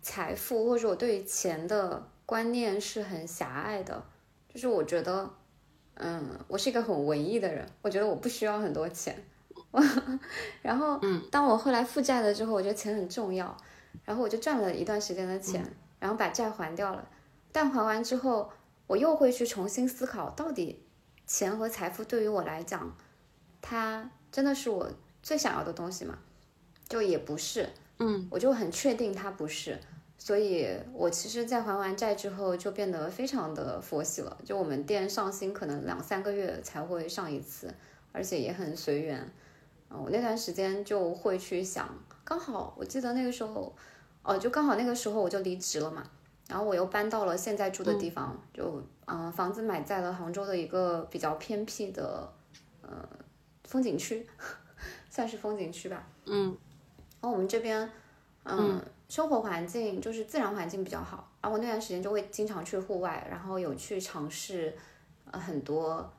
[0.00, 4.06] 财富或者我对钱的观念是很狭隘的，
[4.48, 5.28] 就是我觉得，
[5.94, 9.20] 嗯，我是一个很文艺的人，我觉得我不需要很多钱。
[10.62, 13.56] 然后，嗯当我后来负债了之后，我觉得钱很重要，
[14.04, 15.68] 然后我就赚了一段时间的钱，
[15.98, 17.04] 然后把债还掉了。
[17.50, 18.48] 但还完之后，
[18.86, 20.84] 我又会去重新思考，到底
[21.26, 22.96] 钱和财富对于我来讲，
[23.60, 24.88] 它真的是我
[25.20, 26.16] 最想要的东西吗？
[26.88, 27.68] 就也不是，
[27.98, 29.78] 嗯，我就很确定他不是，
[30.18, 34.36] 所以我其实，在还完债之后，就变得非常的佛系了。
[34.44, 37.74] 就我们店上新，可能两三个月才会上一次，
[38.12, 39.28] 而且也很随缘。
[39.90, 41.88] 嗯，我那段时间就会去想，
[42.24, 43.74] 刚好我记得那个时候，
[44.22, 46.02] 哦，就刚好那个时候我就离职了嘛，
[46.48, 52.32] 然后我又搬到了现在住的地方，就嗯，房子买在了杭州的一个比较偏僻的
[52.82, 53.08] 呃
[53.64, 54.26] 风景区，
[55.10, 56.56] 算是风景区吧，嗯。
[57.20, 57.90] 然后我们这边，
[58.44, 61.30] 嗯，生活环境就是自然环境比较好。
[61.40, 64.76] 然后我那段时间就会经常去户外，然后有去尝试，
[65.30, 66.12] 呃，很多，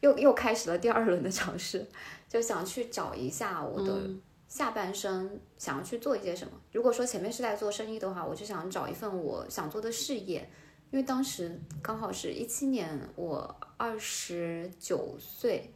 [0.00, 1.86] 又又开始了第二轮的尝试，
[2.28, 4.10] 就想去找一下我的
[4.48, 6.52] 下半生想要去做一些什么。
[6.72, 10.48] 如果说前面是在做生意的话，我就想找一份我想做的事业，
[10.90, 15.70] 因为当时刚好是一七年，我二十九岁，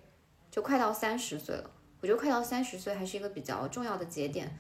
[0.51, 1.71] 就快到三十岁了。
[2.01, 4.59] 我觉得快到三十岁还是一个比较重要的节点，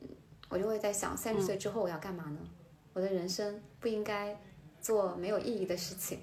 [0.00, 0.08] 嗯，
[0.48, 2.38] 我就会在想，三十岁之后我要干嘛呢？
[2.92, 4.40] 我的人生不应该
[4.80, 6.20] 做没有意义的事情，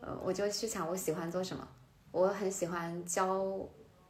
[0.00, 1.68] 呃，我就去想我喜欢做什么。
[2.10, 3.44] 我很喜欢教，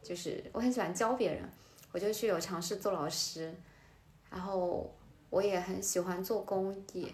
[0.01, 1.47] 就是我很喜欢教别人，
[1.91, 3.53] 我就去有尝试做老师，
[4.29, 4.95] 然后
[5.29, 7.13] 我也很喜欢做公益，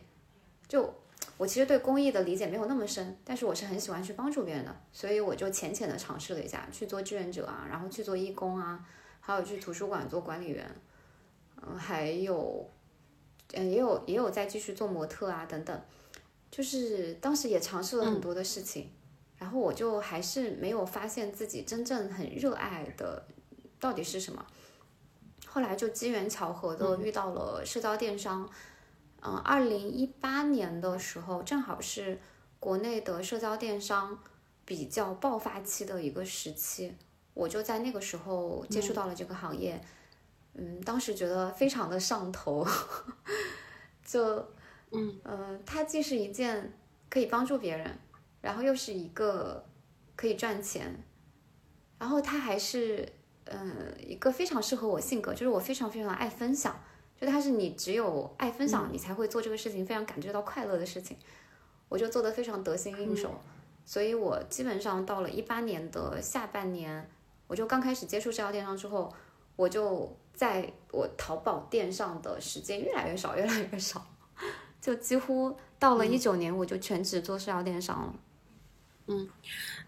[0.68, 0.94] 就。
[1.38, 8.80] 我其实对公益的理解没有那么深，但是我是很喜欢去帮助别人的，所以我就浅浅的尝试了一下，去做志愿者啊，然后去做义工啊，
[9.20, 10.66] 还有去图书馆做管理员，
[11.62, 12.70] 嗯，还有，
[13.54, 15.82] 嗯，也有也有在继续做模特啊等等，
[16.50, 18.90] 就是当时也尝试了很多的事情，
[19.38, 23.26] 然后我就还是没有发现自己真正很热爱的
[23.78, 24.46] 到底是什么，
[25.46, 28.44] 后来就机缘巧合的遇到了社交电商。
[28.44, 28.50] 嗯，
[29.44, 32.20] 二零一八年的时候，正好是
[32.60, 34.20] 国内的社交电商
[34.66, 36.94] 比较爆发期的一个时期，
[37.34, 39.82] 我就在那个时候接触到了这个行业。
[40.54, 42.66] 嗯，当时觉得非常的上头，
[44.06, 44.48] 就
[44.92, 46.74] 嗯呃，它既是一件
[47.10, 48.00] 可以帮助别人，
[48.42, 49.66] 然后又是一个
[50.16, 51.04] 可以赚钱，
[52.00, 53.12] 然后它还是
[53.46, 56.80] 嗯一个非常适合我性格，就是我非常非常爱分享。
[57.20, 61.18] 就它是你只有爱分享，你才会做这个事情，非常感觉到快乐的事情。
[61.88, 63.40] 我就做的非常得心应手，
[63.86, 67.10] 所以我基本上到了一八年的下半年，
[67.48, 69.14] 我就刚开始接触社交电商之后，
[69.56, 74.06] 我就在我淘宝店上的时间越来越少，越来越少，
[74.82, 78.16] 就几乎到了一九年，我就全职做社交电商了。
[79.08, 79.30] 嗯，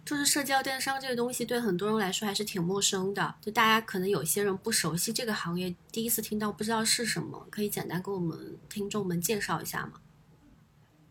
[0.07, 9.99] 就是社交电商这个东西对很多人来说还是挺陌生的，就大家可能有些人不熟悉这个行业，第一次听到不知道是什么，可以简单给我们听众们介绍一下吗？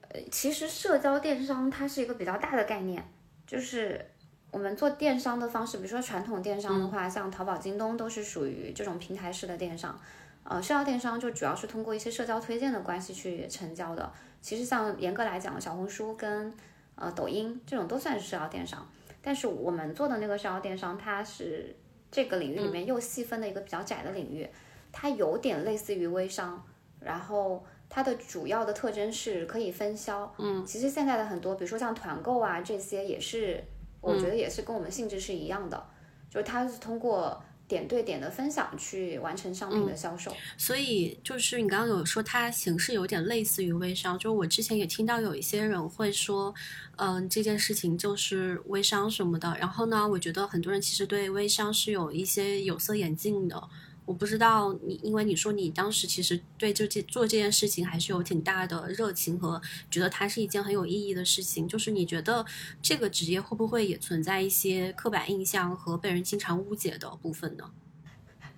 [0.08, 3.06] 呃，其实社交电商它是一个比较大的概念，
[3.46, 4.02] 就是
[4.50, 10.00] 我们做电商的方式，比如说传统电商的话，像淘宝、京东都是属于这种平台式的电商，
[10.44, 14.10] 呃，社交电商就主要是通过一些社交推荐的关系去成交的。
[14.40, 16.54] 其实像严格来讲，小红书跟
[16.96, 18.86] 呃，抖音这种都算是社交电商，
[19.22, 21.76] 但是我们做的那个社交电商，它是
[22.10, 24.48] 这个领域里面又细分的一个比较窄的领域，
[24.90, 26.62] 它有点类似于微商，
[27.00, 30.34] 然后它的主要的特征是可以分销。
[30.38, 33.62] 嗯，其实现在的很多，比如说像团购啊这些，也是
[34.00, 35.86] 我觉得也是跟我们性质是一样的，
[36.28, 37.42] 就是它是通过。
[37.68, 46.54] 点对点的分享去完成商品的销售，所以就是你刚刚有说它形式有点类似于微商，就我之前也听到有一些人会说，
[46.96, 49.56] 嗯，这件事情就是微商什么的。
[49.58, 53.62] 然后呢，我觉得很多人其实对微商是有一些有色眼镜的。
[54.06, 61.66] 我不知道你，因为你说你当时其实对这件做这件事情还是有挺大的热情和觉得它是一件很有意义的事情。
[61.66, 62.46] 就是你觉得
[62.80, 67.68] 这个职业会不会也存在一些刻板印象和被人经常误解的部分呢？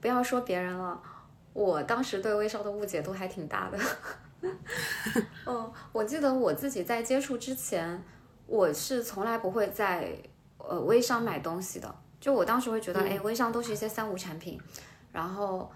[0.01, 1.03] 不要说别人了，
[1.55, 3.78] 我当时对微商的误解都还挺大的。
[5.46, 8.05] 嗯，我记得我自己在接触之前，
[8.46, 10.22] 我是从来不会在
[10.59, 11.92] 呃微商买东西的。
[12.20, 14.61] 就我当时会觉得，哎，微商都是一些三无产品。
[15.12, 15.70] 然后，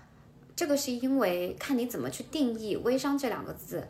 [0.54, 3.86] 这个是因为看你怎么去定义“微商”这两个字。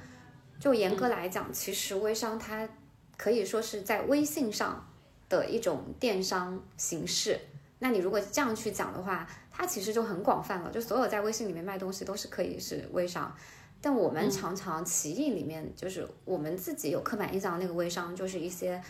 [0.60, 2.68] 就严格来讲，其实微商它
[3.16, 4.88] 可以说是在微信上
[5.28, 7.40] 的一种电商形式。
[7.80, 10.70] 那你如果这样去讲的话，它其实就很广泛了。
[10.70, 13.34] 就所有在微信里面卖东西都是可以是微商。
[13.80, 18.80] 但我们常常奇异里面，就是我们自己有刻板印象那个微商，就是一些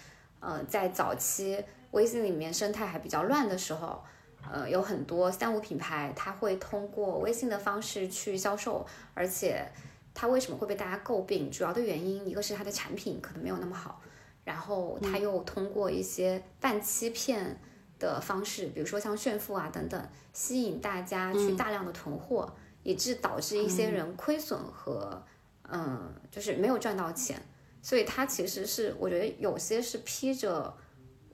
[0.41, 1.59] 呃在早期
[1.93, 4.05] 微信里面生态还比较乱的时候。
[4.51, 8.85] 呃，有很多三无品牌，它会通过微信的方式去销售，
[9.15, 9.67] 而且
[10.13, 11.51] 它为什么会被大家诟病？
[11.51, 14.03] 主要的原因，一个是它的产品可能没有那么好，
[14.45, 17.59] 然后它又通过一些半欺骗
[17.99, 25.23] 的方式，比如说像炫富啊等等，吸引大家去大量的囤货，以致导致一些人亏损和
[25.69, 27.41] 嗯，就是没有赚到钱。
[27.81, 30.77] 所以它其实是我觉得有些是披着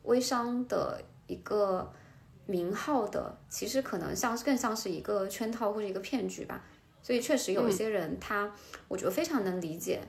[0.05, 1.93] 微商的一个。
[2.49, 6.63] 名号的其实可能像更像是一个圈套或者一个骗局吧，
[7.03, 8.51] 所以确实有一些人他，
[8.89, 10.01] 我觉得非常能理解，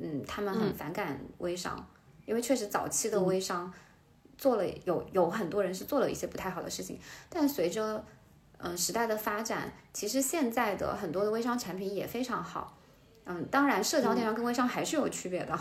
[0.00, 1.88] 嗯，他们很反感微商，
[2.26, 3.72] 因为确实早期的微商
[4.36, 6.98] 做了有有很多人是做了一些不太好的事情，
[7.30, 8.04] 但随着
[8.56, 12.76] 嗯时代的发展，其实现在的很多的微商产品也非常好，
[13.24, 15.56] 嗯，当然社交电商跟微商还是有区别的，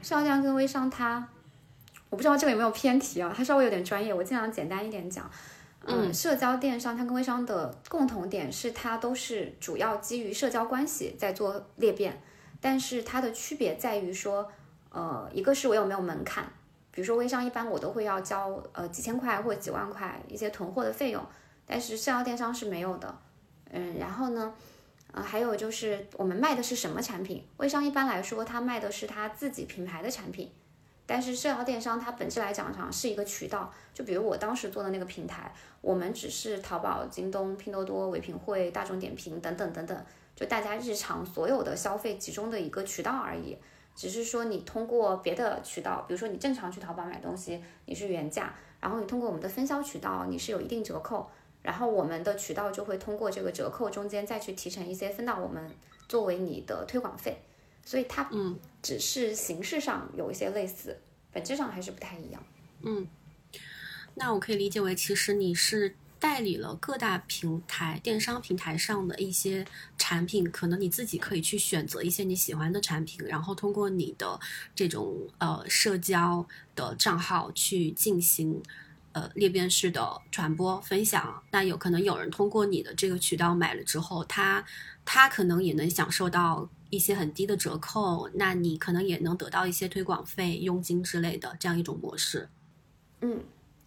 [0.00, 1.28] 社交电商跟微商它，
[2.08, 5.28] 我不知道这个有没有偏题啊，它稍微有点专业，我尽量简单一点讲。
[5.88, 12.20] 嗯，社交电商它跟微商的共同点是，它都是主要基于社交关系在做裂变，
[12.60, 14.50] 但是它的区别在于说，
[14.90, 16.44] 呃，一个是我有没有门槛，
[16.90, 21.24] 比如说微商一般我都会要交呃几千块或几万块一些囤货的费用，
[21.64, 23.18] 但是社交电商是没有的。
[23.70, 24.52] 嗯，然后呢，
[25.12, 27.46] 呃，还有就是我们卖的是什么产品？
[27.58, 30.50] 微商一般来说，他卖的是他自己品牌的产品。
[31.06, 43.56] 但是社交电商它本质来讲上是一个渠道，就比如我当时做的那个平台，我们只是淘宝、京东、拼多多、唯品会、大众点评等等等等，就大家日常所有的消费集中的一个渠道而已。
[43.94, 51.30] 只是说你通过别的渠道，比如说你正常去淘宝买东西，你是原价，然后你通过我们的分销渠道，你是有一定折扣，
[51.62, 55.70] 然后我们的渠道就会通过这个折扣中间再去提成一些分到我们
[56.08, 57.40] 作为你的推广费。
[57.86, 60.96] 所以它嗯，只是形式上有一些类似，
[61.32, 62.40] 本质上还是不太一样。
[62.82, 63.04] 嗯，
[64.14, 69.66] 那我可以理解为，其实你是代理了各大平台、电商平台上的一些
[69.98, 74.38] 产品，可能你自己可以去选择一些你喜欢的产品，然后通过你的
[74.72, 78.62] 这种呃社交的账号去进行
[79.10, 81.42] 呃裂变式的传播分享。
[81.50, 84.64] 那有可能有人通过你的这个渠道买了之后，他
[85.04, 86.70] 他可能也能享受到。
[86.90, 92.48] 一些很低的折扣，那你可能也能得到一些推广费、佣金之类的这样一种模式。
[93.20, 93.42] 嗯，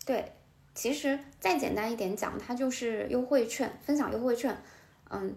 [0.05, 0.33] 对，
[0.73, 4.61] 其实再简单一点讲，它就是优惠券，分享优惠券。
[5.09, 5.35] 嗯，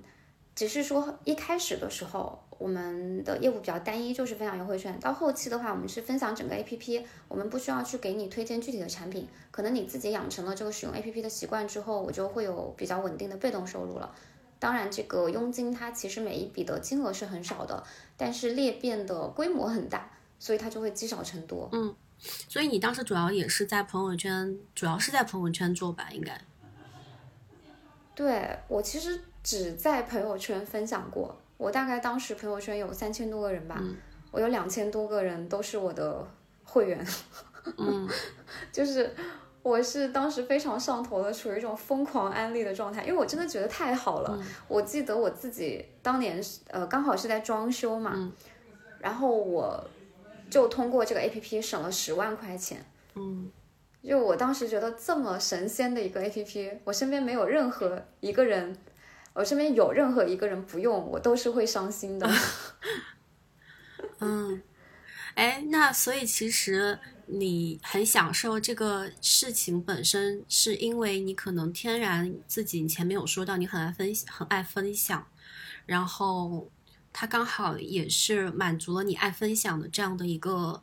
[0.55, 4.99] 只是说一开始的时候，我们的业务比较单一，就是分享优惠券。
[5.01, 14.15] 到后期的话，我们是分享整个 APP，我们不需要去给你推荐具体的产品，可能你自己养成了这个使用 APP 的习惯之后，我就会有比较稳定的被动收入了。
[14.63, 17.83] 当然，这个佣金它其实每一笔的金额是很少的，
[18.17, 20.09] 但是裂变的规模很大，
[20.39, 21.69] 所以它就会积少成多。
[21.73, 21.93] 嗯，
[22.49, 26.09] 所以你当时主要也是在朋友圈，主要是在朋友圈做吧？
[26.13, 26.41] 应该。
[28.15, 33.83] 对我其实只在朋友圈分享过，我大概当时朋友圈有三千多个人吧，
[34.31, 36.25] 我有两千多个人都是我的
[36.63, 37.05] 会员，
[37.79, 38.09] 嗯，
[38.71, 39.13] 就是
[39.63, 44.39] 我是当时非常上头的，处于一种疯狂安利的状态，因为我真的觉得太好了。
[44.69, 48.33] 我记得我自己当年呃刚好是在装修嘛，
[49.01, 49.89] 然后我
[50.51, 52.85] 就通过这个 A P P 省了十万块钱，
[53.15, 53.51] 嗯。
[54.05, 58.77] 就我当时觉得这么神仙的一个 A P P，我身边没有任何一个人，
[59.33, 62.29] 我身边有任何一个人不用，我都是会伤心的。
[64.19, 64.61] 嗯，
[65.37, 75.27] 哎，那所以其实你很享受这个事情本身，是因为你可能天然自己前面有说到你很爱分很爱分享，
[75.87, 76.71] 然后
[77.13, 80.83] 它刚好也是满足了你爱分享的这样的一个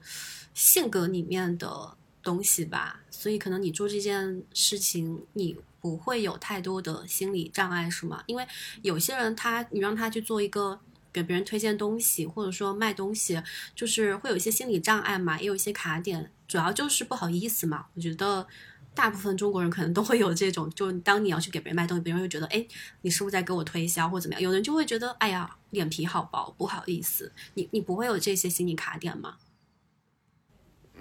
[0.53, 1.95] 性格里面的。
[2.21, 8.21] 东西吧，所以可能你做这件事情，你不会有太多的心理障碍，是吗？
[8.27, 8.45] 因为
[8.81, 10.77] 有些人他，你让他去做一个
[11.19, 13.41] 给别人推荐东西，或者说卖东西，
[13.75, 17.87] 就是会有一些心理障碍嘛，也有一些卡点，主要就是不好意思嘛。
[17.93, 18.47] 我觉得
[18.95, 22.65] 大部分中国人可能都会有这种，就当你要去给别人卖东西，别人会觉得，哎，
[23.01, 24.41] 你是不是在给我推销或怎么样？
[24.41, 27.31] 有人就会觉得，哎呀，脸皮好薄，不好意思。
[27.55, 29.35] 你你不会有这些心理卡点吗？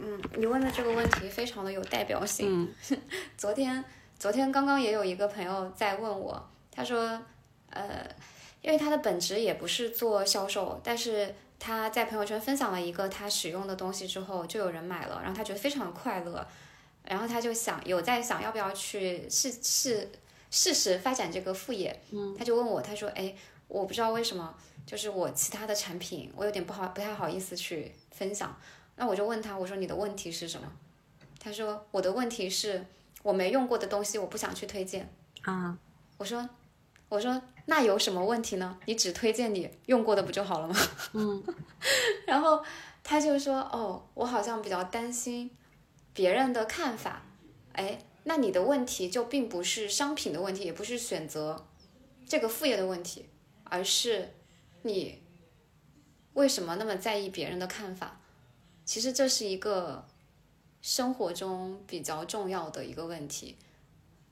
[0.00, 2.68] 嗯，你问的这个问题非常的有代表性。
[3.36, 3.84] 昨天，
[4.18, 7.20] 昨天刚刚也有一个朋友在问我，他说，
[7.70, 8.08] 呃，
[8.62, 16.46] 因为他的本职也不是做销售，但是他在朋友圈分享了一个他使用的东西之后，就有人买了，然后他觉得非常的快乐，
[17.04, 20.10] 然后他就想有在想要不要去试试
[20.50, 22.00] 试试发展这个副业。
[22.10, 23.34] 嗯，他就问我，他说，哎，
[23.68, 24.54] 我不知道为什么，
[24.86, 28.56] 就是我其他的产品，我有点不好，不太好意思去分享。
[28.96, 30.70] 那我就问他，我说你的问题是什么？
[31.38, 32.84] 他说我的问题是
[33.22, 35.08] 我没用过的东西，我不想去推荐
[35.42, 35.78] 啊。
[36.16, 36.48] 我说
[37.08, 38.78] 我说那有什么问题呢？
[38.86, 40.74] 你只推荐你用过的不就好了吗？
[41.14, 41.42] 嗯。
[42.26, 42.62] 然后
[43.02, 45.50] 他就说哦，我好像比较担心
[46.12, 47.22] 别人的看法。
[47.72, 51.66] 哎，那你的问题就并不是商品的问题，也不是选择
[52.26, 53.26] 这个副业的问题，
[53.64, 54.34] 而是
[54.82, 55.22] 你
[56.34, 58.20] 为什么那么在意别人的看法？
[58.84, 60.06] 其实这是一个
[60.82, 63.56] 生活中比较重要的一个问题，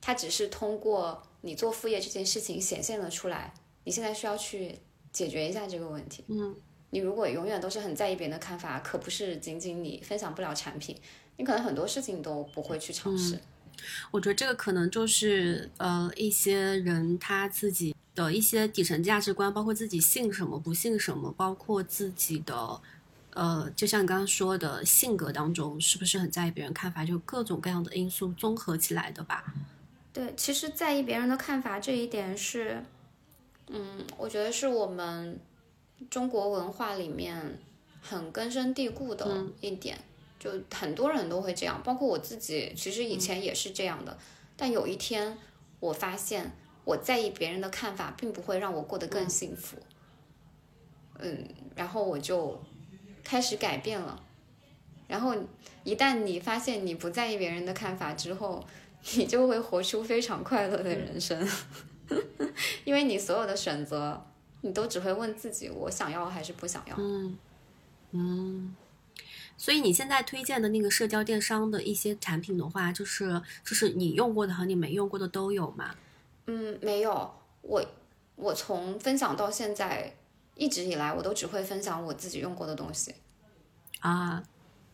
[0.01, 3.53] 它只是通过你做副业这件事情显现了出来。
[3.85, 4.77] 你现在需要去
[5.13, 6.25] 解决一下这个问题。
[6.27, 6.53] 嗯，
[6.89, 10.97] 你如果永远都是很在意别人的看法，可不是仅仅你分享不了产品，
[11.37, 13.39] 你可能很多事情都不会去尝试。
[14.11, 22.81] 我觉得这个可能就是呃一些人他自己的一些底层价值观，包括自己信什么不信什么，包括自己的。
[23.31, 27.05] 呃，就像你刚刚说的，性格当中是不是很在意别人看法？
[27.05, 29.53] 就各种各样的因素综合起来的吧。
[30.17, 32.83] 对，其实在意别人的看法这一点是，
[33.67, 35.39] 嗯，我觉得是我们
[36.09, 37.59] 中国文化里面
[38.01, 39.95] 很根深蒂固的一点，
[40.39, 44.17] 就很多人都会这样，包括我自己，其实以前也是这样的。
[44.55, 45.37] 但有一天，
[45.79, 46.51] 我发现
[46.83, 49.77] 我在意别人的看法，并不会让我过得更幸福。
[51.19, 52.59] 嗯，然后我就。
[53.23, 54.23] 开始改变了，
[55.05, 55.35] 然后
[55.83, 58.65] 一旦你发现你不在意别人的看法之后，
[59.15, 61.47] 你就会活出非常快乐的人生，
[62.85, 64.25] 因为你所有的选择，
[64.61, 66.95] 你都只会问自己：我想要还是不想要？
[66.97, 67.37] 嗯
[68.11, 68.75] 嗯。
[69.57, 75.95] 所以你现在推荐的那个社交电商的一些产品的话，就是就是你用过的和你没用过的都有吗？
[76.45, 77.33] 嗯，没有。
[77.61, 77.85] 我
[78.35, 80.13] 我从分享到现在。
[80.59, 83.13] 一直以来，我都只会分享我自己用过的东西，
[83.99, 84.43] 啊，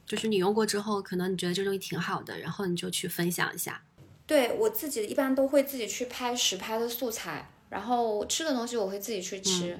[0.05, 3.81] 就是你用过之后，可能你觉得这东西挺好的，然后你就去分享一下。
[4.25, 9.79] 对我自己一般都会自己去拍实拍的素材，然后吃的东西我会自己去吃，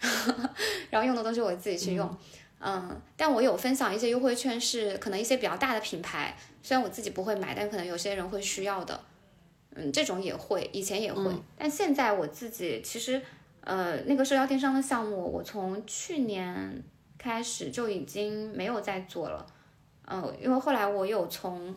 [0.90, 2.16] 然后用的东西我自己去用，
[2.60, 9.00] 嗯，但我有分享一些优惠券，是可能一些比较大的品牌，虽然我自己不会买，但可能有些人会需要的，
[9.74, 13.20] 嗯，这种也会，以前也会，但现在我自己其实。
[13.62, 16.82] 呃，那个社交电商的项目，我从去年
[17.18, 19.44] 开始就已经没有在做了。
[20.06, 21.76] 嗯，因为后来我有从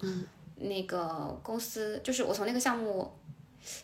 [0.61, 3.11] 那个公司，就是我从那个项目，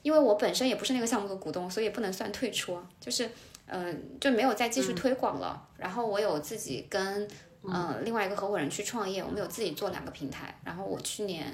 [0.02, 2.80] 因为我本身也不是那个项目的股东，所以不能算退出。
[3.00, 3.30] 就是
[3.68, 5.68] 嗯，就没有再继续推广了。
[5.78, 7.28] 然后我有自己跟
[7.64, 10.58] 嗯另外一个合伙人去创业，我们有自己做两个平台。
[10.64, 11.52] 然后我去年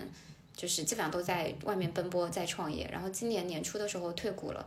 [0.55, 4.65] 就是基本上都在外面奔波在创业，然后今年年初的时候退股了，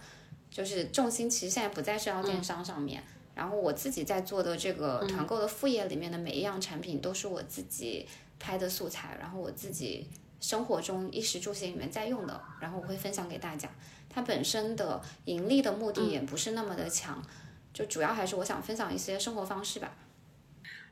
[0.51, 3.03] 就是重心其实现在不在社交电商上面。
[3.35, 10.09] 然后我自己在做的这个团购的副业里面的每一样产品都是我自己拍的素材，然后我自己
[10.41, 13.69] 生活中衣食住行里面在用的，然后我会分享给大家。
[14.09, 17.23] 它本身的盈利的目的也不是那么的强，
[17.75, 19.93] 就主要还是我想分享一些生活方式吧。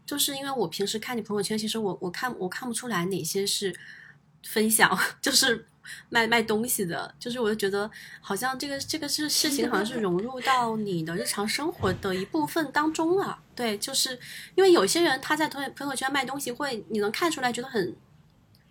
[0.04, 3.74] 就是因为我平时看你朋友圈，其实我我看我看不出来哪些是
[4.42, 5.66] 分享， 就是
[6.10, 7.90] 卖卖东西的，就是我就觉得
[8.20, 13.38] 好像这个这个是事情，好像是融入到你的日常生活的一部分当中了。
[13.54, 14.18] 对，就是
[14.54, 17.96] 因为有些人他在朋朋友圈卖东西，会你能看出来，觉得很。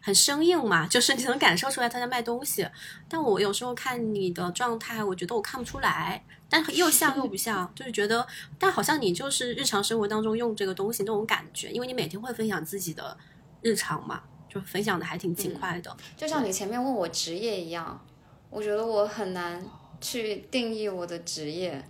[0.05, 2.67] 很生硬嘛，就是你能感受出来他在卖东西，
[3.07, 8.27] 但我有时候看你的状态，我觉得我看不出来，但又像又不像，就是觉得，
[8.59, 13.17] 但好像你就是日常生活当中用这个东西那种感觉，因为你每天会分享自己的
[13.61, 15.95] 日常嘛，就分享的还挺勤快的。
[16.17, 18.05] 就像你前面问我职业一样，
[18.49, 19.65] 我觉得我很难
[20.01, 21.81] 去定义我的职业，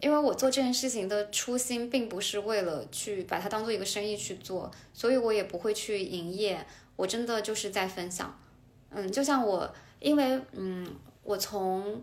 [0.00, 6.66] 因为我做这件事情的初心并不是为了去把它当做一个生意去做，所以我也不会去营业。
[6.96, 8.38] 我真的就是在分享，
[8.90, 10.86] 嗯，就像我，因为嗯，
[11.22, 12.00] 我从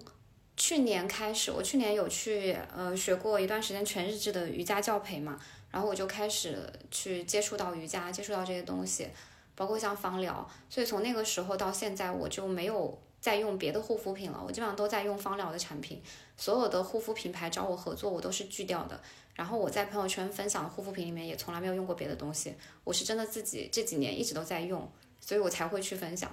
[0.58, 5.40] 去年开始，我去年有去呃学过一段时间全日制的瑜伽教培嘛，
[5.72, 6.58] 然后我就开始
[6.92, 9.08] 去接触到瑜伽，接触到这些东西，
[9.56, 16.02] 包括像芳疗，所以从那个时候到现在，我就没有再用别的护肤品了，我基本上都在用芳疗的产品，
[16.36, 19.00] 所有的护肤品牌找我合作，我都是拒掉的。
[19.40, 26.30] 然后我在朋友圈分享的护肤品里面也从来没有用过别的东西，我是真的自己这几年一直都在用，所以我才会去分享。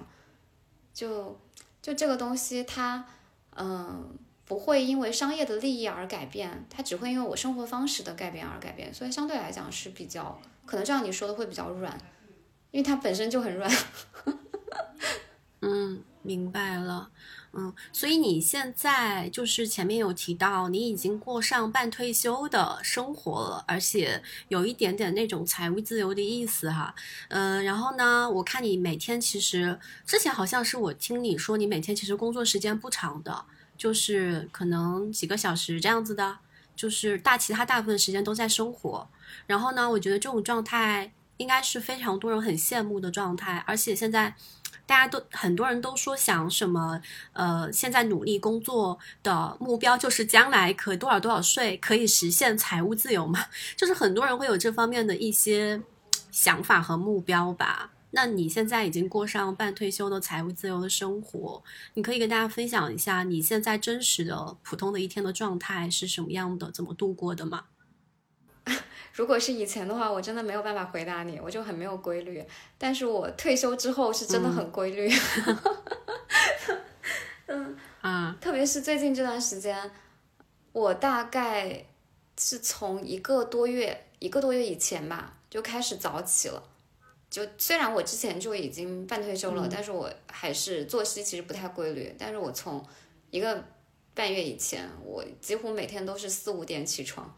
[0.93, 1.39] 就
[1.81, 3.07] 就这个东西，它
[3.55, 11.97] 嗯不会因为商业的利益而改变，它只会因为我生活方式的改变而改变，所以相对来讲是比较可能这样你说的会比较软，
[12.71, 13.71] 因为它本身就很软。
[15.61, 17.09] 嗯，明白了。
[17.53, 26.93] 嗯，所以你现在就是前面有提到，你已经过上半退休的生活了，而且有一点点那种财务自由的意思哈。
[27.29, 33.45] 嗯，然后呢，我看你每天其实之前好像是我听你说，你每天其实工作时间不长的，
[33.75, 36.37] 就是可能几个小时这样子的，
[36.75, 39.09] 就是大其他大部分时间都在生活。
[39.47, 44.35] 然后呢，我觉得这种状态应该是非常多人很羡慕的状态，而且现在。
[44.87, 46.99] 大家都很多人都说想什么，
[47.33, 53.45] 呃，现在努力工作的目标就是将来可多少多少岁可以实现财务自由嘛？
[53.77, 55.79] 就是很多人会有这方面的一些
[56.31, 57.91] 想法和目标吧。
[58.11, 61.61] 那你现在已经过上半退休的财务自由的生活，
[61.95, 67.65] 你可以跟大家分享一下你现在真实的普通的一天的状态是什么样的，怎么度过的吗？
[69.13, 72.43] 如果是以前的话，我真的没有办法回答你，我就很没有规律。
[72.77, 75.11] 但是我退休之后是真的很规律。
[77.47, 79.89] 嗯啊，特别是最近这段时间，
[80.71, 81.85] 我大概
[82.37, 86.61] 是从一个多月一个多月以前吧就开始早起了。
[87.29, 92.15] 就虽然我之前就已经半退休了，但是我还是作息其实不太规律。
[92.17, 92.85] 但是我从
[93.31, 93.63] 一个
[94.13, 97.35] 半月以前，我几乎每天都是四五点起床。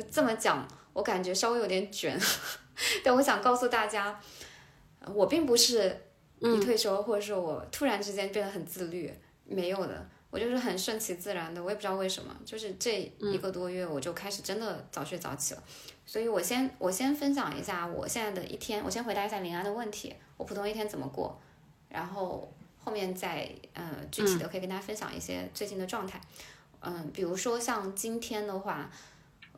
[0.00, 0.66] 就这么讲。
[0.94, 2.18] 我感觉稍微有点卷，
[3.04, 4.20] 但我想告诉大家，
[5.14, 5.96] 我并不是
[6.40, 9.14] 一退休或者是我突然之间变得很自律，
[9.44, 11.62] 没有的，我就是很顺其自然的。
[11.62, 15.62] 我也不知道为什么，就是这一个多月我就开始真的早睡早起了。
[16.04, 21.40] 所以我先我先分享一下我现在的一天，我先回答一下林安的问题，我普通一天怎么过，
[21.88, 26.20] 然后后面再呃具体的可以跟大家分享一些最近的状态。
[26.80, 28.90] 嗯，比如说像今天的话。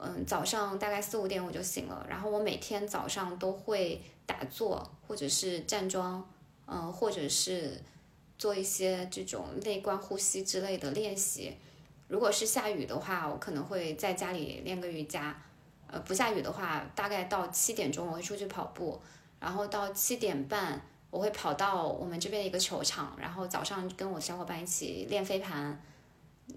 [0.02, 6.26] 嗯，早上大概四五点我就醒了，然后我每天早上都会打坐，或者是站桩，
[6.66, 7.78] 嗯，或者是
[8.38, 11.54] 做一些这种内观呼吸之类的练习。
[12.08, 15.36] 如果是下雨的话，我可能会在家里练个瑜伽。
[15.86, 18.98] 呃，不下雨的话，大概到七点钟我会出去跑步，
[19.38, 25.78] 然后到七点半我会跑到我们这边一个球场，然后早上跟我小伙伴一起练飞盘。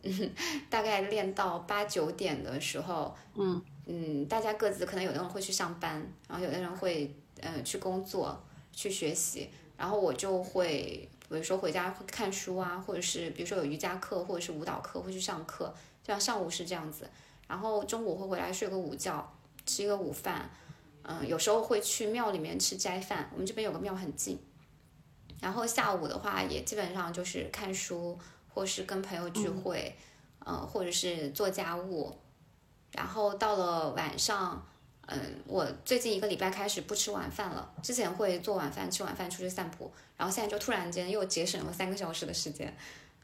[0.01, 0.33] 嗯，
[0.69, 3.61] 大概练到八九点的时候，嗯。
[3.85, 8.41] 嗯，大家各自可能有的人会去上班，然后有的人会呃去工作
[8.71, 15.65] 去学习，然后我就会比如说回家会看书啊，或者是比如说有瑜伽课或者是舞蹈课会去上课，
[16.01, 17.09] 就像上午是这样子，
[17.45, 19.29] 然后中午会回来睡个午觉，
[19.65, 20.49] 吃一个午饭，
[21.01, 24.39] 嗯，有时候会去庙里面吃斋饭，我们这边有个庙很近，
[25.41, 28.17] 然后下午的话也基本上就是看书。
[28.53, 29.95] 或是跟朋友聚会，
[30.45, 32.15] 嗯，或者是做家务，
[32.91, 34.65] 然后到了晚上，
[35.07, 42.75] 嗯，我最近一个礼拜开始不吃晚饭了，之前会做晚饭，吃晚饭出去散步，然后现在就突然间又节省了三个小时的时间，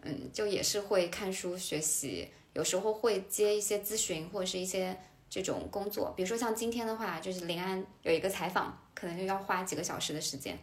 [0.02, 4.98] 嗯，就也是会看书学习，有时候会接一些咨询或者是一些
[5.30, 10.58] 这种工作，比如说像今天的话，就是临安有一个采访，可能就要花几个小时的时间，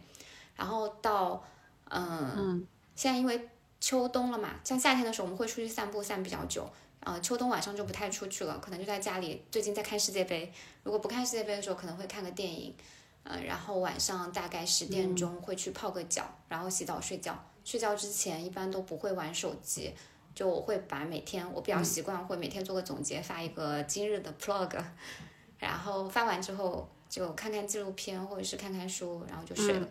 [0.55, 1.43] 然后到，
[1.89, 3.49] 嗯，现在因为
[3.79, 6.67] 秋冬了嘛，像夏天的时候我们会出去散步，散比较久。
[6.99, 9.41] 呃，秋冬晚上就不太出去了，可能就在家里。
[9.51, 10.51] 最近在看世界杯，
[10.83, 12.75] 如果不看世界杯的时候，可能会看个电影。
[13.23, 17.37] 嗯，然后晚上大概十点钟会去泡个脚，然后洗澡睡觉。
[17.63, 19.93] 睡觉之前一般都不会玩手机，
[20.33, 24.81] 就我会把每天我比较习惯会每天做个总结，发一个今日的 plog，
[25.59, 29.87] 然后发完之后就看看纪录片或者是看看书，然后就睡了。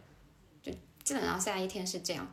[0.63, 0.73] 就
[1.05, 2.27] 基本上现在一天是这样。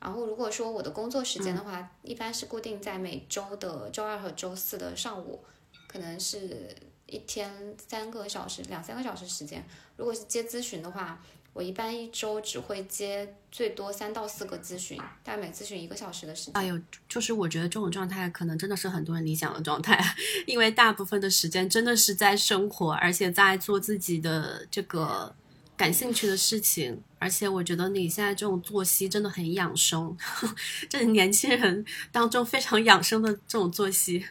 [0.00, 5.44] 然后，如果说我的工作时间的话，一般是固定在每周的周二和周四的上午，
[5.86, 6.74] 可能是
[7.04, 9.62] 一天三个小时、两三个小时时间。
[9.98, 11.22] 如果是接咨询的话，
[11.52, 16.54] 我一般一周只会接最多三到四个咨询，大概每咨询一个小时的时间。
[16.54, 20.02] 哎呦，就是我觉得这种状态可能真的是很多人理想的状态，
[20.46, 25.34] 因为大部分的时间真的是在生活，而且在做自己的这个。
[25.80, 30.14] 感兴趣的事情，而且我觉得你现在这种作息真的很养生，
[30.90, 31.82] 这是年轻人
[32.12, 34.26] 当中非常养生的这种作息。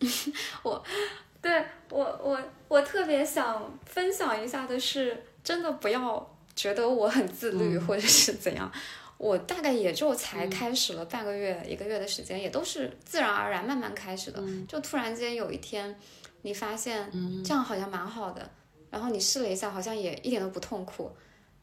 [0.62, 0.84] 我，
[1.40, 8.70] 对我我我特别想分享一下的是，真的不要觉得我很自律或者是怎样，
[9.16, 15.98] 我大概也就才开始了半个月一个月的时间，也都是自然而然慢慢开始的，就突然间有一天
[16.42, 17.10] 你发现
[17.42, 18.50] 这样好像蛮好的。
[18.92, 21.10] 然后你试了一下，好像也一点都不痛苦。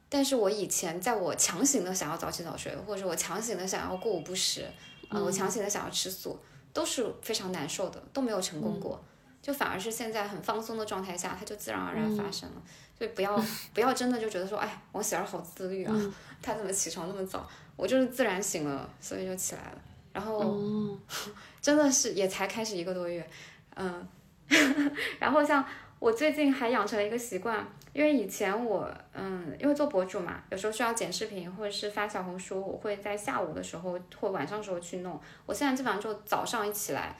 [0.09, 4.65] 但是我以前在我强行的想要早起早睡，或者我强行的想要过午不食，
[5.07, 6.39] 啊，我强行的想要吃素，
[6.73, 8.99] 都是非常难受的，都没有成功过。
[9.39, 12.61] 就反而是现在很放松的状态下，它就自然而然发生了。
[12.97, 13.39] 所以不要
[13.75, 15.95] 不要真的就觉得说，哎，王喜儿好自律啊，
[16.41, 17.47] 他怎么起床那么早？
[17.75, 19.81] 我就是自然醒了，所以就起来了。
[20.11, 20.57] 然后
[21.61, 23.29] 真的是也才开始一个多月，
[23.75, 24.07] 嗯，
[25.19, 25.63] 然后像。
[25.99, 35.19] 我最近还养成了一个习惯，因为以前我，嗯，因为做博主嘛，有时候需要剪视频或者是发小红书，我会在下午的时候或晚上的时候去弄。
[35.45, 37.17] 我现在基本上就早上一起来，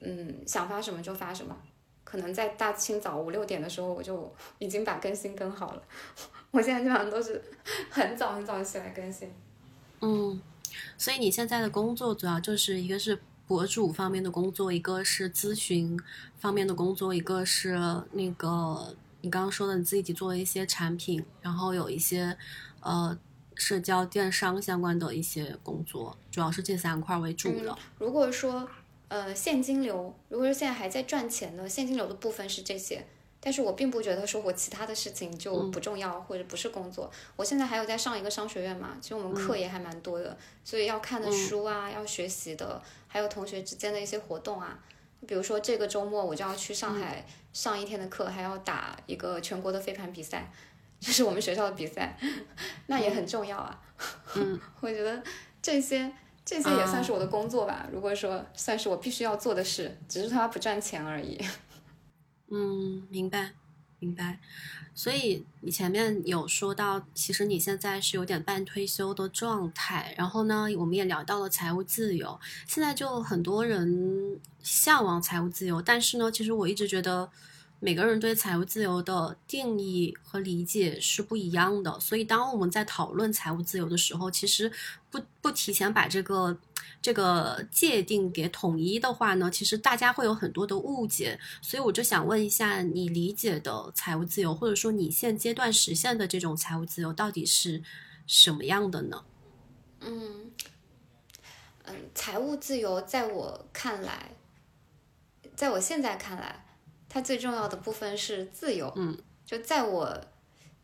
[0.00, 1.56] 嗯，想发什么就发什么。
[2.02, 5.82] 可能在大清早五六点的时候，我就已经把更新更好了。
[6.50, 7.40] 我现在基本上都是
[7.88, 9.32] 很早很早起来更新。
[10.00, 10.42] 嗯，
[10.96, 13.16] 所以你现在的工作主要就是一个是。
[13.48, 15.98] 博主方面的工作，一个是咨询
[16.38, 17.76] 方面的工作，一个是
[18.12, 22.36] 那个你刚刚说的你自己做一些产品，然后有一些
[22.80, 23.18] 呃
[23.54, 27.76] 社交电商相关的一些工作，主要是这三块为主的。
[27.98, 28.68] 如果说
[29.08, 33.06] 呃现金流，如果说现在还在赚钱的现金流的部分是这些。
[33.48, 37.10] 但是我并不觉得说我其他的事情就不重要或者不是工作。
[37.34, 44.78] 我现在还有在上一个商学院嘛，其实我们课也还蛮多的，所以要看的书啊，要学习的，还有同学之间的一些活动啊。
[45.26, 50.52] 比如说这个周末我就要去上海上一天的课，还要打一个全国的飞盘比赛，
[51.00, 52.18] 这是我们学校的比赛，
[52.88, 53.80] 那也很重要啊。
[54.34, 55.22] 嗯， 我觉得
[55.62, 56.12] 这些
[56.44, 57.88] 这些也算是我的工作吧。
[57.90, 61.40] 如果说算是我必须要做的事，只是它不赚钱而已。
[62.50, 63.52] 嗯，明白，
[63.98, 64.40] 明白。
[64.94, 70.14] 所以你前面有说到，其实你现在是有点半退休的状态。
[70.16, 72.40] 然后呢，我们也聊到了财务自由。
[72.66, 77.30] 现在就很多人向往财务自由，但是呢，其实我一直觉得
[77.80, 81.98] 每个人对财务自由的定义和理解是不一样的。
[82.00, 84.70] 所以当我们在讨论财务自由的时候，其实
[85.10, 86.58] 不不提前把这个。
[87.00, 97.84] 这个界定给统一的话呢，其实大家会有很多的误解，所以我就想问一下，你理解的财务自由，或者说你现阶段实现的这种财务自由，到底是
[98.26, 99.24] 什么样的呢？
[100.00, 100.50] 嗯
[101.84, 104.32] 嗯，财务自由在我看来，
[105.54, 106.66] 在我现在看来，
[107.18, 108.92] 它最重要的部分是自由。
[108.94, 110.20] 嗯，就在我。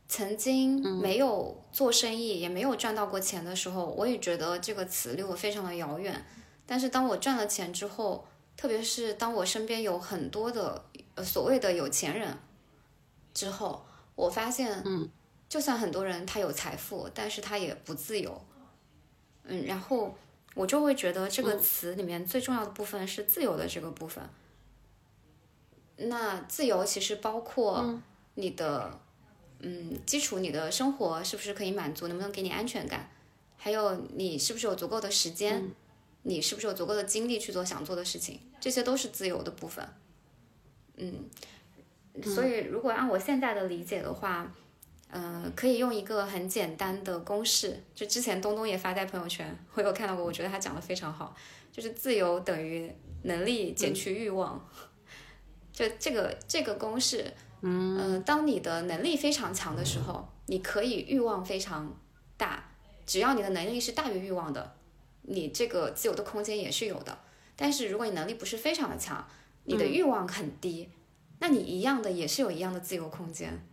[0.07, 6.25] 曾经没有做生意，也没有赚到过钱的时候，我也觉得这个词离我非常的遥远。
[6.67, 8.25] 但是当我赚了钱之后，
[8.55, 10.85] 特别是当我身边有很多的
[11.15, 12.37] 呃所谓的有钱人
[13.33, 13.83] 之后，
[14.15, 15.09] 我发现，嗯，
[15.49, 18.39] 就算很多人他有财富，但是他也不自由。
[19.45, 20.15] 嗯，然后
[20.55, 24.23] 我就会觉得这个词里面最重要的部分是自由的这个部分。
[25.97, 28.01] 那自由其实包括
[28.35, 29.01] 你的。
[29.67, 32.07] 嗯，基础你的生活是不是可以满足？
[32.07, 33.09] 能不能给你安全感？
[33.57, 35.71] 还有你是不是有足够的时间？
[36.25, 38.39] 你是不是有足够的精力去做想做的事情？
[38.61, 39.83] 这些都是自由的部分。
[40.97, 41.31] 嗯，
[42.23, 44.53] 所以如果按我现在的理解的话，
[45.09, 51.35] 嗯，可以用一个很简单的公式，就之前东东也发在朋友圈，我有看到过，我觉得他讲的非常好，
[51.73, 52.93] 就是自由等于
[53.23, 54.63] 能力减去欲望，
[55.75, 57.31] 就这个这个公式，
[57.61, 61.93] 嗯，当你的能力非常强的时候，你可以欲望非常
[62.37, 62.71] 大，
[63.05, 64.77] 只要你的能力是大于欲望的，
[65.23, 67.19] 你这个自由的空间也是有的。
[67.57, 69.27] 但是如果你能力不是非常的强，
[69.65, 70.89] 你的欲望很低，
[71.41, 73.67] 那你一样的也是有一样的自由空间。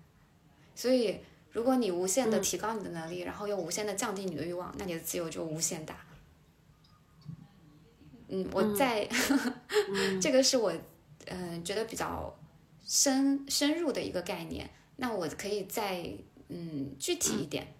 [0.73, 1.19] 所以，
[1.51, 5.95] 如果你无限的提高你的能力，然后又无限的降低你的欲望，那你的自由就无限大。
[8.29, 9.07] 嗯，我在，
[10.21, 10.73] 这个是我
[11.27, 12.33] 嗯觉得比较
[12.85, 14.69] 深深入的一个概念。
[14.97, 16.03] 那我可以再
[16.49, 17.73] 嗯具体一点，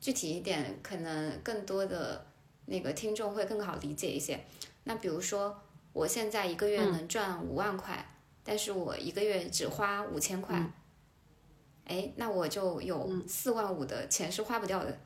[0.00, 2.26] 具体一点，可能更多的
[2.66, 4.44] 那个听众会更好理解一些。
[4.84, 5.60] 那比如说，
[5.92, 10.70] 我现在一个月能赚五万块，但是我一个月只花五千块，
[11.86, 14.98] 哎，那我就有四万五的钱是花不掉的。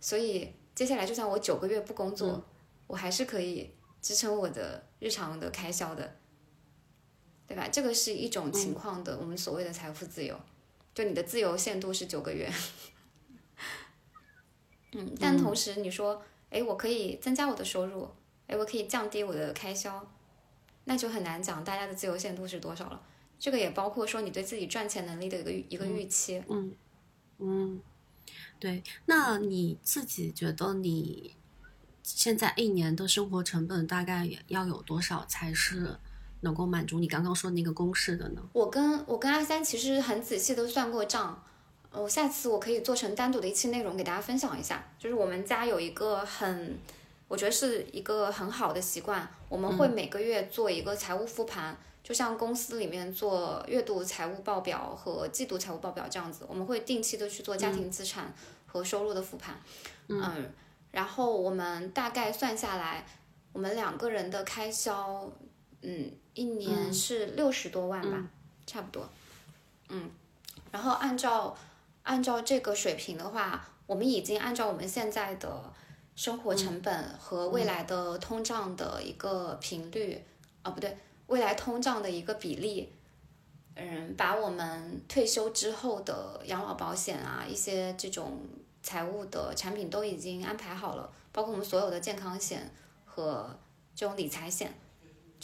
[0.00, 2.42] 所以接下来，就算我九个月不工作，
[2.86, 6.16] 我还是可以支撑我的日常的开销的，
[7.46, 7.68] 对吧？
[7.68, 10.38] 这个是一种情况的，我们所谓的财富自由，
[10.94, 12.50] 就你的自由限度是九个月。
[14.92, 18.08] 嗯，但同时你说，哎，我可以增加我的收入。
[18.46, 20.06] 哎，我可以降低我的开销，
[20.84, 23.02] 那就很难讲大家的自由限度是多少了。
[23.38, 26.42] 这个也包括说你对自己赚钱能力的一个一个预期。
[26.48, 26.74] 嗯
[27.38, 27.80] 嗯，
[28.60, 28.82] 对。
[29.06, 31.34] 那你自己觉得你
[32.02, 35.98] 现在一年的生活成本大概要有多少才是
[36.44, 38.42] 能够满足你刚刚说那个公式的呢？
[38.52, 41.42] 我跟我跟阿三其实很仔细的算过账，
[41.90, 44.86] 我下次我可以做成单独的一期内容给大家分享一下。
[44.96, 46.78] 就是我们家有一个很。
[47.26, 49.26] 我觉得是一个很好的习惯。
[49.48, 56.44] 我们会每个月做一个财务复盘，就像公司里面做月度财务报表和季度财务报表这样子。
[56.46, 58.32] 我们会定期的去做家庭资产
[58.66, 59.58] 和收入的复盘。
[60.08, 60.52] 嗯，
[60.92, 63.06] 然后我们大概算下来，
[63.54, 65.26] 我们两个人的开销，
[65.80, 68.26] 嗯，一年是六十多万吧，
[68.66, 69.08] 差不多。
[69.88, 70.10] 嗯，
[70.70, 71.56] 然后按照
[72.02, 75.72] 按照这个水平的话，我们已经按照我们现在的。
[76.16, 80.24] 生活成本和未来的通胀的一个频率，
[80.62, 80.96] 啊不对，
[81.26, 82.88] 未来通胀的一个比例，
[83.74, 88.38] 嗯，把我们退休之后的养老保险啊，一些这种
[88.80, 92.72] 财务的产品都已经安排好了，包括我们所有的健康险
[93.04, 93.58] 和
[93.96, 94.72] 这种理财险，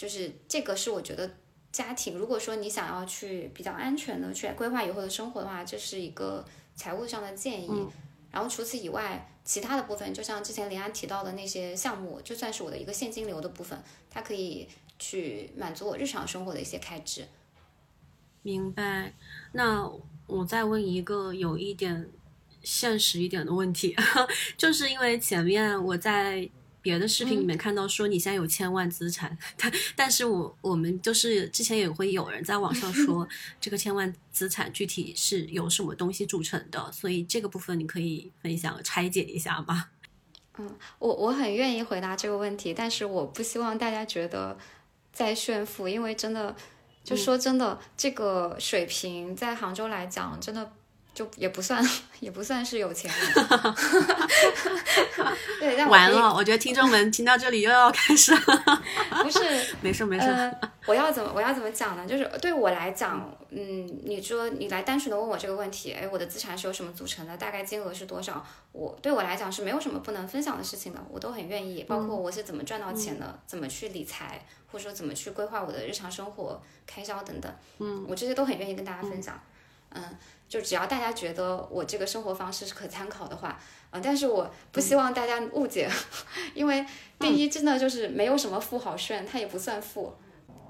[0.00, 1.30] 就是这个是我觉得
[1.70, 6.42] 家庭如果说你想要去比较安全的去规划以后的生活的话，这是一个
[6.74, 7.86] 财务上的建议。
[8.30, 13.78] 然后除此以外，其他的部分，就像之前林安提到的那些项目，就算是我的一个现金流的部分，
[14.08, 14.66] 它可以
[14.98, 17.26] 去满足我日常生活的一些开支。
[18.40, 19.12] 明白。
[19.52, 19.86] 那
[20.26, 22.08] 我再问一个有一点
[22.62, 23.94] 现实一点的问题，
[24.56, 26.48] 就是因为前面我在。
[26.82, 33.28] 别的视频里面看到说你现在有千万资产，但但是我我们就是之前也会有人在网上说
[33.60, 39.88] 这个千万资产具体是由什么东西组成的，所以这个部分你可以分享拆解一下吗？
[40.58, 44.58] 嗯，我我很愿意回答这个问题，但是我不希望大家觉得
[45.12, 46.56] 在炫富，因为真的
[47.04, 50.72] 就说真的，这个水平在杭州来讲真的。
[51.12, 51.84] 就也不算，
[52.20, 53.46] 也不算是有钱人。
[55.60, 58.40] 对，完了，我觉得听众们听到这里又要开始了。
[59.22, 60.26] 不是，没事没事。
[60.86, 62.06] 我要怎么我要怎么讲呢？
[62.06, 67.36] 就是对我来讲，嗯，你说你来单纯的问我这个问题，哎，我的资产是由什么组成的？
[67.36, 68.44] 大概金额是多少？
[68.72, 71.84] 我对我来讲是没有什么不能分享的事情的，我都很愿意。
[71.84, 77.52] 包括我是怎么赚到钱的，怎么去理财，或者说怎么去规划我的日常生活开销等等。
[77.78, 79.38] 嗯，我这些都很愿意跟大家分享。
[79.90, 80.02] 嗯。
[80.50, 83.56] 就只要大家觉得我这个生活方式是可参考的话，
[83.90, 85.88] 啊，但是我不希望大家误解，
[86.54, 86.84] 因为
[87.20, 90.12] 第一真的就是没有什么富好炫，它也不算富。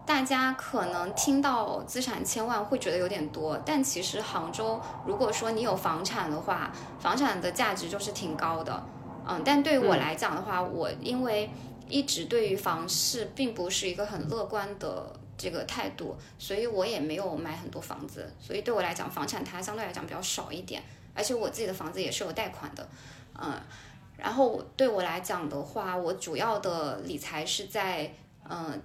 [0.06, 8.84] 大家可能听到资产千万会觉得有点多，但其实杭州如果说你有房产的话，房产的价值就是挺高的，
[9.26, 11.48] 嗯，但对我来讲的话，我因为
[11.88, 15.10] 一直对于房市并不是一个很乐观的。
[15.40, 20.82] 这个态度，所以我也没有买很多房子，所以对我来讲，房产它相对来讲比较少一点，
[21.14, 22.86] 而且我自己的房子也是有贷款的，
[23.40, 23.58] 嗯，
[24.18, 28.12] 然后对我来讲的话，我主要的理财是在
[28.46, 28.78] 嗯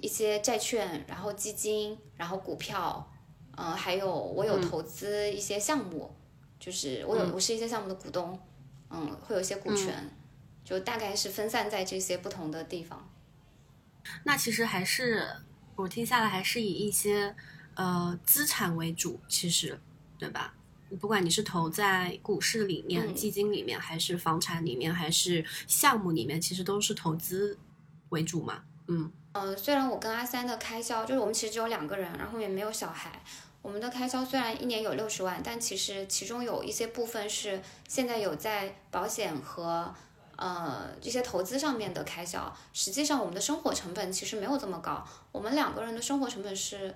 [0.00, 3.06] 一些债券，然后基金，然后股票，
[3.58, 6.10] 嗯，还有我有投资一些项目，
[6.58, 8.40] 就是我有我是一些项目的股东，
[8.88, 10.10] 嗯，会有一些股权，
[10.64, 13.06] 就大概是分散在这些不同的地方。
[14.24, 15.28] 那其实还是。
[15.80, 17.34] 我听下来还是以一些
[17.74, 19.80] 呃资产为主，其实
[20.18, 20.54] 对吧？
[21.00, 27.56] 不管你是投在股市里面、基金里面，还是房产里面，还是项目里面，其实都是投资
[28.08, 28.64] 为主嘛。
[28.88, 33.22] 嗯呃，虽然我跟阿三的开销就是我们其实只有两个人，然后也没有小孩，
[33.62, 39.94] 我们的开销虽然一年有六十万，但其实其中有一些部分是现在有在保险和
[40.40, 42.52] 呃这些投资上面的开销。
[42.72, 46.92] 实际上我们的生活成本其实没有这么高，我们两个人的生活成本是，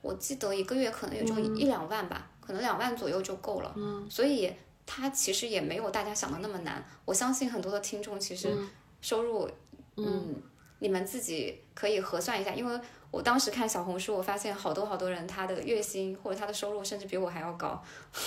[0.00, 2.30] 我记得一个月可能也就一两万吧。
[2.40, 4.52] 可能两万左右就够了，嗯，所以
[4.84, 6.84] 它其实也没有大家想的那么难。
[7.06, 8.54] 我相信很多的听众其实
[9.00, 9.48] 收入，
[9.96, 10.34] 嗯，
[10.78, 12.78] 你们自己可以核算一下，因为
[13.10, 17.82] 我当时看小红书，我发现好多好多人他的月薪或者他的收入甚至比我还要高，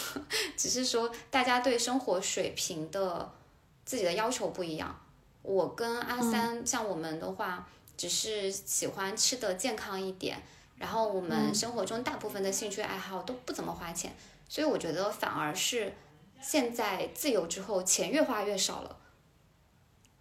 [0.57, 3.31] 只是说大家对生活水平的
[3.87, 4.99] 自己的要求不一样。
[5.41, 7.65] 我跟阿三像我们的话，
[7.95, 10.43] 只是喜欢吃的健康一点。
[10.75, 14.13] 然后我们生活中大部分的兴趣爱好都不怎么花钱，
[14.49, 15.91] 所以我觉得反而是
[16.39, 18.97] 现在自由之后钱越花越少了。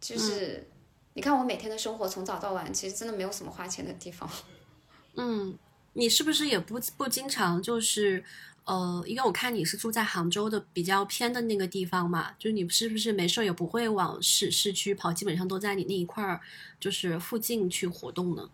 [0.01, 0.67] 就是
[1.15, 4.31] 你看我每天的生活从早到晚，其实真的没有什么花钱的地方。
[5.17, 5.59] 嗯，
[5.93, 8.25] 你是不是也不不经常就是
[8.67, 16.41] 呃，因为我看你是住在杭州的比较偏的那个地方嘛，就是你是不是没事也不会往市市区跑，基本上都在你那一块儿
[16.81, 18.51] 就是附近去活动呢？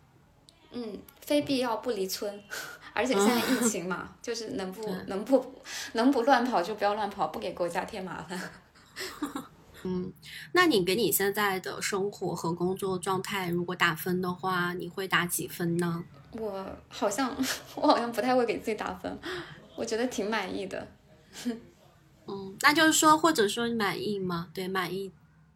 [0.71, 2.41] 嗯，非必要不离村，
[2.93, 5.55] 而且现在疫情嘛，就是能 不能不
[5.93, 8.39] 能不乱跑就不要乱跑，不给国家添麻烦。
[9.85, 10.13] 嗯，
[10.53, 16.03] 那你给你现在的生活和工作状态，如果打分的话，你会打几分呢？
[16.33, 17.35] 我好像
[17.75, 19.19] 我好像不太会给自己打分，
[19.75, 20.87] 我觉得挺满意的。
[22.27, 24.49] 嗯，那就是说，或者说你满意吗？
[24.53, 25.11] 对，满意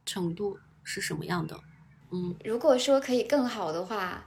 [0.05, 1.59] 程度是什么样的？
[2.11, 4.23] 嗯，如果说可以更好的话。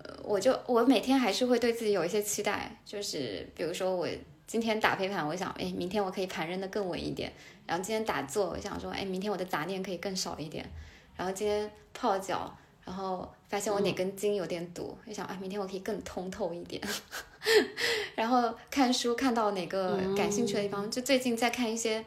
[0.00, 4.06] 呃我就我每天还是会对自己有一些期待，就是比如说我
[4.46, 7.32] 今天打飞盘，我想哎，明天我可以盘扔的更稳一点。
[7.66, 10.64] 然后今天打坐，我想说哎，明天我的杂念可以更少一点。
[11.16, 12.56] 然后今天泡脚，
[12.88, 16.80] 然后发现我哪根筋有点堵，就想啊，明天我可以更通透一点。
[18.16, 22.02] 然后看书看到哪个感兴趣的地方，就最近在看一些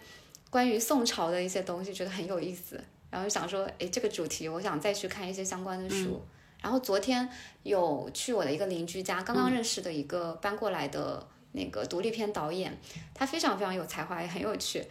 [0.50, 2.84] 关于宋朝的一些东西，觉得很有意思。
[3.12, 6.20] 然后就想说哎，这个主题我想再去看一些相关的书。
[6.60, 7.30] 然后昨天
[7.62, 12.76] 有去我的一个邻居家，刚刚认识的一个搬过来的那个独立片导演，
[13.14, 14.84] 他非常非常有才华，也很有趣。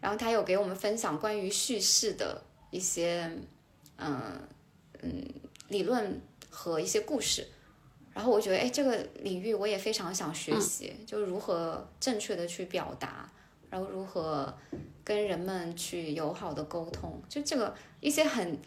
[0.00, 3.30] 然后他有给我们分享关于叙事的一些，
[3.98, 4.40] 嗯
[5.06, 5.24] 嗯
[5.68, 6.20] 理论
[6.50, 7.46] 和一些故事。
[8.12, 13.30] 然后我觉得，哎，这个领域我也非常想学习，就如何正确的去表达，
[13.70, 14.52] 然后如何
[15.04, 18.58] 跟人们去友好的沟通，就这个一些很。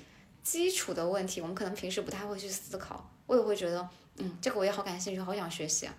[0.42, 3.08] 基础的问题，我们可能平时不太会去思考。
[3.28, 5.94] 我也会觉得，嗯，这个我也好感兴趣，好想学习啊。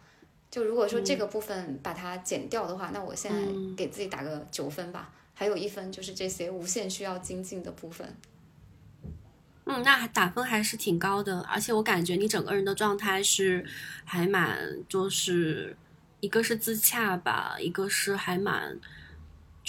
[0.51, 3.41] 就如果说这个部分把它减掉的话，那我现在
[3.77, 5.13] 给自己打个九分吧。
[5.35, 8.17] 还有一分就是这些无限需要精进的部分。
[9.71, 13.65] 嗯，那打分还是挺高的，而且我感觉你整个人的状态是
[14.05, 15.77] 还蛮，就是
[16.19, 18.79] 一个是自洽吧，一个是还蛮。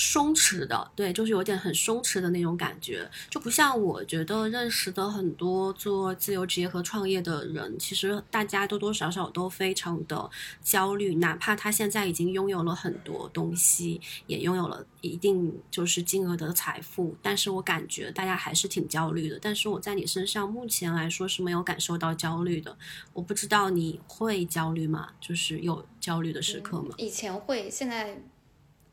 [0.03, 10.27] 松弛的，对，就是有点很松弛的那种感觉，就不像我觉得认识的很多做自由职业和创业的人，其实大家多多少少都非常的
[10.63, 19.37] 焦虑，哪怕他现在已经拥有了很多东西，也拥有了一定就是金额的财富，但是我感觉大家还是挺焦虑的。
[19.39, 22.75] 但是我在你身上目前来说是没有感受到焦虑的，
[23.13, 25.09] 我不知道你会焦虑吗？
[25.21, 26.95] 就是有焦虑的时刻吗？
[26.97, 28.19] 以前会，现在。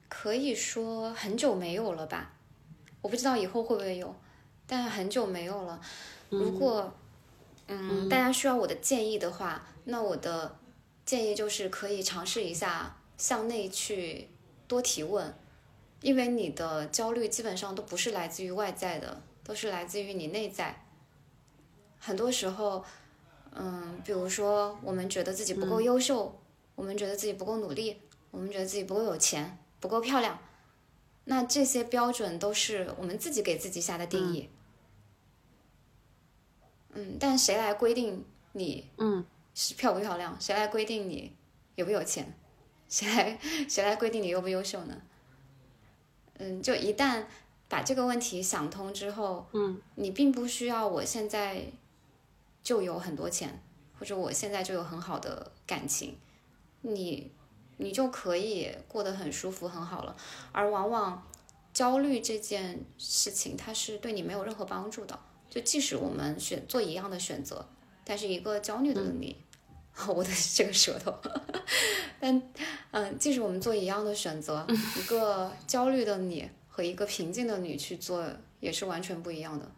[0.08, 2.32] 可以说很久没有了吧，
[3.02, 4.14] 我不知道以后会不会有，
[4.66, 5.80] 但很久没有了。
[6.30, 6.92] 如果
[7.66, 10.56] 嗯大家需要我的建议的话，那我的
[11.04, 14.28] 建议就是可以尝试一下向内去
[14.66, 15.34] 多提问，
[16.00, 20.84] 因为你的焦虑基本上都不是来自于外在的，都是来自于你内在。
[21.98, 22.84] 很多时候，
[23.52, 26.38] 嗯，比如说我们觉得自己不够优秀，
[26.74, 29.58] 我们觉得自己不够努力，我们觉得自己不够有钱。
[29.80, 30.38] 不够漂亮，
[31.24, 34.48] 那这些标准都是我们自己给自己下的定义。
[36.94, 39.24] 嗯，但谁来规定你嗯
[39.54, 40.36] 是漂不漂亮？
[40.40, 41.32] 谁来规定你
[41.76, 42.34] 有不有钱？
[42.88, 43.38] 谁来
[43.68, 45.00] 谁来规定你优不优秀呢？
[46.38, 47.26] 嗯，就一旦
[47.68, 51.66] 把这个问题想通之后，嗯，你并不需要我现在
[52.62, 53.62] 就有很多钱，
[53.98, 56.16] 或者我现在就有很好的感情，
[56.80, 57.30] 你。
[57.78, 60.14] 你就可以过得很舒服、很好了，
[60.52, 61.26] 而往往
[61.72, 65.18] 焦虑这件事情，它是对你没有任何帮助的。
[65.48, 67.66] 就即使我们选做一样的选择，
[68.04, 69.36] 但是一个焦虑的你，
[70.08, 71.14] 我的这个舌头。
[72.20, 72.42] 但
[72.90, 74.66] 嗯，即使我们做一样的选择，
[74.98, 78.26] 一个焦虑的你和一个平静的你去做，
[78.60, 79.70] 也是完全不一样的。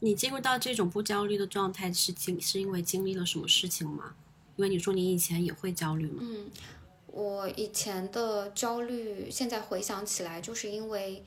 [0.00, 4.14] 你进入到这种不焦虑的状态，是经是因为经历了什么事情吗？
[4.58, 6.20] 因为你说你以前也会焦虑嘛？
[6.20, 6.50] 嗯，
[7.06, 11.24] 我以前的焦虑，现在回想起来，就是因为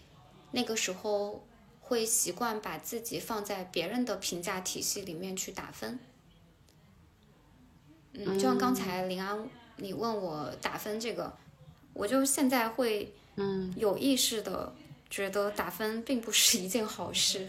[0.51, 1.47] 那个时候
[1.79, 5.97] 会习惯把自己放在别人的评价体系里面去打分。
[8.11, 11.33] 嗯，就像刚才林安你问我打分这个，
[11.93, 14.75] 我就现在会嗯有意识的
[15.09, 17.47] 觉得打分并不是一件好事。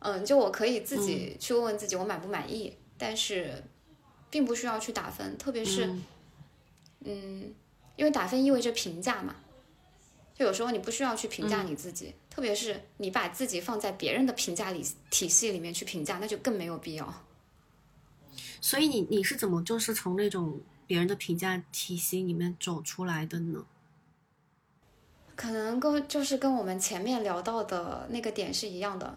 [0.00, 3.62] 嗯，就我可以自己去问问自己我满不满意，但是
[4.34, 5.88] 并不需要去打分，特别是
[7.04, 7.54] 嗯，
[7.94, 9.36] 因为打分意味着评价嘛。
[10.34, 17.24] 就有时候你不需要去评价你自己，特别是你把自己放在别人的评价里体系里面去评价，那就更没有必要。
[18.60, 23.64] 所以你你是怎么就是从那种别人的评价体系里面走出来的呢？
[25.36, 29.16] 可能跟就是跟我们前面聊到的那个点是一样的。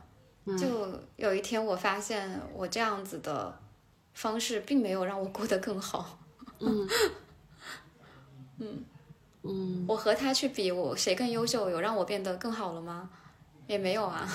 [0.55, 3.59] 就有一天我发现我这样子的
[4.17, 6.17] 方式并没有让我过得更好。
[6.59, 6.89] 嗯
[8.57, 8.83] 嗯
[9.43, 13.11] 嗯，我和他去比，我谁更优秀，有让我变得更好了吗？
[13.67, 14.27] 也没有啊。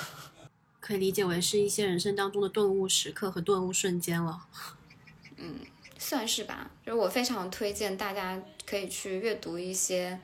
[0.79, 4.47] 可以理解为是一些人生当中的顿悟时刻和顿悟瞬间了。
[5.37, 5.57] 嗯，
[5.99, 6.71] 算是吧。
[6.87, 10.21] 就是我非常推荐大家可以去阅读一些，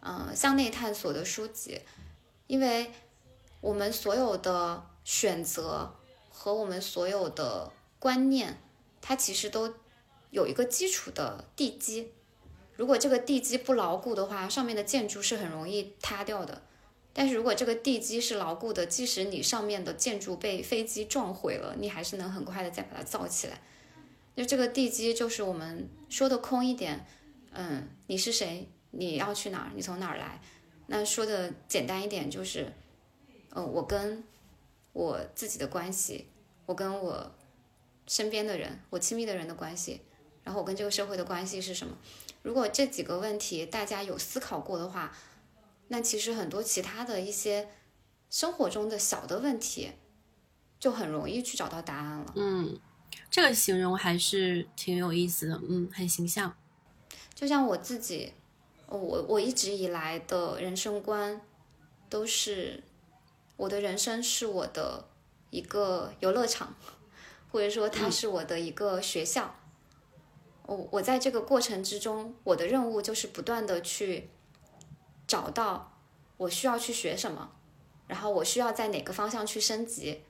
[0.00, 1.80] 嗯、向内探索的书籍，
[2.46, 2.92] 因为
[3.62, 5.94] 我们所有的选择
[6.28, 8.60] 和我们所有的观念，
[9.00, 9.74] 它其实都
[10.30, 12.12] 有一个基础的地基。
[12.76, 16.62] 如果这个地基不牢固的话，上面的建筑是很容易塌掉的。
[17.12, 23.60] 但是如果这个地基是牢固的，即使你上面的建筑被飞机撞毁了，你还是能很快的再把它造起来。
[24.36, 27.04] 就这个地基，就是我们说的空一点，
[27.50, 28.68] 嗯，你是谁？
[28.92, 29.72] 你要去哪儿？
[29.74, 30.40] 你从哪儿来？
[30.86, 32.72] 那说的简单一点，就是，
[33.50, 34.22] 呃，我跟
[34.92, 36.28] 我自己的关系，
[36.66, 37.34] 我跟我
[38.08, 40.00] 身边的人，我亲密的人的关系，
[40.42, 41.96] 然后我跟这个社会的关系是什么？
[42.42, 45.14] 如果这几个问题大家有思考过的话，
[45.88, 47.68] 那其实很多其他的一些
[48.30, 49.92] 生活中的小的问题，
[50.80, 52.32] 就很容易去找到答案了。
[52.36, 52.78] 嗯，
[53.30, 56.56] 这个形容还是挺有意思的，嗯，很形象。
[57.34, 58.32] 就像我自己，
[58.86, 61.40] 我我一直以来的人生观
[62.08, 62.82] 都是，
[63.56, 65.08] 我的人生是我的
[65.50, 66.74] 一个游乐场，
[67.50, 69.54] 或者说它是我的一个学校。
[70.66, 74.28] 我我在这个过程之中，我的任务就是不断的去
[75.26, 75.98] 找到
[76.36, 77.50] 我需要去学什么，
[78.06, 80.20] 然后我需要在哪个方向去升级。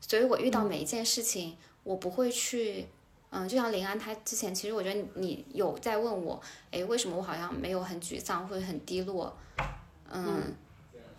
[0.00, 2.86] 所以我遇到每一件事情，我不会去。
[3.30, 6.40] 嗯，就像林安他之前，其实我觉得你有在问我，
[6.70, 9.36] 哎，为什么我好像没有很沮丧或者很低落？
[10.10, 10.54] 嗯，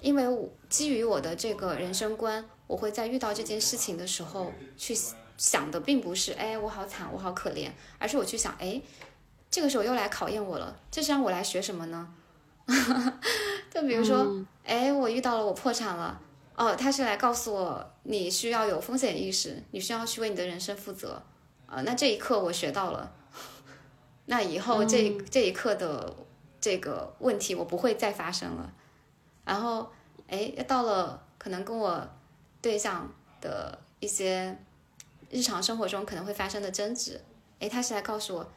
[0.01, 4.95] 因为我基于我的这个人生观，我会在遇到这件事情的时候去
[5.39, 8.79] 想的，并不是哎我好惨，我好可怜，而是我去想，哎，
[9.49, 12.13] 这个时候又来考验我了，这是让我来学什么呢？
[13.73, 16.19] 就比如说，哎，我遇到了我破产了，
[16.55, 21.23] 哦，他是来告诉我你需要有风险意识，你需要去为你的人生负责。
[21.65, 23.11] 啊，那这一刻我学到了，
[24.25, 26.15] 那以后这、这一刻的
[26.59, 28.73] 这个问题我不会再发生了。
[29.45, 29.91] 然后，
[30.27, 32.07] 哎，到了可能跟我
[32.61, 33.07] 对象
[33.39, 34.57] 的一些
[35.29, 37.21] 日常生活中可能会发生的争执，
[37.59, 38.51] 哎，他是来告诉我，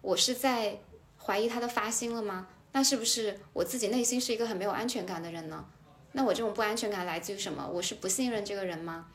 [0.00, 0.78] 我是在
[1.18, 2.48] 怀疑他的发心了吗？
[2.72, 5.64] 那是不是我自己内心是一个很没有安全感的人呢？
[6.12, 7.68] 那我这种不安全感来自于什么？
[7.68, 9.06] 我是不信任这个人吗？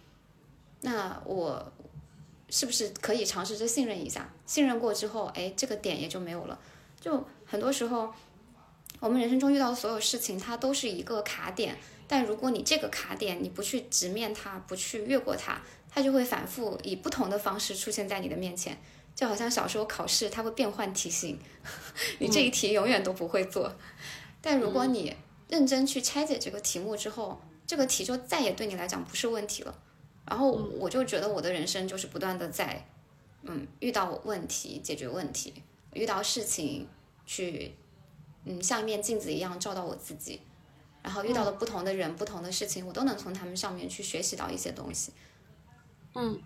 [0.81, 1.71] 那我。
[2.53, 4.29] 是不是可以尝试着信任一下？
[4.45, 6.59] 信任过之后，哎，这个点也就没有了。
[6.99, 8.13] 就很多时候，
[8.99, 11.77] 我们人生中遇到的所有事情，它都是一个卡点。
[12.09, 15.61] 但如果你这个卡点你不去直面它，不去越过它，
[15.91, 18.75] 它就会反复以不同的方式出现在你的面前。
[19.13, 21.37] 就好像小时候考试，它会变换题型，
[22.19, 23.71] 你这一题永远都不会做。
[24.39, 25.13] 但如果你
[25.49, 29.79] 认真去拆解这个题目之后，这个题就再也对你来讲不是问题了。
[30.25, 32.87] 然后我就觉得我的人生就是不断的在，
[33.43, 35.53] 嗯，遇到问题解决问题，
[35.93, 36.87] 遇到事情
[37.25, 37.75] 去，
[38.45, 40.39] 嗯，像一面镜子一样照到我自己，
[41.03, 45.11] 然后遇到了不同的人、不同的事情，我都能从他们上面去学习到一些东西。
[46.15, 46.41] 嗯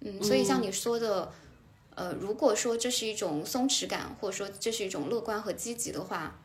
[0.00, 1.32] 嗯，所以像你说的，
[1.94, 6.38] 呃，如果说这是一种松弛感，或者说这是一种乐观和积极的话，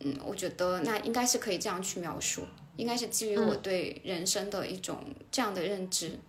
[0.00, 2.42] 嗯，我觉得那应该是可以这样去描述。
[2.76, 6.20] 应该是基于我对人生的一种这样的认知，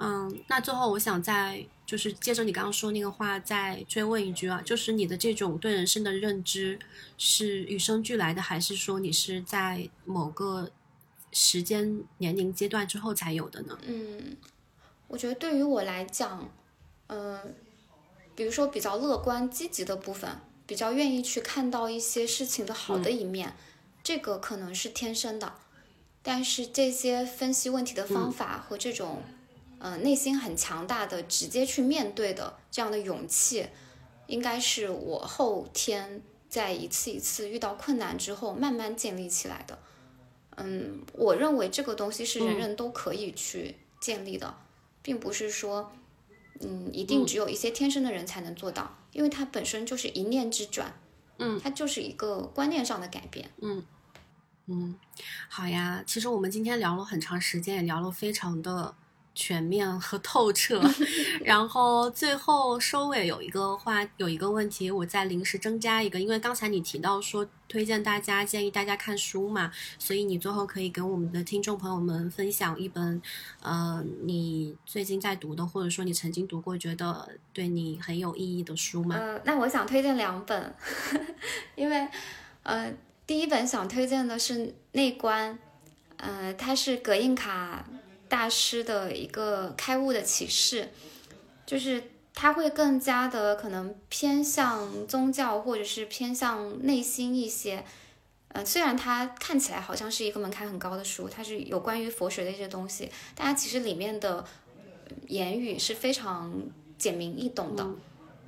[0.00, 6.76] 嗯，那最后我想再就是接着你刚刚说那个话再追问一句啊，就是你的这种对人生的认知
[7.16, 10.72] 是与生俱来的，还是说你是在某个
[11.30, 13.78] 时间年龄阶段之后才有的呢？
[13.86, 14.36] 嗯，
[15.12, 16.50] 我觉得对于我来讲，
[17.08, 17.54] 嗯，
[18.34, 23.54] 比如说比较乐观积极的部分，比较愿意去看到一些事情的好的一面，
[24.02, 25.52] 这个可能是天生的。
[26.22, 29.22] 但是这些分析问题的方法和这种，
[29.80, 33.66] 呃，内心很强大的直接去面对的这样的勇气，
[34.28, 39.78] 应该是我后天在一次一次遇到困难之后慢慢建立起来的。
[40.56, 44.54] 嗯，我认为这个东西是人人都可以去建立的，
[45.02, 45.92] 并不是说，
[46.60, 50.94] 嗯，一定只有一些天生的人才能做到，因为它本身就是一念之转，
[51.38, 53.84] 嗯，它就是一个观念上的改变，嗯。
[54.66, 54.94] 嗯，
[55.48, 56.04] 好呀。
[56.06, 58.94] 其实我们今天聊了很长时间，也聊了非常的
[59.34, 60.80] 全面和透彻。
[61.44, 73.20] 然后最后收尾有一个话，有一个问题，我再临时增加一个，因为刚才你提到说推荐大家、建议大家看书嘛，所以你最后可以跟我们的听众朋友们分享一本，
[73.60, 79.16] 呃，你最近在读的，或者说你曾经读过觉得对你很有意义的书吗？
[79.18, 80.74] 呃，那我想推荐两本，
[81.76, 82.08] 因为，
[82.62, 82.92] 呃。
[83.24, 85.54] 第一本想推荐的是《内观》，
[86.16, 87.86] 呃，它是葛印卡
[88.32, 90.90] 大师的一个开悟的启示，
[91.66, 92.02] 就是
[92.32, 97.84] 他会更加的可能偏向宗教或者是偏向内心一些，
[98.48, 104.42] 呃，虽然它看起来好像是一个门槛很高的书，它是有关于佛学的一些东西，但它其实里面的
[105.26, 106.50] 言语是非常
[106.96, 107.84] 简明易懂的，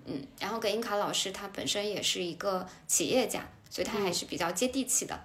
[0.07, 3.47] 嗯，然后葛英卡老师他本身也是一个企业家。
[3.71, 5.21] 所以他还是比较接地气的，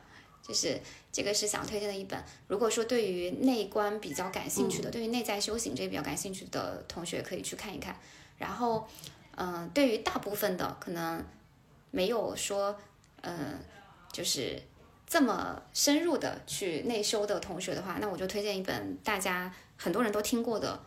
[0.49, 0.81] 就是
[1.11, 2.19] 这个是想推荐的一本。
[2.47, 7.95] 如果说对于内观比较感兴趣的，对于内在修行这比较感兴趣的同学可以去看一看。
[8.39, 8.87] 然后，
[9.37, 11.23] 嗯，对于大部分的可能
[11.91, 12.75] 没有说，
[13.21, 13.59] 嗯，
[14.11, 14.59] 就是
[15.05, 20.83] 这么深入的去内修的同学的话，那我就推荐一本大家很多人都听过的，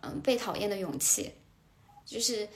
[0.00, 1.30] 嗯，被讨厌的勇气，
[2.06, 2.48] 就是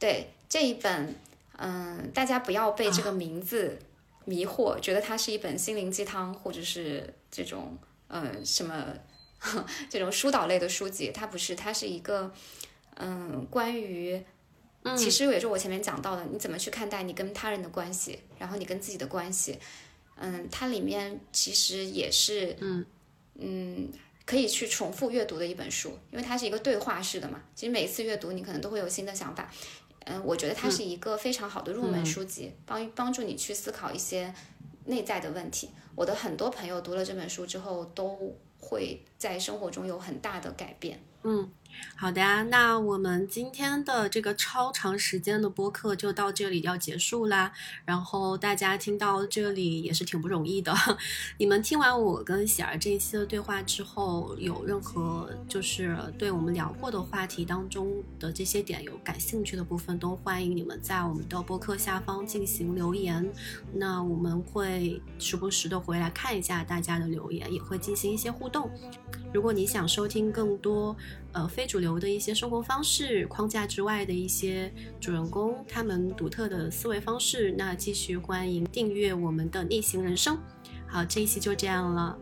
[0.00, 1.14] 对这一本。
[1.56, 3.78] 嗯，大家不要被这个名字
[4.24, 7.76] 迷惑，觉得它是一本心灵鸡汤或者是这种
[8.08, 8.94] 呃什么
[9.90, 12.32] 这种疏导类的书籍，它不是，它是一个
[12.96, 14.22] 嗯关于，
[14.96, 19.58] 其实也是我前面讲到的，你怎么去看待你跟他人的关系，然后你跟自己的关系，
[20.16, 22.86] 嗯，它里面其实也是嗯
[23.36, 23.92] 嗯
[24.24, 29.52] 可以去重复阅读的一本书，因为它是一个对话式的嘛，其实每一次阅读你可能都会有新的想法。
[30.04, 34.32] 嗯，我觉得它是一个非常好的入门书籍，帮帮助你去思考一些
[34.86, 35.70] 内在的问题。
[35.94, 41.02] 我的很多朋友读了这本书之后，都会在生活中有很大的改变。
[41.22, 41.50] 嗯。
[41.96, 47.52] 好的呀，那我们今天的这个超长时间的播客就到这里要结束啦。
[47.84, 50.74] 然后大家听到这里也是挺不容易的。
[51.38, 63.32] 你们听完我跟喜儿这一期的对话之后，有任何就是对我们聊过的话题当中的这些点有感兴趣的部分，都欢迎你们在我们的播客下方进行留言。
[63.72, 68.70] 那我们会时不时的回来看一下大家的留言，也会进行一些互动。
[69.34, 70.96] 如果你想收听更多，
[71.32, 80.38] 呃，非主流的一些生活方式框架之外的一些主人公他们独特的思维方式，那继续欢迎订阅我们的逆行人生。
[80.86, 82.16] 好，这一期就这样了，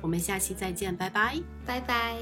[0.00, 2.16] 我们下期再见，拜拜，拜拜。